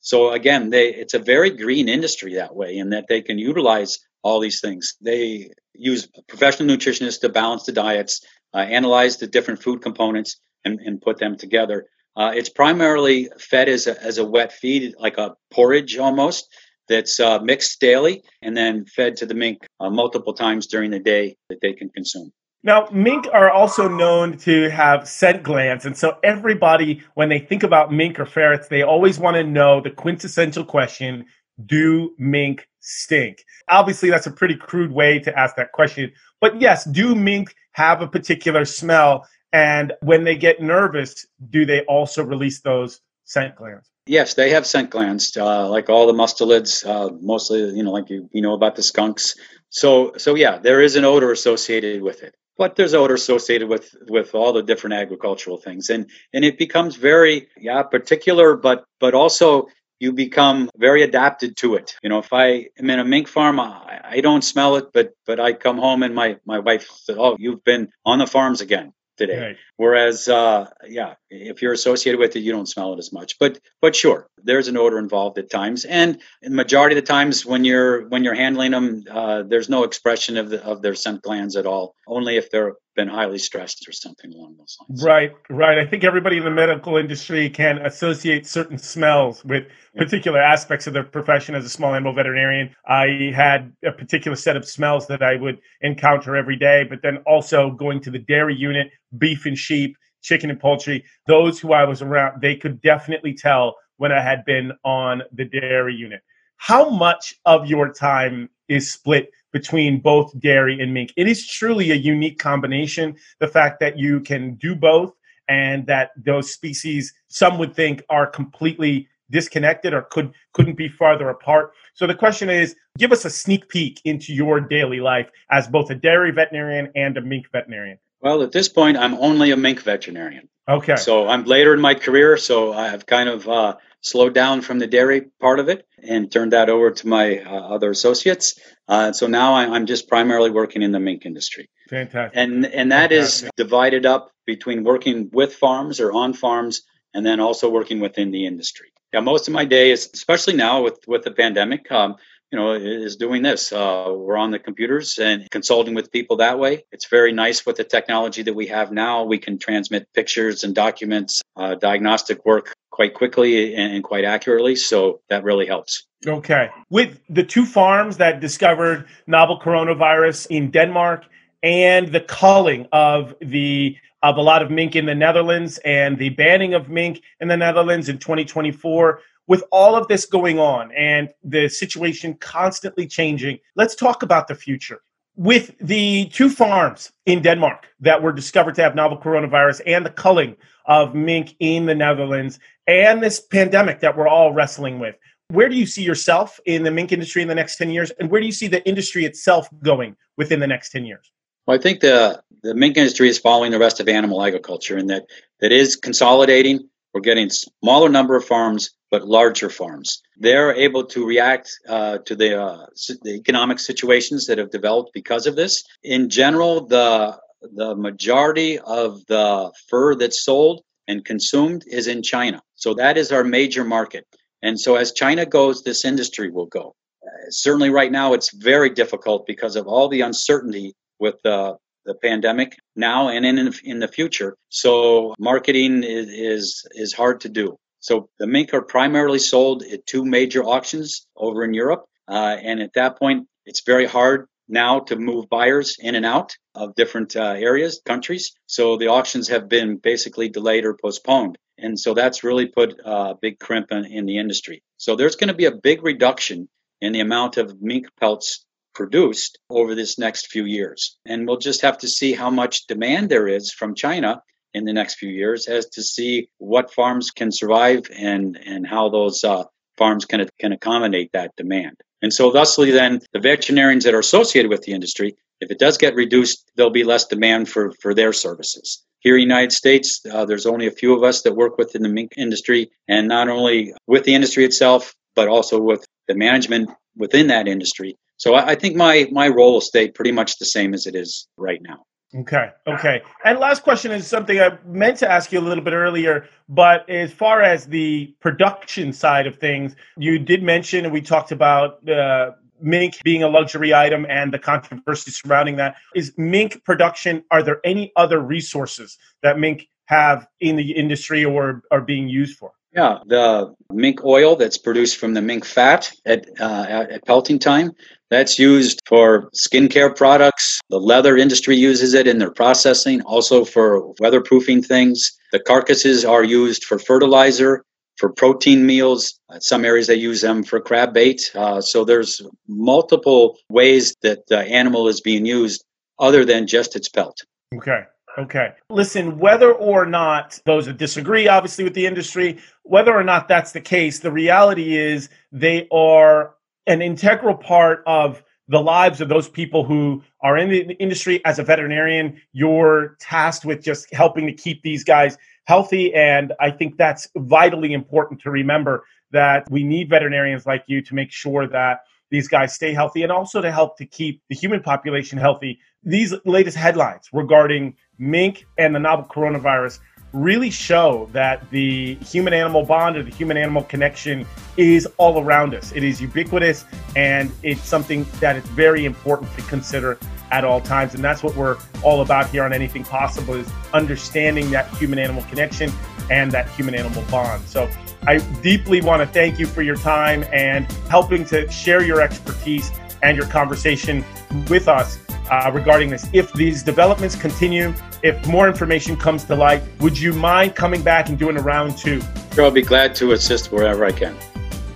So 0.00 0.32
again, 0.32 0.70
they 0.70 0.88
it's 0.88 1.14
a 1.14 1.18
very 1.18 1.50
green 1.50 1.88
industry 1.88 2.34
that 2.34 2.54
way, 2.54 2.76
in 2.76 2.90
that 2.90 3.06
they 3.08 3.22
can 3.22 3.38
utilize 3.38 3.98
all 4.22 4.40
these 4.40 4.60
things. 4.60 4.96
They 5.00 5.50
use 5.74 6.08
professional 6.28 6.74
nutritionists 6.74 7.20
to 7.20 7.28
balance 7.28 7.64
the 7.64 7.72
diets, 7.72 8.24
uh, 8.54 8.58
analyze 8.58 9.16
the 9.16 9.26
different 9.26 9.62
food 9.62 9.82
components, 9.82 10.40
and, 10.64 10.80
and 10.80 11.00
put 11.00 11.18
them 11.18 11.36
together. 11.36 11.86
Uh, 12.16 12.32
it's 12.34 12.48
primarily 12.48 13.30
fed 13.38 13.68
as 13.68 13.86
a, 13.86 14.02
as 14.02 14.18
a 14.18 14.24
wet 14.24 14.52
feed, 14.52 14.94
like 14.98 15.16
a 15.16 15.36
porridge 15.50 15.96
almost, 15.96 16.48
that's 16.90 17.20
uh, 17.20 17.38
mixed 17.38 17.80
daily 17.80 18.22
and 18.42 18.56
then 18.56 18.84
fed 18.84 19.16
to 19.16 19.24
the 19.24 19.34
mink 19.34 19.64
uh, 19.78 19.88
multiple 19.88 20.34
times 20.34 20.66
during 20.66 20.90
the 20.90 20.98
day 20.98 21.36
that 21.48 21.60
they 21.62 21.72
can 21.72 21.88
consume. 21.88 22.32
Now, 22.62 22.88
mink 22.92 23.26
are 23.32 23.50
also 23.50 23.88
known 23.88 24.36
to 24.38 24.68
have 24.68 25.08
scent 25.08 25.42
glands. 25.42 25.86
And 25.86 25.96
so, 25.96 26.18
everybody, 26.22 27.02
when 27.14 27.30
they 27.30 27.38
think 27.38 27.62
about 27.62 27.92
mink 27.92 28.20
or 28.20 28.26
ferrets, 28.26 28.68
they 28.68 28.82
always 28.82 29.18
want 29.18 29.36
to 29.36 29.44
know 29.44 29.80
the 29.80 29.90
quintessential 29.90 30.64
question 30.64 31.24
do 31.66 32.14
mink 32.18 32.68
stink? 32.80 33.44
Obviously, 33.68 34.10
that's 34.10 34.26
a 34.26 34.30
pretty 34.30 34.56
crude 34.56 34.92
way 34.92 35.18
to 35.20 35.38
ask 35.38 35.56
that 35.56 35.72
question. 35.72 36.12
But 36.40 36.60
yes, 36.60 36.84
do 36.84 37.14
mink 37.14 37.54
have 37.72 38.02
a 38.02 38.08
particular 38.08 38.64
smell? 38.64 39.26
And 39.52 39.92
when 40.00 40.24
they 40.24 40.36
get 40.36 40.60
nervous, 40.60 41.26
do 41.48 41.66
they 41.66 41.80
also 41.82 42.22
release 42.22 42.60
those 42.60 43.00
scent 43.24 43.56
glands? 43.56 43.88
Yes, 44.06 44.34
they 44.34 44.50
have 44.50 44.66
scent 44.66 44.90
glands, 44.90 45.36
uh, 45.36 45.68
like 45.68 45.88
all 45.88 46.06
the 46.06 46.12
mustelids. 46.12 46.86
Uh, 46.86 47.12
mostly, 47.20 47.60
you 47.76 47.82
know, 47.82 47.92
like 47.92 48.10
you, 48.10 48.28
you 48.32 48.42
know 48.42 48.54
about 48.54 48.76
the 48.76 48.82
skunks. 48.82 49.36
So, 49.68 50.14
so 50.16 50.34
yeah, 50.34 50.58
there 50.58 50.80
is 50.80 50.96
an 50.96 51.04
odor 51.04 51.30
associated 51.30 52.02
with 52.02 52.22
it 52.22 52.34
but 52.58 52.76
there's 52.76 52.94
odor 52.94 53.14
associated 53.14 53.68
with 53.68 53.94
with 54.08 54.34
all 54.34 54.52
the 54.52 54.62
different 54.62 54.94
agricultural 54.94 55.56
things. 55.56 55.90
And 55.90 56.10
and 56.32 56.44
it 56.44 56.58
becomes 56.58 56.96
very 56.96 57.48
yeah 57.56 57.82
particular 57.82 58.56
but 58.56 58.84
but 58.98 59.14
also 59.14 59.68
you 59.98 60.12
become 60.12 60.70
very 60.76 61.02
adapted 61.02 61.56
to 61.58 61.74
it. 61.74 61.94
You 62.02 62.08
know 62.10 62.18
if 62.18 62.32
i 62.32 62.68
am 62.78 62.90
in 62.90 62.98
a 62.98 63.04
mink 63.04 63.28
farm 63.28 63.60
i, 63.60 64.00
I 64.04 64.20
don't 64.20 64.42
smell 64.42 64.76
it 64.76 64.86
but 64.92 65.12
but 65.26 65.40
i 65.40 65.52
come 65.52 65.78
home 65.78 66.02
and 66.02 66.14
my 66.14 66.38
my 66.44 66.58
wife 66.58 66.88
said 66.90 67.16
oh 67.18 67.36
you've 67.38 67.64
been 67.64 67.88
on 68.04 68.18
the 68.18 68.26
farms 68.26 68.60
again 68.60 68.92
today. 69.20 69.40
Right. 69.40 69.56
Whereas, 69.76 70.28
uh, 70.28 70.66
yeah, 70.88 71.14
if 71.30 71.62
you're 71.62 71.72
associated 71.72 72.18
with 72.18 72.34
it, 72.34 72.40
you 72.40 72.52
don't 72.52 72.66
smell 72.66 72.92
it 72.94 72.98
as 72.98 73.12
much. 73.12 73.38
But 73.38 73.60
but 73.80 73.94
sure, 73.94 74.26
there's 74.42 74.68
an 74.68 74.76
odor 74.76 74.98
involved 74.98 75.38
at 75.38 75.50
times, 75.50 75.84
and 75.84 76.20
the 76.42 76.50
majority 76.50 76.96
of 76.96 77.04
the 77.04 77.06
times 77.06 77.46
when 77.46 77.64
you're 77.64 78.08
when 78.08 78.24
you're 78.24 78.34
handling 78.34 78.72
them, 78.72 79.04
uh, 79.10 79.42
there's 79.42 79.68
no 79.68 79.84
expression 79.84 80.36
of 80.36 80.50
the, 80.50 80.64
of 80.64 80.82
their 80.82 80.94
scent 80.94 81.22
glands 81.22 81.56
at 81.56 81.66
all. 81.66 81.94
Only 82.06 82.36
if 82.36 82.50
they're 82.50 82.74
been 82.96 83.08
highly 83.08 83.38
stressed 83.38 83.88
or 83.88 83.92
something 83.92 84.32
along 84.32 84.56
those 84.58 84.76
lines. 84.80 85.04
Right, 85.04 85.32
right. 85.48 85.78
I 85.78 85.86
think 85.86 86.04
everybody 86.04 86.38
in 86.38 86.44
the 86.44 86.50
medical 86.50 86.96
industry 86.96 87.48
can 87.48 87.78
associate 87.78 88.46
certain 88.46 88.78
smells 88.78 89.44
with 89.44 89.64
yeah. 89.94 90.02
particular 90.02 90.40
aspects 90.40 90.86
of 90.86 90.92
their 90.92 91.04
profession 91.04 91.54
as 91.54 91.64
a 91.64 91.68
small 91.68 91.94
animal 91.94 92.12
veterinarian. 92.12 92.74
I 92.86 93.32
had 93.34 93.72
a 93.84 93.92
particular 93.92 94.36
set 94.36 94.56
of 94.56 94.66
smells 94.66 95.06
that 95.06 95.22
I 95.22 95.36
would 95.36 95.60
encounter 95.82 96.36
every 96.36 96.56
day, 96.56 96.84
but 96.84 97.00
then 97.02 97.18
also 97.26 97.70
going 97.70 98.00
to 98.02 98.10
the 98.10 98.18
dairy 98.18 98.56
unit, 98.56 98.90
beef 99.18 99.46
and 99.46 99.56
sheep, 99.56 99.96
chicken 100.22 100.50
and 100.50 100.60
poultry, 100.60 101.04
those 101.26 101.58
who 101.58 101.72
I 101.72 101.84
was 101.84 102.02
around, 102.02 102.40
they 102.40 102.56
could 102.56 102.80
definitely 102.82 103.34
tell 103.34 103.76
when 103.96 104.12
I 104.12 104.20
had 104.20 104.44
been 104.44 104.72
on 104.84 105.22
the 105.32 105.44
dairy 105.44 105.94
unit. 105.94 106.22
How 106.56 106.90
much 106.90 107.34
of 107.46 107.66
your 107.66 107.92
time 107.92 108.50
is 108.70 108.90
split 108.90 109.30
between 109.52 110.00
both 110.00 110.38
dairy 110.40 110.80
and 110.80 110.94
mink. 110.94 111.12
It 111.16 111.26
is 111.28 111.46
truly 111.46 111.90
a 111.90 111.96
unique 111.96 112.38
combination. 112.38 113.16
The 113.40 113.48
fact 113.48 113.80
that 113.80 113.98
you 113.98 114.20
can 114.20 114.54
do 114.54 114.74
both 114.74 115.12
and 115.48 115.86
that 115.86 116.12
those 116.16 116.52
species, 116.52 117.12
some 117.28 117.58
would 117.58 117.74
think, 117.74 118.02
are 118.08 118.26
completely 118.26 119.08
disconnected 119.30 119.92
or 119.92 120.02
could 120.02 120.32
couldn't 120.52 120.76
be 120.76 120.88
farther 120.88 121.28
apart. 121.28 121.72
So 121.94 122.06
the 122.06 122.14
question 122.14 122.48
is, 122.48 122.76
give 122.98 123.12
us 123.12 123.24
a 123.24 123.30
sneak 123.30 123.68
peek 123.68 124.00
into 124.04 124.32
your 124.32 124.60
daily 124.60 125.00
life 125.00 125.28
as 125.50 125.68
both 125.68 125.90
a 125.90 125.94
dairy 125.94 126.30
veterinarian 126.30 126.90
and 126.94 127.16
a 127.16 127.20
mink 127.20 127.46
veterinarian. 127.52 127.98
Well, 128.20 128.42
at 128.42 128.52
this 128.52 128.68
point, 128.68 128.96
I'm 128.96 129.14
only 129.14 129.50
a 129.50 129.56
mink 129.56 129.82
veterinarian. 129.82 130.48
Okay. 130.68 130.96
So 130.96 131.26
I'm 131.26 131.44
later 131.44 131.74
in 131.74 131.80
my 131.80 131.94
career, 131.94 132.36
so 132.36 132.72
I've 132.72 133.06
kind 133.06 133.28
of 133.28 133.48
uh, 133.48 133.76
slowed 134.00 134.34
down 134.34 134.62
from 134.62 134.78
the 134.78 134.86
dairy 134.86 135.22
part 135.40 135.60
of 135.60 135.68
it 135.68 135.86
and 136.02 136.30
turned 136.30 136.52
that 136.52 136.68
over 136.70 136.90
to 136.90 137.06
my 137.06 137.38
uh, 137.38 137.74
other 137.74 137.90
associates. 137.90 138.58
Uh, 138.88 139.12
so 139.12 139.26
now 139.26 139.54
I'm 139.54 139.86
just 139.86 140.08
primarily 140.08 140.50
working 140.50 140.82
in 140.82 140.92
the 140.92 141.00
mink 141.00 141.26
industry. 141.26 141.68
Fantastic. 141.88 142.32
And 142.34 142.66
and 142.66 142.92
that 142.92 143.10
Fantastic. 143.10 143.46
is 143.46 143.50
divided 143.56 144.06
up 144.06 144.32
between 144.46 144.84
working 144.84 145.30
with 145.32 145.54
farms 145.54 146.00
or 146.00 146.12
on 146.12 146.32
farms, 146.32 146.82
and 147.14 147.24
then 147.24 147.40
also 147.40 147.68
working 147.68 148.00
within 148.00 148.30
the 148.30 148.46
industry. 148.46 148.88
Yeah, 149.12 149.20
most 149.20 149.48
of 149.48 149.54
my 149.54 149.64
day 149.64 149.90
is, 149.90 150.08
especially 150.14 150.54
now 150.54 150.82
with 150.82 150.98
with 151.06 151.24
the 151.24 151.32
pandemic, 151.32 151.90
um, 151.90 152.16
you 152.50 152.58
know, 152.58 152.72
is 152.72 153.16
doing 153.16 153.42
this. 153.42 153.72
Uh, 153.72 154.12
we're 154.14 154.36
on 154.36 154.50
the 154.50 154.58
computers 154.58 155.18
and 155.18 155.48
consulting 155.50 155.94
with 155.94 156.10
people 156.10 156.38
that 156.38 156.58
way. 156.58 156.84
It's 156.90 157.06
very 157.06 157.32
nice 157.32 157.64
with 157.64 157.76
the 157.76 157.84
technology 157.84 158.42
that 158.42 158.54
we 158.54 158.66
have 158.66 158.90
now. 158.90 159.24
We 159.24 159.38
can 159.38 159.58
transmit 159.58 160.08
pictures 160.14 160.64
and 160.64 160.74
documents, 160.74 161.42
uh, 161.56 161.76
diagnostic 161.76 162.44
work 162.44 162.74
quite 162.90 163.14
quickly 163.14 163.74
and, 163.74 164.02
quite 164.02 164.24
accurately. 164.24 164.76
So 164.76 165.20
that 165.28 165.44
really 165.44 165.66
helps. 165.66 166.06
Okay. 166.26 166.70
With 166.90 167.20
the 167.28 167.44
two 167.44 167.64
farms 167.64 168.16
that 168.16 168.40
discovered 168.40 169.06
novel 169.26 169.60
coronavirus 169.60 170.48
in 170.50 170.70
Denmark 170.70 171.24
and 171.62 172.08
the 172.08 172.20
culling 172.20 172.88
of 172.92 173.34
the 173.40 173.96
of 174.22 174.36
a 174.36 174.42
lot 174.42 174.60
of 174.60 174.70
mink 174.70 174.96
in 174.96 175.06
the 175.06 175.14
Netherlands 175.14 175.78
and 175.82 176.18
the 176.18 176.28
banning 176.30 176.74
of 176.74 176.90
mink 176.90 177.22
in 177.40 177.48
the 177.48 177.56
Netherlands 177.56 178.10
in 178.10 178.18
2024 178.18 179.20
with 179.50 179.64
all 179.72 179.96
of 179.96 180.06
this 180.06 180.26
going 180.26 180.60
on 180.60 180.92
and 180.92 181.28
the 181.42 181.68
situation 181.68 182.34
constantly 182.34 183.04
changing, 183.04 183.58
let's 183.74 183.96
talk 183.96 184.22
about 184.22 184.46
the 184.46 184.54
future. 184.54 185.00
With 185.34 185.74
the 185.80 186.26
two 186.26 186.48
farms 186.48 187.10
in 187.26 187.42
Denmark 187.42 187.88
that 187.98 188.22
were 188.22 188.30
discovered 188.30 188.76
to 188.76 188.82
have 188.82 188.94
novel 188.94 189.18
coronavirus 189.18 189.80
and 189.86 190.06
the 190.06 190.10
culling 190.10 190.56
of 190.86 191.16
mink 191.16 191.56
in 191.58 191.86
the 191.86 191.96
Netherlands 191.96 192.60
and 192.86 193.20
this 193.20 193.40
pandemic 193.40 193.98
that 194.00 194.16
we're 194.16 194.28
all 194.28 194.52
wrestling 194.52 195.00
with, 195.00 195.16
where 195.48 195.68
do 195.68 195.74
you 195.74 195.86
see 195.86 196.04
yourself 196.04 196.60
in 196.64 196.84
the 196.84 196.92
mink 196.92 197.10
industry 197.10 197.42
in 197.42 197.48
the 197.48 197.54
next 197.56 197.76
10 197.76 197.90
years? 197.90 198.12
And 198.20 198.30
where 198.30 198.40
do 198.40 198.46
you 198.46 198.52
see 198.52 198.68
the 198.68 198.86
industry 198.86 199.24
itself 199.24 199.68
going 199.82 200.14
within 200.36 200.60
the 200.60 200.68
next 200.68 200.90
10 200.90 201.06
years? 201.06 201.32
Well, 201.66 201.76
I 201.76 201.80
think 201.80 202.00
the, 202.00 202.40
the 202.62 202.74
mink 202.74 202.96
industry 202.96 203.28
is 203.28 203.38
following 203.38 203.72
the 203.72 203.80
rest 203.80 203.98
of 203.98 204.08
animal 204.08 204.44
agriculture 204.44 204.96
in 204.96 205.08
that 205.08 205.26
that 205.60 205.72
is 205.72 205.96
consolidating. 205.96 206.88
We're 207.12 207.22
getting 207.22 207.50
smaller 207.50 208.08
number 208.08 208.36
of 208.36 208.44
farms, 208.44 208.90
but 209.10 209.26
larger 209.26 209.68
farms. 209.68 210.22
They're 210.36 210.74
able 210.74 211.06
to 211.06 211.26
react 211.26 211.70
uh, 211.88 212.18
to 212.26 212.36
the, 212.36 212.62
uh, 212.62 212.86
the 213.22 213.34
economic 213.34 213.80
situations 213.80 214.46
that 214.46 214.58
have 214.58 214.70
developed 214.70 215.10
because 215.12 215.46
of 215.46 215.56
this. 215.56 215.82
In 216.02 216.30
general, 216.30 216.86
the 216.86 217.38
the 217.74 217.94
majority 217.94 218.78
of 218.78 219.24
the 219.26 219.70
fur 219.88 220.14
that's 220.14 220.42
sold 220.42 220.82
and 221.08 221.24
consumed 221.24 221.84
is 221.86 222.06
in 222.06 222.22
China. 222.22 222.62
So 222.74 222.94
that 222.94 223.18
is 223.18 223.32
our 223.32 223.44
major 223.44 223.84
market. 223.84 224.26
And 224.62 224.78
so 224.78 224.96
as 224.96 225.12
China 225.12 225.46
goes, 225.46 225.82
this 225.82 226.04
industry 226.04 226.50
will 226.50 226.66
go. 226.66 226.94
Uh, 227.22 227.50
certainly, 227.50 227.90
right 227.90 228.12
now, 228.12 228.32
it's 228.32 228.54
very 228.54 228.90
difficult 228.90 229.46
because 229.46 229.76
of 229.76 229.86
all 229.86 230.08
the 230.08 230.22
uncertainty 230.22 230.94
with 231.18 231.36
the 231.44 231.76
the 232.04 232.14
pandemic 232.14 232.76
now 232.96 233.28
and 233.28 233.44
in 233.44 233.72
in 233.84 233.98
the 233.98 234.08
future. 234.08 234.56
So 234.68 235.34
marketing 235.38 236.02
is 236.02 236.28
is, 236.28 236.84
is 236.92 237.12
hard 237.12 237.40
to 237.42 237.48
do. 237.48 237.78
So 238.00 238.30
the 238.38 238.46
mink 238.46 238.72
are 238.72 238.82
primarily 238.82 239.38
sold 239.38 239.82
at 239.82 240.06
two 240.06 240.24
major 240.24 240.62
auctions 240.64 241.26
over 241.36 241.64
in 241.64 241.74
Europe, 241.74 242.06
uh, 242.26 242.56
and 242.62 242.80
at 242.80 242.94
that 242.94 243.18
point, 243.18 243.46
it's 243.66 243.82
very 243.84 244.06
hard 244.06 244.46
now 244.70 245.00
to 245.00 245.16
move 245.16 245.50
buyers 245.50 245.96
in 245.98 246.14
and 246.14 246.24
out 246.24 246.56
of 246.74 246.94
different 246.94 247.36
uh, 247.36 247.54
areas, 247.58 248.00
countries. 248.06 248.52
So 248.66 248.96
the 248.96 249.08
auctions 249.08 249.48
have 249.48 249.68
been 249.68 249.96
basically 249.96 250.48
delayed 250.48 250.84
or 250.84 250.94
postponed. 250.94 251.58
And 251.76 251.98
so 251.98 252.14
that's 252.14 252.44
really 252.44 252.66
put 252.66 253.00
a 253.04 253.34
big 253.40 253.58
crimp 253.58 253.90
in, 253.90 254.04
in 254.04 254.26
the 254.26 254.38
industry. 254.38 254.82
So 254.96 255.16
there's 255.16 255.36
going 255.36 255.48
to 255.48 255.54
be 255.54 255.64
a 255.64 255.72
big 255.72 256.02
reduction 256.04 256.68
in 257.00 257.12
the 257.12 257.20
amount 257.20 257.56
of 257.56 257.80
mink 257.80 258.06
pelts 258.18 258.64
produced 258.94 259.58
over 259.68 259.94
this 259.94 260.18
next 260.18 260.48
few 260.48 260.64
years. 260.64 261.16
And 261.26 261.46
we'll 261.46 261.58
just 261.58 261.82
have 261.82 261.98
to 261.98 262.08
see 262.08 262.32
how 262.32 262.50
much 262.50 262.86
demand 262.86 263.28
there 263.28 263.48
is 263.48 263.72
from 263.72 263.94
China 263.94 264.42
in 264.74 264.84
the 264.84 264.92
next 264.92 265.16
few 265.16 265.30
years 265.30 265.66
as 265.66 265.86
to 265.90 266.02
see 266.02 266.48
what 266.58 266.92
farms 266.92 267.30
can 267.30 267.50
survive 267.50 268.02
and, 268.16 268.56
and 268.64 268.86
how 268.86 269.08
those 269.08 269.42
uh, 269.44 269.64
farms 269.96 270.24
can, 270.24 270.48
can 270.58 270.72
accommodate 270.72 271.30
that 271.32 271.54
demand. 271.56 271.96
And 272.22 272.32
so, 272.32 272.50
thusly, 272.52 272.90
then 272.90 273.20
the 273.32 273.40
veterinarians 273.40 274.04
that 274.04 274.14
are 274.14 274.18
associated 274.18 274.70
with 274.70 274.82
the 274.82 274.92
industry, 274.92 275.36
if 275.60 275.70
it 275.70 275.78
does 275.78 275.96
get 275.96 276.14
reduced, 276.14 276.70
there'll 276.76 276.92
be 276.92 277.04
less 277.04 277.26
demand 277.26 277.68
for, 277.68 277.92
for 278.02 278.14
their 278.14 278.32
services. 278.32 279.02
Here 279.20 279.36
in 279.36 279.40
the 279.40 279.54
United 279.54 279.72
States, 279.72 280.20
uh, 280.30 280.44
there's 280.44 280.66
only 280.66 280.86
a 280.86 280.90
few 280.90 281.14
of 281.14 281.22
us 281.22 281.42
that 281.42 281.56
work 281.56 281.78
within 281.78 282.02
the 282.02 282.08
mink 282.08 282.32
industry, 282.36 282.90
and 283.08 283.28
not 283.28 283.48
only 283.48 283.94
with 284.06 284.24
the 284.24 284.34
industry 284.34 284.64
itself, 284.64 285.14
but 285.34 285.48
also 285.48 285.80
with 285.80 286.06
the 286.28 286.34
management 286.34 286.90
within 287.16 287.48
that 287.48 287.68
industry 287.68 288.16
so 288.40 288.54
I, 288.54 288.70
I 288.70 288.74
think 288.74 288.96
my 288.96 289.28
my 289.30 289.48
role 289.48 289.74
will 289.74 289.82
stay 289.82 290.10
pretty 290.10 290.32
much 290.32 290.58
the 290.58 290.64
same 290.64 290.94
as 290.94 291.06
it 291.06 291.14
is 291.14 291.46
right 291.58 291.80
now. 291.82 292.06
Okay. 292.34 292.70
Okay. 292.86 293.22
And 293.44 293.58
last 293.58 293.82
question 293.82 294.12
is 294.12 294.26
something 294.26 294.58
I 294.58 294.78
meant 294.86 295.18
to 295.18 295.30
ask 295.30 295.52
you 295.52 295.58
a 295.58 295.66
little 295.68 295.84
bit 295.84 295.92
earlier, 295.92 296.48
but 296.68 297.08
as 297.10 297.32
far 297.32 297.60
as 297.60 297.86
the 297.86 298.34
production 298.40 299.12
side 299.12 299.46
of 299.46 299.56
things, 299.56 299.94
you 300.16 300.38
did 300.38 300.62
mention, 300.62 301.04
and 301.04 301.12
we 301.12 301.20
talked 301.20 301.50
about 301.50 302.08
uh, 302.08 302.52
mink 302.80 303.18
being 303.24 303.42
a 303.42 303.48
luxury 303.48 303.92
item 303.92 304.26
and 304.30 304.54
the 304.54 304.60
controversy 304.60 305.32
surrounding 305.32 305.76
that. 305.76 305.96
Is 306.14 306.32
mink 306.38 306.82
production, 306.84 307.44
are 307.50 307.64
there 307.64 307.80
any 307.84 308.12
other 308.16 308.38
resources 308.38 309.18
that 309.42 309.58
mink 309.58 309.88
have 310.06 310.46
in 310.60 310.76
the 310.76 310.92
industry 310.92 311.44
or 311.44 311.82
are 311.90 312.00
being 312.00 312.28
used 312.28 312.56
for? 312.56 312.72
Yeah, 312.92 313.18
the 313.26 313.74
mink 313.92 314.24
oil 314.24 314.56
that's 314.56 314.78
produced 314.78 315.16
from 315.16 315.34
the 315.34 315.42
mink 315.42 315.64
fat 315.64 316.10
at, 316.26 316.46
uh, 316.60 317.06
at 317.10 317.24
pelting 317.24 317.58
time, 317.58 317.92
that's 318.30 318.58
used 318.58 319.00
for 319.06 319.50
skincare 319.50 320.14
products. 320.16 320.80
The 320.90 320.98
leather 320.98 321.36
industry 321.36 321.76
uses 321.76 322.14
it 322.14 322.26
in 322.26 322.38
their 322.38 322.50
processing, 322.50 323.22
also 323.22 323.64
for 323.64 324.12
weatherproofing 324.14 324.84
things. 324.84 325.32
The 325.52 325.60
carcasses 325.60 326.24
are 326.24 326.44
used 326.44 326.84
for 326.84 326.98
fertilizer, 326.98 327.84
for 328.16 328.32
protein 328.32 328.86
meals. 328.86 329.38
Some 329.60 329.84
areas 329.84 330.06
they 330.06 330.14
use 330.14 330.40
them 330.40 330.62
for 330.62 330.80
crab 330.80 331.14
bait. 331.14 331.50
Uh, 331.54 331.80
so 331.80 332.04
there's 332.04 332.42
multiple 332.68 333.56
ways 333.70 334.14
that 334.22 334.46
the 334.48 334.58
animal 334.58 335.08
is 335.08 335.20
being 335.20 335.46
used 335.46 335.84
other 336.18 336.44
than 336.44 336.66
just 336.66 336.94
its 336.94 337.08
pelt. 337.08 337.38
Okay. 337.74 338.02
Okay. 338.38 338.72
Listen, 338.88 339.38
whether 339.38 339.72
or 339.72 340.06
not 340.06 340.60
those 340.64 340.86
that 340.86 340.96
disagree, 340.98 341.48
obviously, 341.48 341.84
with 341.84 341.94
the 341.94 342.06
industry, 342.06 342.58
whether 342.84 343.14
or 343.14 343.24
not 343.24 343.48
that's 343.48 343.72
the 343.72 343.80
case, 343.80 344.20
the 344.20 344.30
reality 344.30 344.96
is 344.96 345.28
they 345.52 345.88
are 345.92 346.54
an 346.86 347.02
integral 347.02 347.54
part 347.54 348.02
of 348.06 348.42
the 348.68 348.80
lives 348.80 349.20
of 349.20 349.28
those 349.28 349.48
people 349.48 349.84
who 349.84 350.22
are 350.42 350.56
in 350.56 350.70
the 350.70 350.94
industry. 350.94 351.44
As 351.44 351.58
a 351.58 351.64
veterinarian, 351.64 352.40
you're 352.52 353.16
tasked 353.20 353.64
with 353.64 353.82
just 353.82 354.12
helping 354.14 354.46
to 354.46 354.52
keep 354.52 354.82
these 354.82 355.02
guys 355.02 355.36
healthy. 355.64 356.14
And 356.14 356.52
I 356.60 356.70
think 356.70 356.96
that's 356.96 357.28
vitally 357.36 357.92
important 357.92 358.40
to 358.42 358.50
remember 358.50 359.04
that 359.32 359.68
we 359.70 359.82
need 359.82 360.08
veterinarians 360.08 360.66
like 360.66 360.84
you 360.86 361.02
to 361.02 361.14
make 361.14 361.32
sure 361.32 361.66
that 361.66 362.02
these 362.30 362.48
guys 362.48 362.74
stay 362.74 362.92
healthy 362.92 363.24
and 363.24 363.32
also 363.32 363.60
to 363.60 363.72
help 363.72 363.98
to 363.98 364.06
keep 364.06 364.40
the 364.48 364.54
human 364.54 364.80
population 364.80 365.36
healthy. 365.36 365.80
These 366.02 366.34
latest 366.46 366.78
headlines 366.78 367.28
regarding 367.30 367.94
mink 368.18 368.66
and 368.78 368.94
the 368.94 368.98
novel 368.98 369.26
coronavirus 369.26 370.00
really 370.32 370.70
show 370.70 371.28
that 371.32 371.68
the 371.70 372.14
human 372.16 372.54
animal 372.54 372.84
bond 372.84 373.16
or 373.16 373.22
the 373.22 373.30
human 373.30 373.58
animal 373.58 373.82
connection 373.82 374.46
is 374.78 375.06
all 375.18 375.42
around 375.42 375.74
us. 375.74 375.92
It 375.92 376.02
is 376.02 376.18
ubiquitous 376.18 376.86
and 377.16 377.50
it's 377.62 377.82
something 377.82 378.24
that 378.40 378.56
is 378.56 378.64
very 378.68 379.04
important 379.04 379.52
to 379.56 379.62
consider 379.62 380.18
at 380.50 380.64
all 380.64 380.80
times. 380.80 381.14
And 381.14 381.22
that's 381.22 381.42
what 381.42 381.54
we're 381.54 381.76
all 382.02 382.22
about 382.22 382.48
here 382.48 382.64
on 382.64 382.72
Anything 382.72 383.04
Possible 383.04 383.54
is 383.54 383.70
understanding 383.92 384.70
that 384.70 384.88
human 384.96 385.18
animal 385.18 385.42
connection 385.50 385.92
and 386.30 386.50
that 386.52 386.66
human 386.70 386.94
animal 386.94 387.24
bond. 387.30 387.62
So 387.66 387.90
I 388.26 388.38
deeply 388.62 389.02
want 389.02 389.20
to 389.20 389.26
thank 389.26 389.58
you 389.58 389.66
for 389.66 389.82
your 389.82 389.96
time 389.96 390.44
and 390.50 390.90
helping 391.10 391.44
to 391.46 391.70
share 391.70 392.02
your 392.02 392.22
expertise 392.22 392.90
and 393.22 393.36
your 393.36 393.46
conversation 393.48 394.24
with 394.68 394.88
us 394.88 395.18
uh, 395.50 395.70
regarding 395.72 396.10
this. 396.10 396.28
If 396.32 396.52
these 396.52 396.82
developments 396.82 397.36
continue, 397.36 397.94
if 398.22 398.46
more 398.46 398.68
information 398.68 399.16
comes 399.16 399.44
to 399.44 399.56
light, 399.56 399.82
would 400.00 400.18
you 400.18 400.32
mind 400.32 400.74
coming 400.74 401.02
back 401.02 401.28
and 401.28 401.38
doing 401.38 401.56
a 401.56 401.62
round 401.62 401.98
two? 401.98 402.20
Sure, 402.54 402.64
I'll 402.64 402.70
be 402.70 402.82
glad 402.82 403.14
to 403.16 403.32
assist 403.32 403.72
wherever 403.72 404.04
I 404.04 404.12
can. 404.12 404.36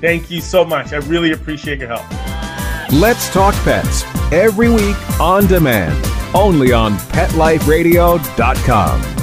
Thank 0.00 0.30
you 0.30 0.40
so 0.40 0.64
much. 0.64 0.92
I 0.92 0.98
really 0.98 1.32
appreciate 1.32 1.78
your 1.78 1.88
help. 1.88 2.04
Let's 2.92 3.32
Talk 3.32 3.54
Pets 3.64 4.04
every 4.32 4.68
week 4.68 5.20
on 5.20 5.46
demand, 5.46 6.04
only 6.34 6.72
on 6.72 6.98
PetLifeRadio.com. 6.98 9.13